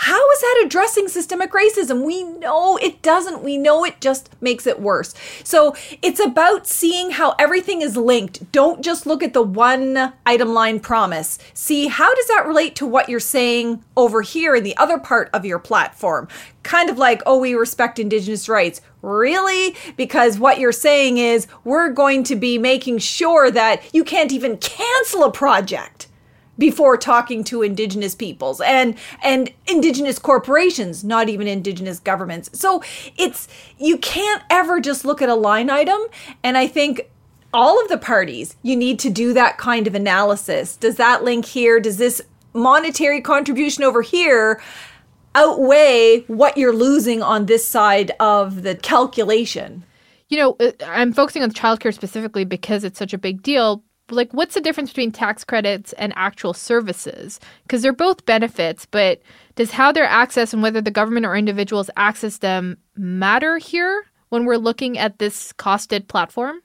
how 0.00 0.30
is 0.30 0.40
that 0.40 0.62
addressing 0.64 1.08
systemic 1.08 1.50
racism? 1.50 2.04
We 2.04 2.22
know 2.22 2.76
it 2.76 3.02
doesn't. 3.02 3.42
We 3.42 3.58
know 3.58 3.84
it 3.84 4.00
just 4.00 4.30
makes 4.40 4.64
it 4.64 4.80
worse. 4.80 5.12
So 5.42 5.74
it's 6.02 6.20
about 6.20 6.68
seeing 6.68 7.10
how 7.10 7.34
everything 7.36 7.82
is 7.82 7.96
linked. 7.96 8.52
Don't 8.52 8.80
just 8.80 9.06
look 9.06 9.24
at 9.24 9.32
the 9.32 9.42
one 9.42 10.12
item 10.24 10.54
line 10.54 10.78
promise. 10.78 11.36
See 11.52 11.88
how 11.88 12.14
does 12.14 12.28
that 12.28 12.46
relate 12.46 12.76
to 12.76 12.86
what 12.86 13.08
you're 13.08 13.18
saying 13.18 13.82
over 13.96 14.22
here 14.22 14.54
in 14.54 14.62
the 14.62 14.76
other 14.76 15.00
part 15.00 15.30
of 15.32 15.44
your 15.44 15.58
platform? 15.58 16.28
Kind 16.62 16.90
of 16.90 16.96
like, 16.96 17.20
oh, 17.26 17.40
we 17.40 17.54
respect 17.54 17.98
Indigenous 17.98 18.48
rights. 18.48 18.80
Really? 19.02 19.74
Because 19.96 20.38
what 20.38 20.60
you're 20.60 20.70
saying 20.70 21.18
is 21.18 21.48
we're 21.64 21.90
going 21.90 22.22
to 22.24 22.36
be 22.36 22.56
making 22.56 22.98
sure 22.98 23.50
that 23.50 23.82
you 23.92 24.04
can't 24.04 24.30
even 24.30 24.58
cancel 24.58 25.24
a 25.24 25.32
project 25.32 26.07
before 26.58 26.96
talking 26.96 27.44
to 27.44 27.62
indigenous 27.62 28.14
peoples 28.14 28.60
and 28.60 28.96
and 29.22 29.52
indigenous 29.66 30.18
corporations 30.18 31.04
not 31.04 31.28
even 31.28 31.46
indigenous 31.46 32.00
governments. 32.00 32.50
So 32.52 32.82
it's 33.16 33.48
you 33.78 33.98
can't 33.98 34.42
ever 34.50 34.80
just 34.80 35.04
look 35.04 35.22
at 35.22 35.28
a 35.28 35.34
line 35.34 35.70
item. 35.70 36.00
And 36.42 36.58
i 36.58 36.66
think 36.66 37.10
all 37.52 37.80
of 37.80 37.88
the 37.88 37.98
parties 37.98 38.56
you 38.62 38.76
need 38.76 38.98
to 39.00 39.10
do 39.10 39.32
that 39.32 39.58
kind 39.58 39.86
of 39.86 39.94
analysis. 39.94 40.76
Does 40.76 40.96
that 40.96 41.24
link 41.24 41.44
here? 41.44 41.80
Does 41.80 41.96
this 41.96 42.20
monetary 42.52 43.20
contribution 43.20 43.84
over 43.84 44.02
here 44.02 44.60
outweigh 45.34 46.24
what 46.26 46.56
you're 46.56 46.74
losing 46.74 47.22
on 47.22 47.46
this 47.46 47.66
side 47.66 48.12
of 48.20 48.62
the 48.62 48.74
calculation? 48.74 49.84
You 50.28 50.38
know, 50.38 50.56
uh, 50.60 50.72
I'm 50.84 51.12
focusing 51.12 51.42
on 51.42 51.52
childcare 51.52 51.94
specifically 51.94 52.44
because 52.44 52.84
it's 52.84 52.98
such 52.98 53.14
a 53.14 53.18
big 53.18 53.42
deal 53.42 53.82
like 54.10 54.32
what's 54.32 54.54
the 54.54 54.60
difference 54.60 54.90
between 54.90 55.12
tax 55.12 55.44
credits 55.44 55.92
and 55.94 56.12
actual 56.16 56.54
services? 56.54 57.40
Because 57.62 57.82
they're 57.82 57.92
both 57.92 58.26
benefits 58.26 58.86
but 58.86 59.20
does 59.56 59.72
how 59.72 59.92
they're 59.92 60.06
accessed 60.06 60.52
and 60.52 60.62
whether 60.62 60.80
the 60.80 60.90
government 60.90 61.26
or 61.26 61.36
individuals 61.36 61.90
access 61.96 62.38
them 62.38 62.78
matter 62.96 63.58
here 63.58 64.04
when 64.28 64.44
we're 64.44 64.56
looking 64.56 64.98
at 64.98 65.18
this 65.18 65.52
costed 65.54 66.08
platform? 66.08 66.62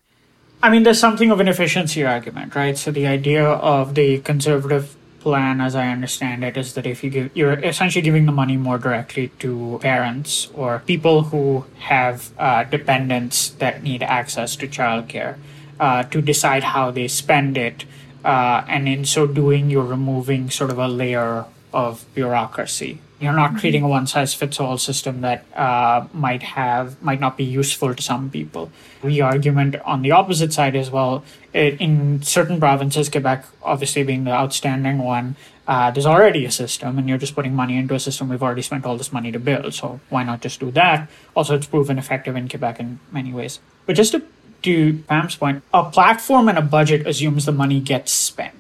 I 0.62 0.70
mean 0.70 0.84
there's 0.84 1.00
something 1.00 1.32
of 1.32 1.40
an 1.40 1.48
efficiency 1.48 2.04
argument 2.04 2.56
right? 2.56 2.78
So 2.78 2.92
the 2.92 3.08
idea 3.08 3.46
of 3.46 3.96
the 3.96 4.20
conservative 4.20 4.96
plan 5.24 5.62
as 5.62 5.74
i 5.74 5.88
understand 5.88 6.44
it 6.44 6.58
is 6.58 6.74
that 6.74 6.86
if 6.86 7.02
you 7.02 7.10
give 7.10 7.32
you're 7.34 7.54
essentially 7.54 8.02
giving 8.02 8.26
the 8.26 8.32
money 8.32 8.58
more 8.58 8.78
directly 8.78 9.30
to 9.40 9.80
parents 9.82 10.50
or 10.54 10.84
people 10.86 11.24
who 11.24 11.66
have 11.80 12.32
uh, 12.38 12.66
dependents 12.66 13.50
that 13.64 13.82
need 13.82 14.04
access 14.04 14.58
to 14.58 14.68
childcare 14.68 15.38
uh, 15.80 16.04
to 16.04 16.22
decide 16.22 16.64
how 16.64 16.92
they 16.92 17.08
spend 17.08 17.58
it. 17.58 17.86
Uh, 18.24 18.64
and 18.68 18.88
in 18.88 19.06
so 19.06 19.28
doing, 19.28 19.70
you're 19.70 19.84
removing 19.84 20.50
sort 20.50 20.72
of 20.72 20.78
a 20.78 20.88
layer 20.88 21.46
of 21.74 22.06
bureaucracy. 22.14 23.00
You're 23.20 23.34
not 23.34 23.52
mm-hmm. 23.52 23.60
creating 23.60 23.84
a 23.84 23.88
one 23.88 24.06
size 24.06 24.34
fits 24.34 24.60
all 24.60 24.78
system 24.78 25.22
that 25.22 25.46
uh, 25.56 26.08
might 26.14 26.44
have 26.44 27.02
might 27.02 27.22
not 27.22 27.38
be 27.38 27.44
useful 27.44 27.96
to 27.96 28.04
some 28.04 28.30
people. 28.30 28.70
The 29.02 29.22
argument 29.22 29.78
on 29.86 30.02
the 30.02 30.12
opposite 30.12 30.52
side 30.52 30.76
as 30.76 30.92
well, 30.92 31.24
it, 31.54 31.80
in 31.80 32.22
certain 32.22 32.60
provinces, 32.60 33.10
Quebec 33.10 33.46
obviously 33.62 34.04
being 34.04 34.26
the 34.26 34.32
outstanding 34.32 34.98
one, 35.00 35.38
uh, 35.68 35.90
there's 35.92 36.06
already 36.06 36.44
a 36.44 36.52
system, 36.52 36.98
and 36.98 37.08
you're 37.08 37.18
just 37.18 37.34
putting 37.34 37.56
money 37.56 37.78
into 37.78 37.96
a 37.96 38.00
system 38.00 38.28
we've 38.28 38.44
already 38.44 38.62
spent 38.62 38.86
all 38.86 38.98
this 38.98 39.14
money 39.14 39.32
to 39.32 39.40
build. 39.40 39.74
So 39.74 40.02
why 40.10 40.24
not 40.24 40.42
just 40.42 40.60
do 40.60 40.72
that? 40.72 41.10
Also, 41.34 41.56
it's 41.56 41.68
proven 41.68 41.98
effective 41.98 42.36
in 42.36 42.50
Quebec 42.50 42.80
in 42.82 43.00
many 43.12 43.32
ways. 43.32 43.60
But 43.86 43.96
just 43.96 44.12
to 44.12 44.22
to 44.64 45.04
Pam's 45.08 45.36
point, 45.36 45.64
a 45.74 45.84
platform 45.90 46.50
and 46.50 46.58
a 46.58 46.62
budget 46.62 47.06
assumes 47.08 47.46
the 47.46 47.52
money 47.52 47.80
gets 47.80 48.12
spent. 48.12 48.56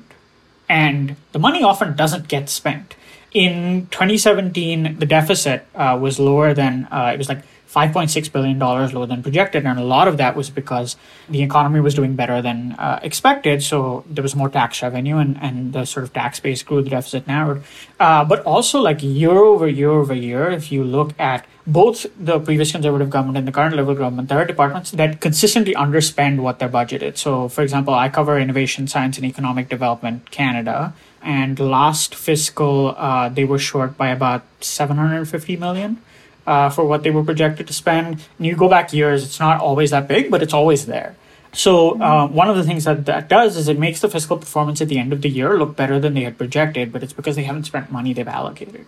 And 0.69 1.15
the 1.31 1.39
money 1.39 1.63
often 1.63 1.95
doesn't 1.95 2.27
get 2.27 2.49
spent. 2.49 2.95
In 3.33 3.87
2017, 3.91 4.99
the 4.99 5.05
deficit 5.05 5.65
uh, 5.75 5.97
was 5.99 6.19
lower 6.19 6.53
than, 6.53 6.87
uh, 6.91 7.11
it 7.13 7.17
was 7.17 7.29
like 7.29 7.43
$5.6 7.73 8.31
billion 8.31 8.59
lower 8.59 9.05
than 9.05 9.23
projected. 9.23 9.65
And 9.65 9.79
a 9.79 9.83
lot 9.83 10.07
of 10.07 10.17
that 10.17 10.35
was 10.35 10.49
because 10.49 10.95
the 11.27 11.41
economy 11.41 11.79
was 11.79 11.95
doing 11.95 12.15
better 12.15 12.41
than 12.41 12.73
uh, 12.73 12.99
expected. 13.01 13.63
So 13.63 14.03
there 14.07 14.21
was 14.21 14.35
more 14.35 14.49
tax 14.49 14.81
revenue 14.83 15.17
and, 15.17 15.37
and 15.41 15.73
the 15.73 15.85
sort 15.85 16.03
of 16.03 16.13
tax 16.13 16.39
base 16.39 16.61
grew, 16.61 16.83
the 16.83 16.91
deficit 16.91 17.27
narrowed. 17.27 17.63
Uh, 17.99 18.23
but 18.23 18.43
also, 18.43 18.79
like 18.79 19.01
year 19.01 19.31
over 19.31 19.67
year 19.67 19.89
over 19.89 20.13
year, 20.13 20.49
if 20.51 20.71
you 20.71 20.83
look 20.83 21.17
at 21.19 21.45
both 21.65 22.05
the 22.19 22.39
previous 22.39 22.71
conservative 22.71 23.09
government 23.09 23.37
and 23.37 23.47
the 23.47 23.51
current 23.51 23.75
Liberal 23.75 23.95
government, 23.95 24.29
there 24.29 24.37
are 24.37 24.45
departments 24.45 24.91
that 24.91 25.21
consistently 25.21 25.73
underspend 25.73 26.41
what 26.41 26.59
they're 26.59 26.69
budgeted. 26.69 27.17
So, 27.17 27.47
for 27.47 27.61
example, 27.61 27.93
I 27.93 28.09
cover 28.09 28.37
Innovation, 28.37 28.87
Science, 28.87 29.17
and 29.17 29.25
Economic 29.25 29.69
Development 29.69 30.29
Canada. 30.29 30.93
And 31.21 31.57
last 31.57 32.15
fiscal, 32.15 32.93
uh, 32.97 33.29
they 33.29 33.45
were 33.45 33.59
short 33.59 33.97
by 33.97 34.09
about 34.09 34.43
750 34.59 35.55
million 35.55 36.01
uh, 36.45 36.69
for 36.69 36.85
what 36.85 37.03
they 37.03 37.11
were 37.11 37.23
projected 37.23 37.67
to 37.67 37.73
spend. 37.73 38.25
And 38.37 38.47
you 38.47 38.55
go 38.55 38.69
back 38.69 38.93
years, 38.93 39.23
it's 39.23 39.39
not 39.39 39.59
always 39.59 39.91
that 39.91 40.07
big, 40.07 40.29
but 40.31 40.41
it's 40.43 40.53
always 40.53 40.85
there. 40.85 41.15
So 41.53 42.01
uh, 42.01 42.27
one 42.27 42.49
of 42.49 42.55
the 42.55 42.63
things 42.63 42.83
that 42.85 43.05
that 43.05 43.29
does 43.29 43.55
is 43.55 43.67
it 43.67 43.77
makes 43.77 44.01
the 44.01 44.09
fiscal 44.09 44.37
performance 44.37 44.81
at 44.81 44.89
the 44.89 44.97
end 44.97 45.13
of 45.13 45.21
the 45.21 45.29
year 45.29 45.57
look 45.57 45.75
better 45.75 45.99
than 45.99 46.15
they 46.15 46.23
had 46.23 46.37
projected, 46.37 46.91
but 46.91 47.03
it's 47.03 47.13
because 47.13 47.35
they 47.35 47.43
haven't 47.43 47.65
spent 47.65 47.91
money 47.91 48.11
they've 48.11 48.27
allocated. 48.27 48.87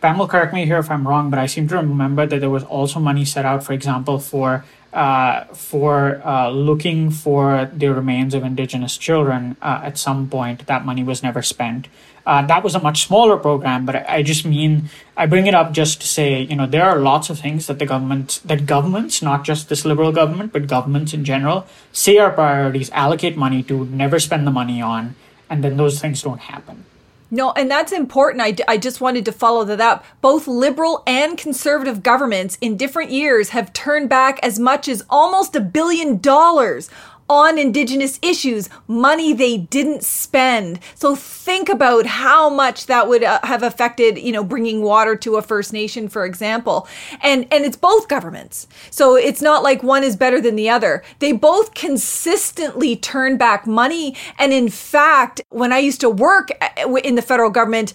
Pam 0.00 0.18
will 0.18 0.28
correct 0.28 0.52
me 0.54 0.64
here 0.66 0.78
if 0.78 0.90
I'm 0.90 1.08
wrong, 1.08 1.30
but 1.30 1.38
I 1.38 1.46
seem 1.46 1.66
to 1.68 1.76
remember 1.76 2.26
that 2.26 2.38
there 2.38 2.50
was 2.50 2.62
also 2.62 3.00
money 3.00 3.24
set 3.24 3.44
out, 3.44 3.64
for 3.64 3.72
example, 3.72 4.18
for 4.18 4.64
uh, 4.92 5.44
for 5.46 6.20
uh, 6.24 6.50
looking 6.50 7.10
for 7.10 7.68
the 7.74 7.88
remains 7.88 8.32
of 8.32 8.44
Indigenous 8.44 8.96
children 8.96 9.56
uh, 9.60 9.80
at 9.82 9.98
some 9.98 10.28
point. 10.28 10.66
That 10.66 10.84
money 10.84 11.02
was 11.02 11.22
never 11.22 11.42
spent. 11.42 11.88
Uh, 12.26 12.46
that 12.46 12.64
was 12.64 12.74
a 12.74 12.80
much 12.80 13.06
smaller 13.06 13.36
program, 13.36 13.84
but 13.84 14.08
I, 14.08 14.22
just 14.22 14.46
mean 14.46 14.88
I 15.16 15.26
bring 15.26 15.46
it 15.46 15.54
up 15.54 15.72
just 15.72 16.00
to 16.00 16.06
say, 16.06 16.40
you 16.42 16.56
know, 16.56 16.66
there 16.66 16.84
are 16.84 16.98
lots 16.98 17.28
of 17.28 17.38
things 17.38 17.66
that 17.66 17.78
the 17.78 17.86
government, 17.86 18.40
that 18.44 18.64
governments, 18.64 19.20
not 19.20 19.44
just 19.44 19.68
this 19.68 19.84
liberal 19.84 20.10
government, 20.10 20.52
but 20.52 20.66
governments 20.66 21.12
in 21.12 21.24
general, 21.24 21.66
say 21.92 22.16
are 22.16 22.30
priorities, 22.30 22.90
allocate 22.92 23.36
money 23.36 23.62
to, 23.64 23.84
never 23.86 24.18
spend 24.18 24.46
the 24.46 24.50
money 24.50 24.80
on, 24.80 25.16
and 25.50 25.62
then 25.62 25.76
those 25.76 26.00
things 26.00 26.22
don't 26.22 26.40
happen. 26.40 26.86
No, 27.30 27.50
and 27.52 27.70
that's 27.70 27.90
important. 27.90 28.42
I, 28.42 28.54
I 28.68 28.78
just 28.78 29.00
wanted 29.00 29.24
to 29.24 29.32
follow 29.32 29.64
that 29.64 29.80
up. 29.80 30.04
Both 30.20 30.46
liberal 30.46 31.02
and 31.06 31.36
conservative 31.36 32.02
governments 32.02 32.56
in 32.60 32.76
different 32.76 33.10
years 33.10 33.48
have 33.48 33.72
turned 33.72 34.08
back 34.08 34.38
as 34.42 34.58
much 34.58 34.88
as 34.88 35.04
almost 35.10 35.56
a 35.56 35.60
billion 35.60 36.18
dollars 36.18 36.88
on 37.28 37.58
Indigenous 37.58 38.18
issues, 38.22 38.68
money 38.86 39.32
they 39.32 39.56
didn't 39.56 40.04
spend. 40.04 40.80
So 40.94 41.16
think 41.16 41.68
about 41.68 42.06
how 42.06 42.50
much 42.50 42.86
that 42.86 43.08
would 43.08 43.24
uh, 43.24 43.40
have 43.44 43.62
affected, 43.62 44.18
you 44.18 44.32
know, 44.32 44.44
bringing 44.44 44.82
water 44.82 45.16
to 45.16 45.36
a 45.36 45.42
First 45.42 45.72
Nation, 45.72 46.08
for 46.08 46.24
example. 46.24 46.86
And 47.22 47.46
and 47.50 47.64
it's 47.64 47.76
both 47.76 48.08
governments. 48.08 48.66
So 48.90 49.16
it's 49.16 49.42
not 49.42 49.62
like 49.62 49.82
one 49.82 50.04
is 50.04 50.16
better 50.16 50.40
than 50.40 50.56
the 50.56 50.68
other. 50.68 51.02
They 51.18 51.32
both 51.32 51.74
consistently 51.74 52.96
turn 52.96 53.36
back 53.36 53.66
money. 53.66 54.16
And 54.38 54.52
in 54.52 54.68
fact, 54.68 55.40
when 55.48 55.72
I 55.72 55.78
used 55.78 56.00
to 56.02 56.10
work 56.10 56.50
uh, 56.60 56.96
in 56.96 57.14
the 57.14 57.22
federal 57.22 57.50
government, 57.50 57.94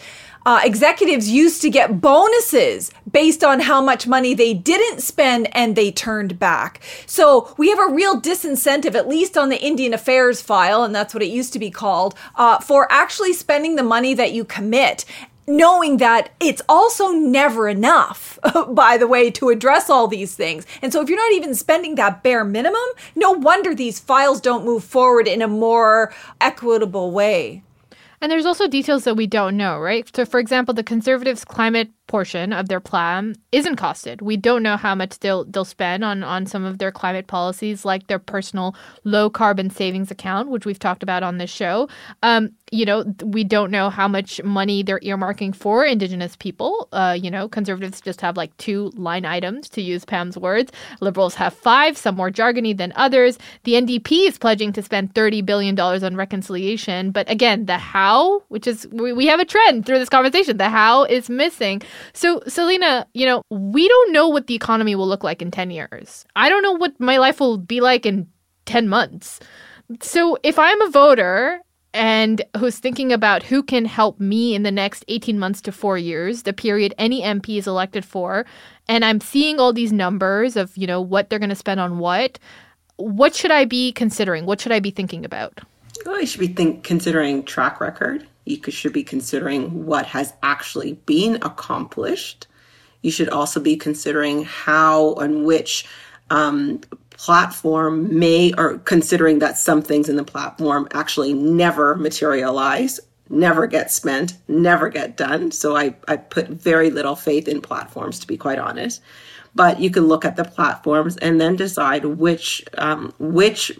uh, 0.49 0.59
executives 0.63 1.29
used 1.29 1.61
to 1.61 1.69
get 1.69 2.01
bonuses 2.01 2.89
based 3.11 3.43
on 3.43 3.59
how 3.59 3.79
much 3.79 4.07
money 4.07 4.33
they 4.33 4.51
didn't 4.51 4.99
spend 4.99 5.47
and 5.55 5.75
they 5.75 5.91
turned 5.91 6.39
back. 6.39 6.81
So 7.05 7.53
we 7.59 7.69
have 7.69 7.77
a 7.77 7.93
real 7.93 8.19
disincentive, 8.19 8.95
at 8.95 9.07
least 9.07 9.37
on 9.37 9.49
the 9.49 9.61
Indian 9.61 9.93
Affairs 9.93 10.41
file, 10.41 10.83
and 10.83 10.95
that's 10.95 11.13
what 11.13 11.21
it 11.21 11.27
used 11.27 11.53
to 11.53 11.59
be 11.59 11.69
called, 11.69 12.15
uh, 12.35 12.57
for 12.61 12.91
actually 12.91 13.33
spending 13.33 13.75
the 13.75 13.83
money 13.83 14.15
that 14.15 14.31
you 14.31 14.43
commit 14.43 15.05
knowing 15.45 15.97
that 15.97 16.29
it's 16.39 16.61
also 16.69 17.09
never 17.09 17.67
enough, 17.67 18.37
by 18.69 18.97
the 18.97 19.07
way, 19.07 19.31
to 19.31 19.49
address 19.49 19.89
all 19.89 20.07
these 20.07 20.35
things. 20.35 20.65
And 20.81 20.93
so 20.93 21.01
if 21.01 21.09
you're 21.09 21.17
not 21.17 21.33
even 21.33 21.53
spending 21.53 21.95
that 21.95 22.23
bare 22.23 22.45
minimum, 22.45 22.87
no 23.15 23.31
wonder 23.31 23.73
these 23.73 23.99
files 23.99 24.41
don't 24.41 24.65
move 24.65 24.83
forward 24.83 25.27
in 25.27 25.41
a 25.41 25.47
more 25.47 26.13
equitable 26.39 27.11
way. 27.11 27.63
And 28.21 28.31
there's 28.31 28.45
also 28.45 28.67
details 28.67 29.05
that 29.05 29.15
we 29.15 29.27
don't 29.27 29.55
know, 29.55 29.79
right? 29.79 30.09
So, 30.15 30.25
for 30.25 30.39
example, 30.39 30.73
the 30.73 30.83
Conservatives' 30.83 31.45
climate 31.45 31.89
portion 32.09 32.51
of 32.51 32.67
their 32.67 32.81
plan 32.81 33.35
isn't 33.53 33.77
costed. 33.77 34.21
We 34.21 34.35
don't 34.35 34.63
know 34.63 34.75
how 34.75 34.95
much 34.95 35.19
they'll 35.19 35.45
they'll 35.45 35.63
spend 35.63 36.03
on 36.03 36.23
on 36.23 36.45
some 36.45 36.65
of 36.65 36.79
their 36.79 36.91
climate 36.91 37.27
policies, 37.27 37.85
like 37.85 38.07
their 38.07 38.19
personal 38.19 38.75
low 39.05 39.29
carbon 39.29 39.69
savings 39.69 40.11
account, 40.11 40.49
which 40.49 40.65
we've 40.65 40.79
talked 40.79 41.03
about 41.03 41.23
on 41.23 41.37
this 41.37 41.49
show. 41.49 41.87
Um, 42.23 42.49
you 42.71 42.85
know, 42.85 43.03
we 43.23 43.43
don't 43.43 43.71
know 43.71 43.89
how 43.89 44.07
much 44.07 44.41
money 44.43 44.83
they're 44.83 44.99
earmarking 44.99 45.55
for 45.55 45.85
Indigenous 45.85 46.35
people. 46.35 46.87
Uh, 46.91 47.17
you 47.19 47.31
know, 47.31 47.47
conservatives 47.47 48.01
just 48.01 48.21
have 48.21 48.37
like 48.37 48.55
two 48.57 48.91
line 48.95 49.25
items, 49.25 49.69
to 49.69 49.81
use 49.81 50.05
Pam's 50.05 50.37
words. 50.37 50.71
Liberals 51.01 51.35
have 51.35 51.53
five, 51.53 51.97
some 51.97 52.15
more 52.15 52.29
jargony 52.29 52.75
than 52.75 52.93
others. 52.95 53.37
The 53.63 53.73
NDP 53.73 54.27
is 54.27 54.37
pledging 54.37 54.73
to 54.73 54.81
spend 54.81 55.13
$30 55.13 55.45
billion 55.45 55.79
on 55.79 56.15
reconciliation. 56.15 57.11
But 57.11 57.29
again, 57.29 57.65
the 57.65 57.77
how, 57.77 58.41
which 58.49 58.67
is, 58.67 58.87
we, 58.91 59.13
we 59.13 59.25
have 59.27 59.39
a 59.39 59.45
trend 59.45 59.85
through 59.85 59.99
this 59.99 60.09
conversation, 60.09 60.57
the 60.57 60.69
how 60.69 61.05
is 61.05 61.29
missing. 61.29 61.81
So, 62.13 62.41
Celina, 62.47 63.07
you 63.13 63.25
know, 63.25 63.43
we 63.49 63.87
don't 63.87 64.11
know 64.11 64.27
what 64.27 64.47
the 64.47 64.55
economy 64.55 64.95
will 64.95 65.07
look 65.07 65.23
like 65.23 65.41
in 65.41 65.51
10 65.51 65.71
years. 65.71 66.25
I 66.35 66.49
don't 66.49 66.63
know 66.63 66.73
what 66.73 66.99
my 66.99 67.17
life 67.17 67.39
will 67.39 67.57
be 67.57 67.81
like 67.81 68.05
in 68.05 68.27
10 68.65 68.87
months. 68.87 69.39
So, 70.01 70.37
if 70.43 70.59
I'm 70.59 70.81
a 70.81 70.89
voter 70.89 71.61
and 71.93 72.41
who's 72.57 72.77
thinking 72.77 73.11
about 73.11 73.43
who 73.43 73.63
can 73.63 73.85
help 73.85 74.19
me 74.19 74.53
in 74.53 74.63
the 74.63 74.71
next 74.71 75.03
18 75.07 75.39
months 75.39 75.61
to 75.61 75.71
four 75.71 75.97
years, 75.97 76.43
the 76.43 76.53
period 76.53 76.93
any 76.97 77.21
MP 77.21 77.57
is 77.57 77.67
elected 77.67 78.05
for, 78.05 78.45
and 78.87 79.03
I'm 79.03 79.21
seeing 79.21 79.59
all 79.59 79.73
these 79.73 79.91
numbers 79.91 80.55
of, 80.55 80.75
you 80.77 80.85
know, 80.85 81.01
what 81.01 81.29
they're 81.29 81.39
going 81.39 81.49
to 81.49 81.55
spend 81.55 81.79
on 81.79 81.97
what, 81.97 82.37
what 82.97 83.33
should 83.33 83.51
I 83.51 83.65
be 83.65 83.91
considering? 83.91 84.45
What 84.45 84.61
should 84.61 84.71
I 84.71 84.79
be 84.79 84.91
thinking 84.91 85.25
about? 85.25 85.61
Well, 86.05 86.19
you 86.19 86.27
should 86.27 86.39
be 86.39 86.47
think, 86.47 86.83
considering 86.83 87.43
track 87.43 87.81
record. 87.81 88.27
You 88.49 88.71
should 88.71 88.93
be 88.93 89.03
considering 89.03 89.85
what 89.85 90.07
has 90.07 90.33
actually 90.41 90.93
been 91.05 91.35
accomplished. 91.35 92.47
You 93.03 93.11
should 93.11 93.29
also 93.29 93.59
be 93.59 93.77
considering 93.77 94.43
how 94.43 95.13
and 95.15 95.45
which 95.45 95.85
um, 96.31 96.81
platform 97.11 98.17
may, 98.17 98.53
or 98.57 98.79
considering 98.79 99.39
that 99.39 99.57
some 99.57 99.81
things 99.81 100.09
in 100.09 100.15
the 100.15 100.23
platform 100.23 100.87
actually 100.93 101.33
never 101.33 101.95
materialize, 101.95 102.99
never 103.29 103.67
get 103.67 103.91
spent, 103.91 104.33
never 104.47 104.89
get 104.89 105.15
done. 105.15 105.51
So 105.51 105.75
I, 105.77 105.95
I 106.07 106.17
put 106.17 106.47
very 106.47 106.89
little 106.89 107.15
faith 107.15 107.47
in 107.47 107.61
platforms, 107.61 108.19
to 108.19 108.27
be 108.27 108.37
quite 108.37 108.57
honest. 108.57 109.01
But 109.53 109.79
you 109.79 109.89
can 109.91 110.07
look 110.07 110.25
at 110.25 110.35
the 110.35 110.43
platforms 110.43 111.17
and 111.17 111.39
then 111.39 111.55
decide 111.55 112.05
which 112.05 112.63
um, 112.77 113.13
which 113.19 113.71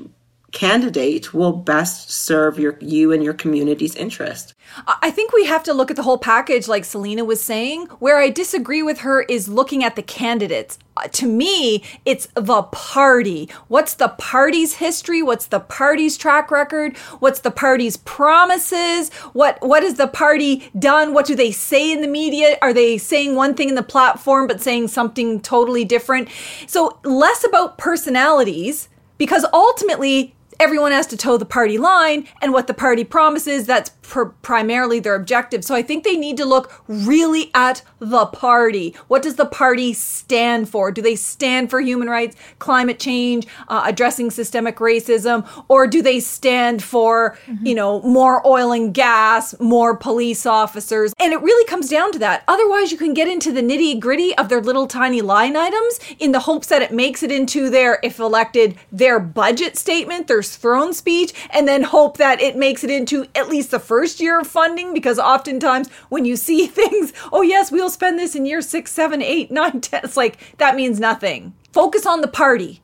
candidate 0.52 1.34
will 1.34 1.54
best 1.54 2.10
serve 2.10 2.60
your 2.60 2.78
you 2.80 3.12
and 3.12 3.24
your 3.24 3.34
community's 3.34 3.96
interest. 3.96 4.54
I 4.88 5.12
think 5.12 5.34
we 5.34 5.46
have 5.46 5.64
to 5.64 5.74
look 5.74 5.90
at 5.90 5.98
the 5.98 6.04
whole 6.04 6.18
package 6.18 6.68
like 6.68 6.86
Celina 6.86 7.26
was 7.26 7.42
saying. 7.42 7.88
Where 8.00 8.18
I 8.18 8.30
disagree 8.30 8.84
with 8.84 9.00
her 9.00 9.22
is 9.24 9.48
looking 9.48 9.84
at 9.84 9.96
the 9.96 10.02
candidates. 10.02 10.78
Uh, 10.98 11.08
to 11.08 11.28
me, 11.28 11.84
it's 12.06 12.28
the 12.36 12.64
party. 12.64 13.50
What's 13.68 13.94
the 13.94 14.10
party's 14.10 14.76
history? 14.76 15.22
What's 15.22 15.48
the 15.48 15.60
party's 15.60 16.18
track 16.18 16.52
record? 16.52 16.98
What's 17.20 17.40
the 17.40 17.52
party's 17.52 17.98
promises? 17.98 19.14
What 19.34 19.58
what 19.62 19.84
has 19.84 19.96
the 19.96 20.08
party 20.08 20.70
done? 20.78 21.14
What 21.14 21.26
do 21.26 21.36
they 21.36 21.52
say 21.52 21.92
in 21.92 22.02
the 22.02 22.08
media? 22.08 22.58
Are 22.62 22.74
they 22.74 22.98
saying 22.98 23.36
one 23.36 23.54
thing 23.54 23.70
in 23.70 23.76
the 23.76 23.84
platform 23.84 24.48
but 24.48 24.62
saying 24.62 24.90
something 24.90 25.42
totally 25.42 25.86
different? 25.86 26.30
So, 26.68 27.00
less 27.04 27.44
about 27.44 27.78
personalities 27.78 28.90
because 29.18 29.46
ultimately 29.54 30.36
everyone 30.60 30.92
has 30.92 31.08
to 31.08 31.18
toe 31.18 31.38
the 31.38 31.46
party 31.46 31.78
line 31.78 32.28
and 32.42 32.54
what 32.54 32.68
the 32.68 32.74
party 32.74 33.04
promises 33.04 33.66
that's 33.66 33.92
pr- 34.10 34.34
primarily 34.42 35.00
their 35.00 35.16
objective. 35.16 35.64
So 35.64 35.76
i 35.76 35.82
think 35.82 36.04
they 36.04 36.18
need 36.18 36.36
to 36.38 36.46
look 36.46 36.84
really 36.88 37.52
at 37.54 37.84
the 38.00 38.26
party. 38.26 38.96
What 39.08 39.22
does 39.22 39.36
the 39.36 39.46
party 39.46 39.94
stand 39.94 40.68
for? 40.68 40.92
Do 40.92 41.02
they 41.02 41.16
stand 41.16 41.70
for 41.70 41.80
human 41.80 42.10
rights 42.10 42.36
climate 42.58 43.00
change 43.00 43.48
uh, 43.68 43.84
addressing 43.86 44.32
systemic 44.32 44.78
racism 44.78 45.48
or 45.68 45.88
do 45.88 46.02
they 46.02 46.20
stand 46.20 46.84
for 46.84 47.38
mm-hmm. 47.46 47.66
you 47.66 47.76
know 47.76 48.02
more 48.02 48.46
oil 48.46 48.72
and 48.72 48.94
gas 48.94 49.58
more 49.60 49.96
police 49.96 50.46
officers? 50.46 51.14
And 51.20 51.32
it 51.32 51.42
really 51.42 51.66
comes 51.68 51.90
down 51.90 52.12
to 52.14 52.20
that. 52.20 52.44
Otherwise 52.48 52.92
you 52.92 52.98
can 52.98 53.14
get 53.14 53.28
into 53.28 53.52
the 53.52 53.62
nitty 53.62 54.00
gritty 54.00 54.36
of 54.38 54.50
their 54.50 54.62
little 54.62 54.88
tiny 54.88 55.22
line 55.22 55.56
items 55.56 56.00
in 56.18 56.32
the 56.32 56.40
hopes 56.40 56.68
that 56.68 56.82
it 56.82 56.92
makes 56.92 57.22
it 57.22 57.32
into 57.32 57.70
their 57.70 58.00
if 58.04 58.20
elected 58.20 58.76
their 58.92 59.20
budget 59.20 59.78
statement 59.78 60.28
their 60.28 60.42
throne 60.42 60.94
speech 60.94 61.32
and 61.52 61.68
then 61.68 61.84
hope 61.84 62.18
that 62.18 62.42
it 62.42 62.58
makes 62.58 62.84
it 62.84 62.90
into 62.90 63.28
at 63.36 63.48
least 63.48 63.70
the 63.70 63.80
first 63.80 63.99
year 64.08 64.40
of 64.40 64.48
funding 64.48 64.94
because 64.94 65.20
oftentimes 65.20 65.90
when 66.10 66.26
you 66.26 66.36
see 66.36 66.68
things, 66.80 67.14
oh 67.32 67.42
yes, 67.42 67.72
we'll 67.72 67.90
spend 67.90 68.18
this 68.18 68.36
in 68.36 68.46
year 68.46 68.62
six, 68.62 68.92
seven, 68.92 69.22
eight, 69.22 69.52
nine, 69.60 69.82
ten, 69.82 70.02
it's 70.04 70.18
like 70.18 70.58
that 70.58 70.76
means 70.76 71.00
nothing. 71.00 71.54
Focus 71.72 72.06
on 72.06 72.22
the 72.22 72.28
party. 72.28 72.82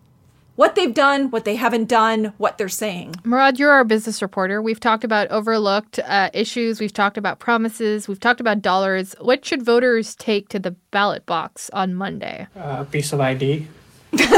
what 0.56 0.76
they've 0.76 0.94
done, 0.94 1.30
what 1.32 1.44
they 1.44 1.56
haven't 1.56 1.88
done, 1.90 2.34
what 2.38 2.58
they're 2.58 2.70
saying. 2.70 3.14
Murad, 3.26 3.60
you're 3.60 3.72
our 3.72 3.84
business 3.84 4.22
reporter. 4.22 4.62
We've 4.62 4.80
talked 4.80 5.04
about 5.04 5.28
overlooked 5.30 6.00
uh, 6.00 6.30
issues. 6.34 6.80
We've 6.80 6.94
talked 6.94 7.18
about 7.18 7.40
promises. 7.40 8.08
We've 8.08 8.20
talked 8.20 8.40
about 8.40 8.62
dollars. 8.62 9.16
What 9.20 9.44
should 9.46 9.64
voters 9.64 10.16
take 10.16 10.48
to 10.50 10.60
the 10.60 10.72
ballot 10.92 11.26
box 11.26 11.70
on 11.74 11.94
Monday? 11.94 12.48
A 12.56 12.60
uh, 12.60 12.84
piece 12.86 13.12
of 13.12 13.20
ID. 13.20 13.68
Best 14.14 14.30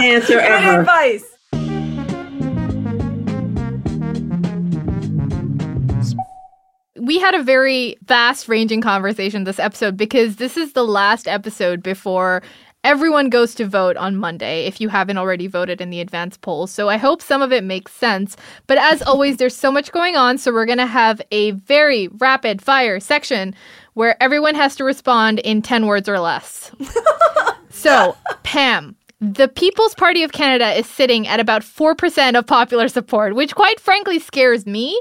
answer 0.00 0.38
ever. 0.38 0.70
Good 0.70 0.80
advice. 0.80 1.35
We 7.16 7.22
had 7.22 7.34
a 7.34 7.42
very 7.42 7.96
vast 8.04 8.46
ranging 8.46 8.82
conversation 8.82 9.44
this 9.44 9.58
episode 9.58 9.96
because 9.96 10.36
this 10.36 10.58
is 10.58 10.74
the 10.74 10.84
last 10.84 11.26
episode 11.26 11.82
before 11.82 12.42
everyone 12.84 13.30
goes 13.30 13.54
to 13.54 13.64
vote 13.64 13.96
on 13.96 14.16
Monday 14.16 14.66
if 14.66 14.82
you 14.82 14.90
haven't 14.90 15.16
already 15.16 15.46
voted 15.46 15.80
in 15.80 15.88
the 15.88 16.02
advance 16.02 16.36
polls. 16.36 16.70
So 16.70 16.90
I 16.90 16.98
hope 16.98 17.22
some 17.22 17.40
of 17.40 17.54
it 17.54 17.64
makes 17.64 17.94
sense. 17.94 18.36
But 18.66 18.76
as 18.76 19.00
always, 19.00 19.38
there's 19.38 19.56
so 19.56 19.72
much 19.72 19.92
going 19.92 20.14
on. 20.14 20.36
So 20.36 20.52
we're 20.52 20.66
going 20.66 20.76
to 20.76 20.84
have 20.84 21.22
a 21.30 21.52
very 21.52 22.08
rapid 22.08 22.60
fire 22.60 23.00
section 23.00 23.54
where 23.94 24.22
everyone 24.22 24.54
has 24.54 24.76
to 24.76 24.84
respond 24.84 25.38
in 25.38 25.62
10 25.62 25.86
words 25.86 26.10
or 26.10 26.20
less. 26.20 26.70
so, 27.70 28.14
Pam, 28.42 28.94
the 29.20 29.48
People's 29.48 29.94
Party 29.94 30.22
of 30.22 30.32
Canada 30.32 30.72
is 30.72 30.86
sitting 30.86 31.26
at 31.26 31.40
about 31.40 31.62
4% 31.62 32.38
of 32.38 32.46
popular 32.46 32.88
support, 32.88 33.34
which 33.34 33.54
quite 33.54 33.80
frankly 33.80 34.18
scares 34.18 34.66
me. 34.66 35.00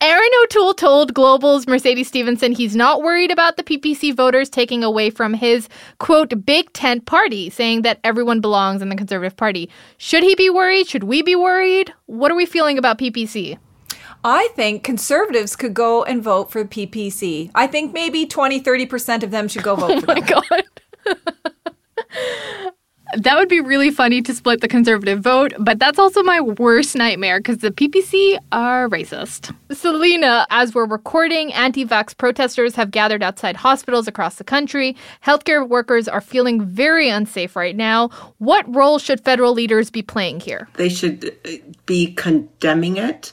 Erin 0.00 0.30
O'Toole 0.42 0.74
told 0.74 1.14
Global's 1.14 1.66
Mercedes 1.66 2.08
Stephenson 2.08 2.52
he's 2.52 2.76
not 2.76 3.02
worried 3.02 3.30
about 3.30 3.56
the 3.56 3.62
PPC 3.62 4.14
voters 4.14 4.50
taking 4.50 4.84
away 4.84 5.08
from 5.08 5.32
his, 5.32 5.68
quote, 5.98 6.44
big 6.44 6.70
tent 6.74 7.06
party, 7.06 7.48
saying 7.48 7.82
that 7.82 8.00
everyone 8.04 8.40
belongs 8.40 8.82
in 8.82 8.90
the 8.90 8.96
Conservative 8.96 9.36
Party. 9.36 9.70
Should 9.96 10.22
he 10.22 10.34
be 10.34 10.50
worried? 10.50 10.88
Should 10.88 11.04
we 11.04 11.22
be 11.22 11.34
worried? 11.34 11.92
What 12.06 12.30
are 12.30 12.34
we 12.34 12.44
feeling 12.44 12.76
about 12.76 12.98
PPC? 12.98 13.56
I 14.22 14.48
think 14.54 14.82
conservatives 14.82 15.56
could 15.56 15.74
go 15.74 16.02
and 16.04 16.22
vote 16.22 16.50
for 16.50 16.64
PPC. 16.64 17.50
I 17.54 17.66
think 17.66 17.92
maybe 17.92 18.26
20, 18.26 18.62
30% 18.62 19.22
of 19.22 19.30
them 19.30 19.48
should 19.48 19.62
go 19.62 19.76
vote 19.76 19.90
oh 19.90 20.00
for 20.00 20.06
them. 20.06 20.24
Oh 20.34 20.42
my 20.50 20.62
God. 21.06 22.74
that 23.16 23.36
would 23.36 23.48
be 23.48 23.60
really 23.60 23.90
funny 23.90 24.22
to 24.22 24.34
split 24.34 24.60
the 24.60 24.68
conservative 24.68 25.20
vote, 25.20 25.52
but 25.58 25.78
that's 25.78 25.98
also 25.98 26.22
my 26.22 26.40
worst 26.40 26.96
nightmare 26.96 27.38
because 27.38 27.58
the 27.58 27.70
PPC 27.70 28.38
are 28.52 28.88
racist. 28.88 29.54
Celina, 29.72 30.46
as 30.50 30.74
we're 30.74 30.86
recording, 30.86 31.52
anti 31.52 31.84
vax 31.84 32.16
protesters 32.16 32.74
have 32.74 32.90
gathered 32.90 33.22
outside 33.22 33.56
hospitals 33.56 34.08
across 34.08 34.36
the 34.36 34.44
country. 34.44 34.96
Healthcare 35.24 35.68
workers 35.68 36.08
are 36.08 36.20
feeling 36.20 36.64
very 36.64 37.08
unsafe 37.08 37.56
right 37.56 37.76
now. 37.76 38.08
What 38.38 38.72
role 38.74 38.98
should 38.98 39.20
federal 39.20 39.52
leaders 39.52 39.90
be 39.90 40.02
playing 40.02 40.40
here? 40.40 40.68
They 40.74 40.88
should 40.88 41.36
be 41.86 42.12
condemning 42.14 42.96
it. 42.96 43.32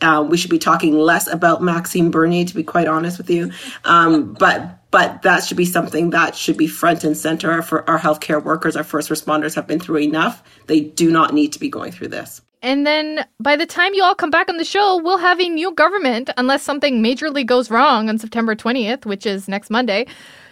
Uh, 0.00 0.26
we 0.28 0.36
should 0.36 0.50
be 0.50 0.58
talking 0.58 0.98
less 0.98 1.26
about 1.28 1.62
Maxime 1.62 2.10
Bernier, 2.10 2.44
to 2.44 2.54
be 2.54 2.62
quite 2.62 2.88
honest 2.88 3.16
with 3.16 3.30
you. 3.30 3.50
Um, 3.84 4.34
but 4.34 4.83
but 4.94 5.22
that 5.22 5.42
should 5.42 5.56
be 5.56 5.64
something 5.64 6.10
that 6.10 6.36
should 6.36 6.56
be 6.56 6.68
front 6.68 7.02
and 7.02 7.16
center 7.16 7.62
for 7.62 7.90
our 7.90 7.98
healthcare 7.98 8.40
workers. 8.40 8.76
Our 8.76 8.84
first 8.84 9.10
responders 9.10 9.52
have 9.56 9.66
been 9.66 9.80
through 9.80 9.98
enough. 9.98 10.40
They 10.68 10.82
do 10.82 11.10
not 11.10 11.34
need 11.34 11.52
to 11.54 11.58
be 11.58 11.68
going 11.68 11.90
through 11.90 12.10
this. 12.10 12.40
And 12.62 12.86
then 12.86 13.26
by 13.40 13.56
the 13.56 13.66
time 13.66 13.92
you 13.94 14.04
all 14.04 14.14
come 14.14 14.30
back 14.30 14.48
on 14.48 14.56
the 14.56 14.64
show, 14.64 15.00
we'll 15.02 15.18
have 15.18 15.40
a 15.40 15.48
new 15.48 15.72
government 15.72 16.30
unless 16.36 16.62
something 16.62 17.02
majorly 17.02 17.44
goes 17.44 17.72
wrong 17.72 18.08
on 18.08 18.18
September 18.18 18.54
20th, 18.54 19.04
which 19.04 19.26
is 19.26 19.48
next 19.48 19.68
Monday. 19.68 20.06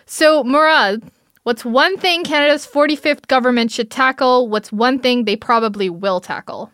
So, 0.07 0.43
Murad, 0.43 1.05
what's 1.45 1.65
one 1.65 1.97
thing 1.97 2.25
Canada's 2.25 2.67
45th 2.67 3.29
government 3.29 3.71
should 3.71 3.93
tackle? 3.93 4.49
What's 4.49 4.73
one 4.73 4.99
thing 4.99 5.25
they 5.25 5.37
probably 5.37 5.89
will 5.89 6.21
tackle? 6.21 6.73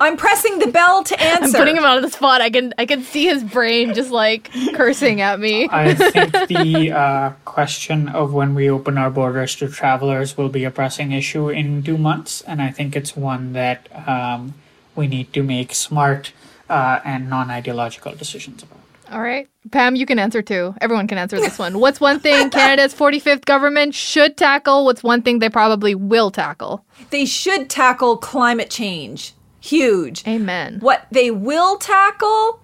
I'm 0.00 0.16
pressing 0.16 0.58
the 0.58 0.66
bell 0.66 1.04
to 1.04 1.20
answer. 1.20 1.56
I'm 1.56 1.62
putting 1.62 1.76
him 1.76 1.84
on 1.84 2.02
the 2.02 2.10
spot. 2.10 2.40
I 2.40 2.50
can 2.50 2.74
I 2.78 2.84
can 2.84 3.02
see 3.02 3.26
his 3.26 3.44
brain 3.44 3.94
just 3.94 4.10
like 4.10 4.50
cursing 4.74 5.20
at 5.20 5.38
me. 5.38 5.68
I 5.70 5.94
think 5.94 6.32
the 6.48 6.92
uh, 6.92 7.30
question 7.44 8.08
of 8.08 8.32
when 8.32 8.54
we 8.56 8.68
open 8.68 8.98
our 8.98 9.10
borders 9.10 9.54
to 9.56 9.68
travelers 9.68 10.36
will 10.36 10.48
be 10.48 10.64
a 10.64 10.70
pressing 10.70 11.12
issue 11.12 11.48
in 11.48 11.82
two 11.84 11.96
months, 11.96 12.40
and 12.42 12.60
I 12.60 12.70
think 12.70 12.96
it's 12.96 13.16
one 13.16 13.52
that 13.52 13.88
um, 14.08 14.54
we 14.96 15.06
need 15.06 15.32
to 15.32 15.44
make 15.44 15.74
smart 15.74 16.32
uh, 16.68 17.00
and 17.04 17.30
non-ideological 17.30 18.16
decisions 18.16 18.64
about. 18.64 18.80
All 19.12 19.20
right. 19.20 19.48
Pam, 19.70 19.94
you 19.94 20.06
can 20.06 20.18
answer 20.18 20.42
too. 20.42 20.74
Everyone 20.80 21.06
can 21.06 21.18
answer 21.18 21.38
this 21.38 21.58
one. 21.58 21.78
What's 21.78 22.00
one 22.00 22.18
thing 22.18 22.50
Canada's 22.50 22.94
45th 22.94 23.44
government 23.44 23.94
should 23.94 24.36
tackle? 24.36 24.84
What's 24.84 25.02
one 25.02 25.22
thing 25.22 25.38
they 25.38 25.50
probably 25.50 25.94
will 25.94 26.30
tackle? 26.30 26.84
They 27.10 27.26
should 27.26 27.70
tackle 27.70 28.16
climate 28.16 28.70
change 28.70 29.34
huge. 29.64 30.26
Amen. 30.26 30.78
What 30.80 31.06
they 31.10 31.30
will 31.30 31.78
tackle, 31.78 32.62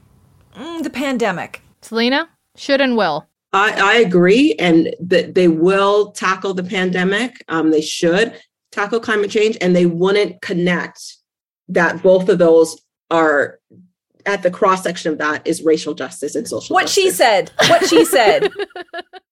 mm, 0.55 0.83
the 0.83 0.91
pandemic. 0.91 1.63
Celina, 1.83 2.29
should 2.57 2.81
and 2.81 2.97
will. 2.97 3.27
I, 3.53 3.73
I 3.73 3.95
agree, 3.95 4.55
and 4.59 4.95
that 5.01 5.35
they 5.35 5.49
will 5.49 6.13
tackle 6.13 6.55
the 6.55 6.63
pandemic. 6.63 7.43
Um, 7.49 7.71
they 7.71 7.81
should 7.81 8.41
tackle 8.71 9.01
climate 9.01 9.31
change, 9.31 9.57
and 9.61 9.75
they 9.75 9.87
wouldn't 9.87 10.41
connect 10.41 11.17
that 11.69 12.03
both 12.03 12.29
of 12.29 12.39
those 12.39 12.81
are 13.11 13.59
at 14.27 14.43
the 14.43 14.51
cross 14.51 14.83
section 14.83 15.13
of 15.13 15.19
that 15.19 15.47
is 15.47 15.63
racial 15.63 15.95
justice 15.95 16.35
and 16.35 16.47
social. 16.47 16.75
What 16.75 16.83
justice. 16.83 17.05
she 17.05 17.11
said. 17.11 17.51
What 17.67 17.89
she 17.89 18.05
said. 18.05 18.51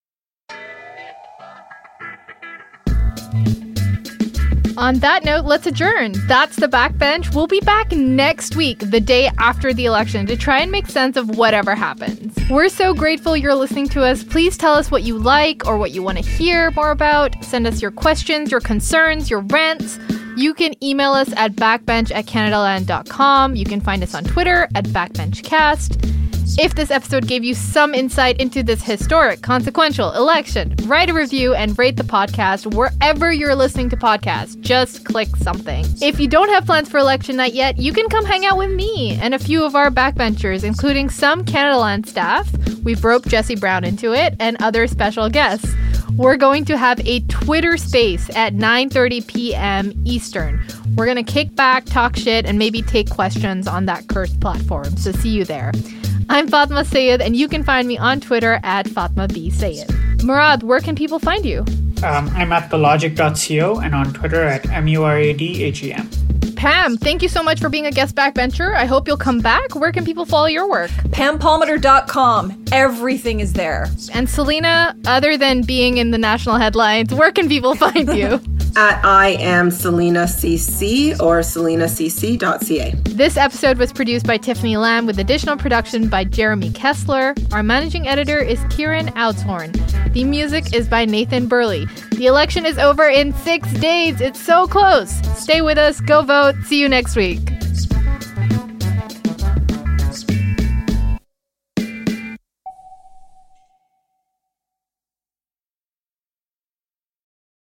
On 4.79 4.95
that 5.01 5.25
note, 5.25 5.45
let's 5.45 5.67
adjourn. 5.67 6.15
That's 6.29 6.55
the 6.55 6.69
backbench. 6.69 7.35
We'll 7.35 7.49
be 7.49 7.59
back 7.59 7.91
next 7.91 8.55
week, 8.55 8.79
the 8.79 9.01
day 9.01 9.29
after 9.37 9.73
the 9.73 9.87
election, 9.87 10.25
to 10.27 10.37
try 10.37 10.61
and 10.61 10.71
make 10.71 10.87
sense 10.87 11.17
of 11.17 11.37
whatever 11.37 11.75
happens. 11.75 12.37
We're 12.49 12.69
so 12.69 12.95
grateful 12.95 13.37
you're 13.37 13.57
listening 13.57 13.89
to 13.89 14.05
us. 14.05 14.23
Please 14.23 14.57
tell 14.57 14.75
us 14.75 14.89
what 14.89 15.03
you 15.03 15.19
like 15.19 15.67
or 15.67 15.79
what 15.79 15.91
you 15.91 16.05
want 16.05 16.19
to 16.19 16.25
hear 16.25 16.71
more 16.77 16.93
about. 16.93 17.43
Send 17.45 17.67
us 17.67 17.83
your 17.83 17.91
questions, 17.91 18.53
your 18.53 18.61
concerns, 18.61 19.29
your 19.29 19.41
rants. 19.41 19.99
You 20.37 20.55
can 20.55 20.81
email 20.81 21.11
us 21.11 21.33
at 21.33 21.57
backbench 21.57 22.13
at 22.15 22.27
canadaland.com. 22.27 23.57
You 23.57 23.65
can 23.65 23.81
find 23.81 24.05
us 24.05 24.15
on 24.15 24.23
Twitter 24.23 24.69
at 24.77 24.85
backbenchcast. 24.85 26.18
If 26.57 26.75
this 26.75 26.91
episode 26.91 27.27
gave 27.27 27.45
you 27.45 27.55
some 27.55 27.95
insight 27.95 28.41
into 28.41 28.63
this 28.63 28.83
historic, 28.83 29.43
consequential 29.43 30.13
election, 30.13 30.75
write 30.85 31.11
a 31.11 31.15
review 31.15 31.55
and 31.55 31.79
rate 31.79 31.97
the 31.97 32.03
podcast 32.03 32.75
wherever 32.75 33.31
you're 33.31 33.55
listening 33.55 33.91
to 33.91 33.97
podcasts. 33.97 34.59
Just 34.61 35.05
click 35.05 35.29
something. 35.37 35.85
If 36.01 36.19
you 36.19 36.27
don't 36.27 36.49
have 36.49 36.67
plans 36.67 36.89
for 36.89 36.99
election 36.99 37.37
night 37.37 37.55
yet, 37.55 37.79
you 37.79 37.93
can 37.93 38.09
come 38.09 38.25
hang 38.25 38.47
out 38.47 38.57
with 38.57 38.71
me 38.71 39.19
and 39.21 39.35
a 39.35 39.39
few 39.39 39.65
of 39.65 39.77
our 39.77 39.91
backbenchers, 39.91 40.65
including 40.65 41.11
some 41.11 41.45
Canadaland 41.45 42.07
staff. 42.07 42.51
We've 42.85 43.05
roped 43.05 43.29
Jesse 43.29 43.57
Brown 43.57 43.85
into 43.85 44.13
it 44.15 44.35
and 44.41 44.57
other 44.63 44.87
special 44.87 45.29
guests. 45.29 45.75
We're 46.17 46.37
going 46.37 46.65
to 46.65 46.77
have 46.77 46.99
a 47.07 47.21
Twitter 47.21 47.77
space 47.77 48.29
at 48.35 48.55
9:30 48.55 49.27
p.m. 49.27 49.93
Eastern. 50.05 50.61
We're 50.97 51.05
going 51.05 51.25
to 51.25 51.33
kick 51.33 51.55
back, 51.55 51.85
talk 51.85 52.17
shit, 52.17 52.47
and 52.47 52.59
maybe 52.59 52.83
take 52.83 53.09
questions 53.09 53.69
on 53.69 53.87
that 53.87 54.09
cursed 54.09 54.41
platform. 54.41 54.97
So 54.97 55.13
see 55.13 55.29
you 55.29 55.45
there. 55.45 55.71
I'm 56.31 56.47
Fatima 56.47 56.85
Syed, 56.85 57.23
and 57.23 57.35
you 57.35 57.49
can 57.49 57.63
find 57.63 57.89
me 57.89 57.97
on 57.97 58.21
Twitter 58.21 58.61
at 58.63 58.87
Fatima 58.87 59.29
B. 59.29 59.51
Syed. 59.51 59.89
Murad, 60.23 60.63
where 60.63 60.81
can 60.81 60.95
people 60.95 61.19
find 61.19 61.45
you? 61.45 61.61
Um, 62.03 62.29
I'm 62.31 62.53
at 62.53 62.71
thelogic.co 62.71 63.81
and 63.81 63.95
on 63.95 64.13
Twitter 64.13 64.43
at 64.43 64.69
M-U-R-A-D-H-E-M. 64.69 66.11
Pam, 66.55 66.97
thank 66.97 67.23
you 67.23 67.29
so 67.29 67.43
much 67.43 67.61
for 67.61 67.69
being 67.69 67.87
a 67.87 67.91
guest 67.91 68.15
backbencher. 68.15 68.75
I 68.75 68.85
hope 68.85 69.07
you'll 69.09 69.17
come 69.17 69.39
back. 69.41 69.75
Where 69.75 69.93
can 69.93 70.05
people 70.05 70.27
follow 70.27 70.47
your 70.47 70.69
work? 70.69 70.91
PamPalmater.com. 70.91 72.65
Everything 72.73 73.41
is 73.41 73.53
there. 73.55 73.87
And 74.13 74.29
Celina, 74.29 74.95
other 75.07 75.37
than 75.37 75.63
being 75.63 75.99
in 75.99 76.11
the 76.11 76.19
national 76.19 76.57
headlines, 76.57 77.15
where 77.15 77.33
can 77.33 77.49
people 77.49 77.75
find 77.75 78.13
you? 78.15 78.41
At 78.77 79.05
I 79.05 79.31
am 79.41 79.71
Celina 79.71 80.25
CC 80.25 81.19
or 81.21 81.41
celinacc.ca. 81.41 82.95
This 83.05 83.37
episode 83.37 83.79
was 83.79 83.93
produced 83.93 84.27
by 84.27 84.37
Tiffany 84.37 84.77
Lam 84.77 85.07
with 85.07 85.19
additional 85.19 85.57
production 85.57 86.09
by 86.09 86.25
Jeremy 86.25 86.71
Kessler. 86.71 87.35
Our 87.53 87.63
managing 87.63 88.07
editor 88.07 88.39
is 88.39 88.61
Kieran 88.71 89.09
Oudshoorn. 89.09 89.75
The 90.13 90.25
music 90.25 90.75
is 90.75 90.89
by 90.89 91.05
Nathan 91.05 91.49
Burley. 91.49 91.87
The 92.13 92.27
election 92.27 92.65
is 92.67 92.79
over 92.79 93.09
in 93.09 93.33
six 93.35 93.73
days. 93.75 94.21
It's 94.21 94.41
so 94.41 94.67
close. 94.67 95.11
Stay 95.41 95.61
with 95.61 95.79
us. 95.79 96.01
Go 96.01 96.23
vote. 96.23 96.55
See 96.65 96.81
you 96.81 96.89
next 96.89 97.17
week. 97.17 97.41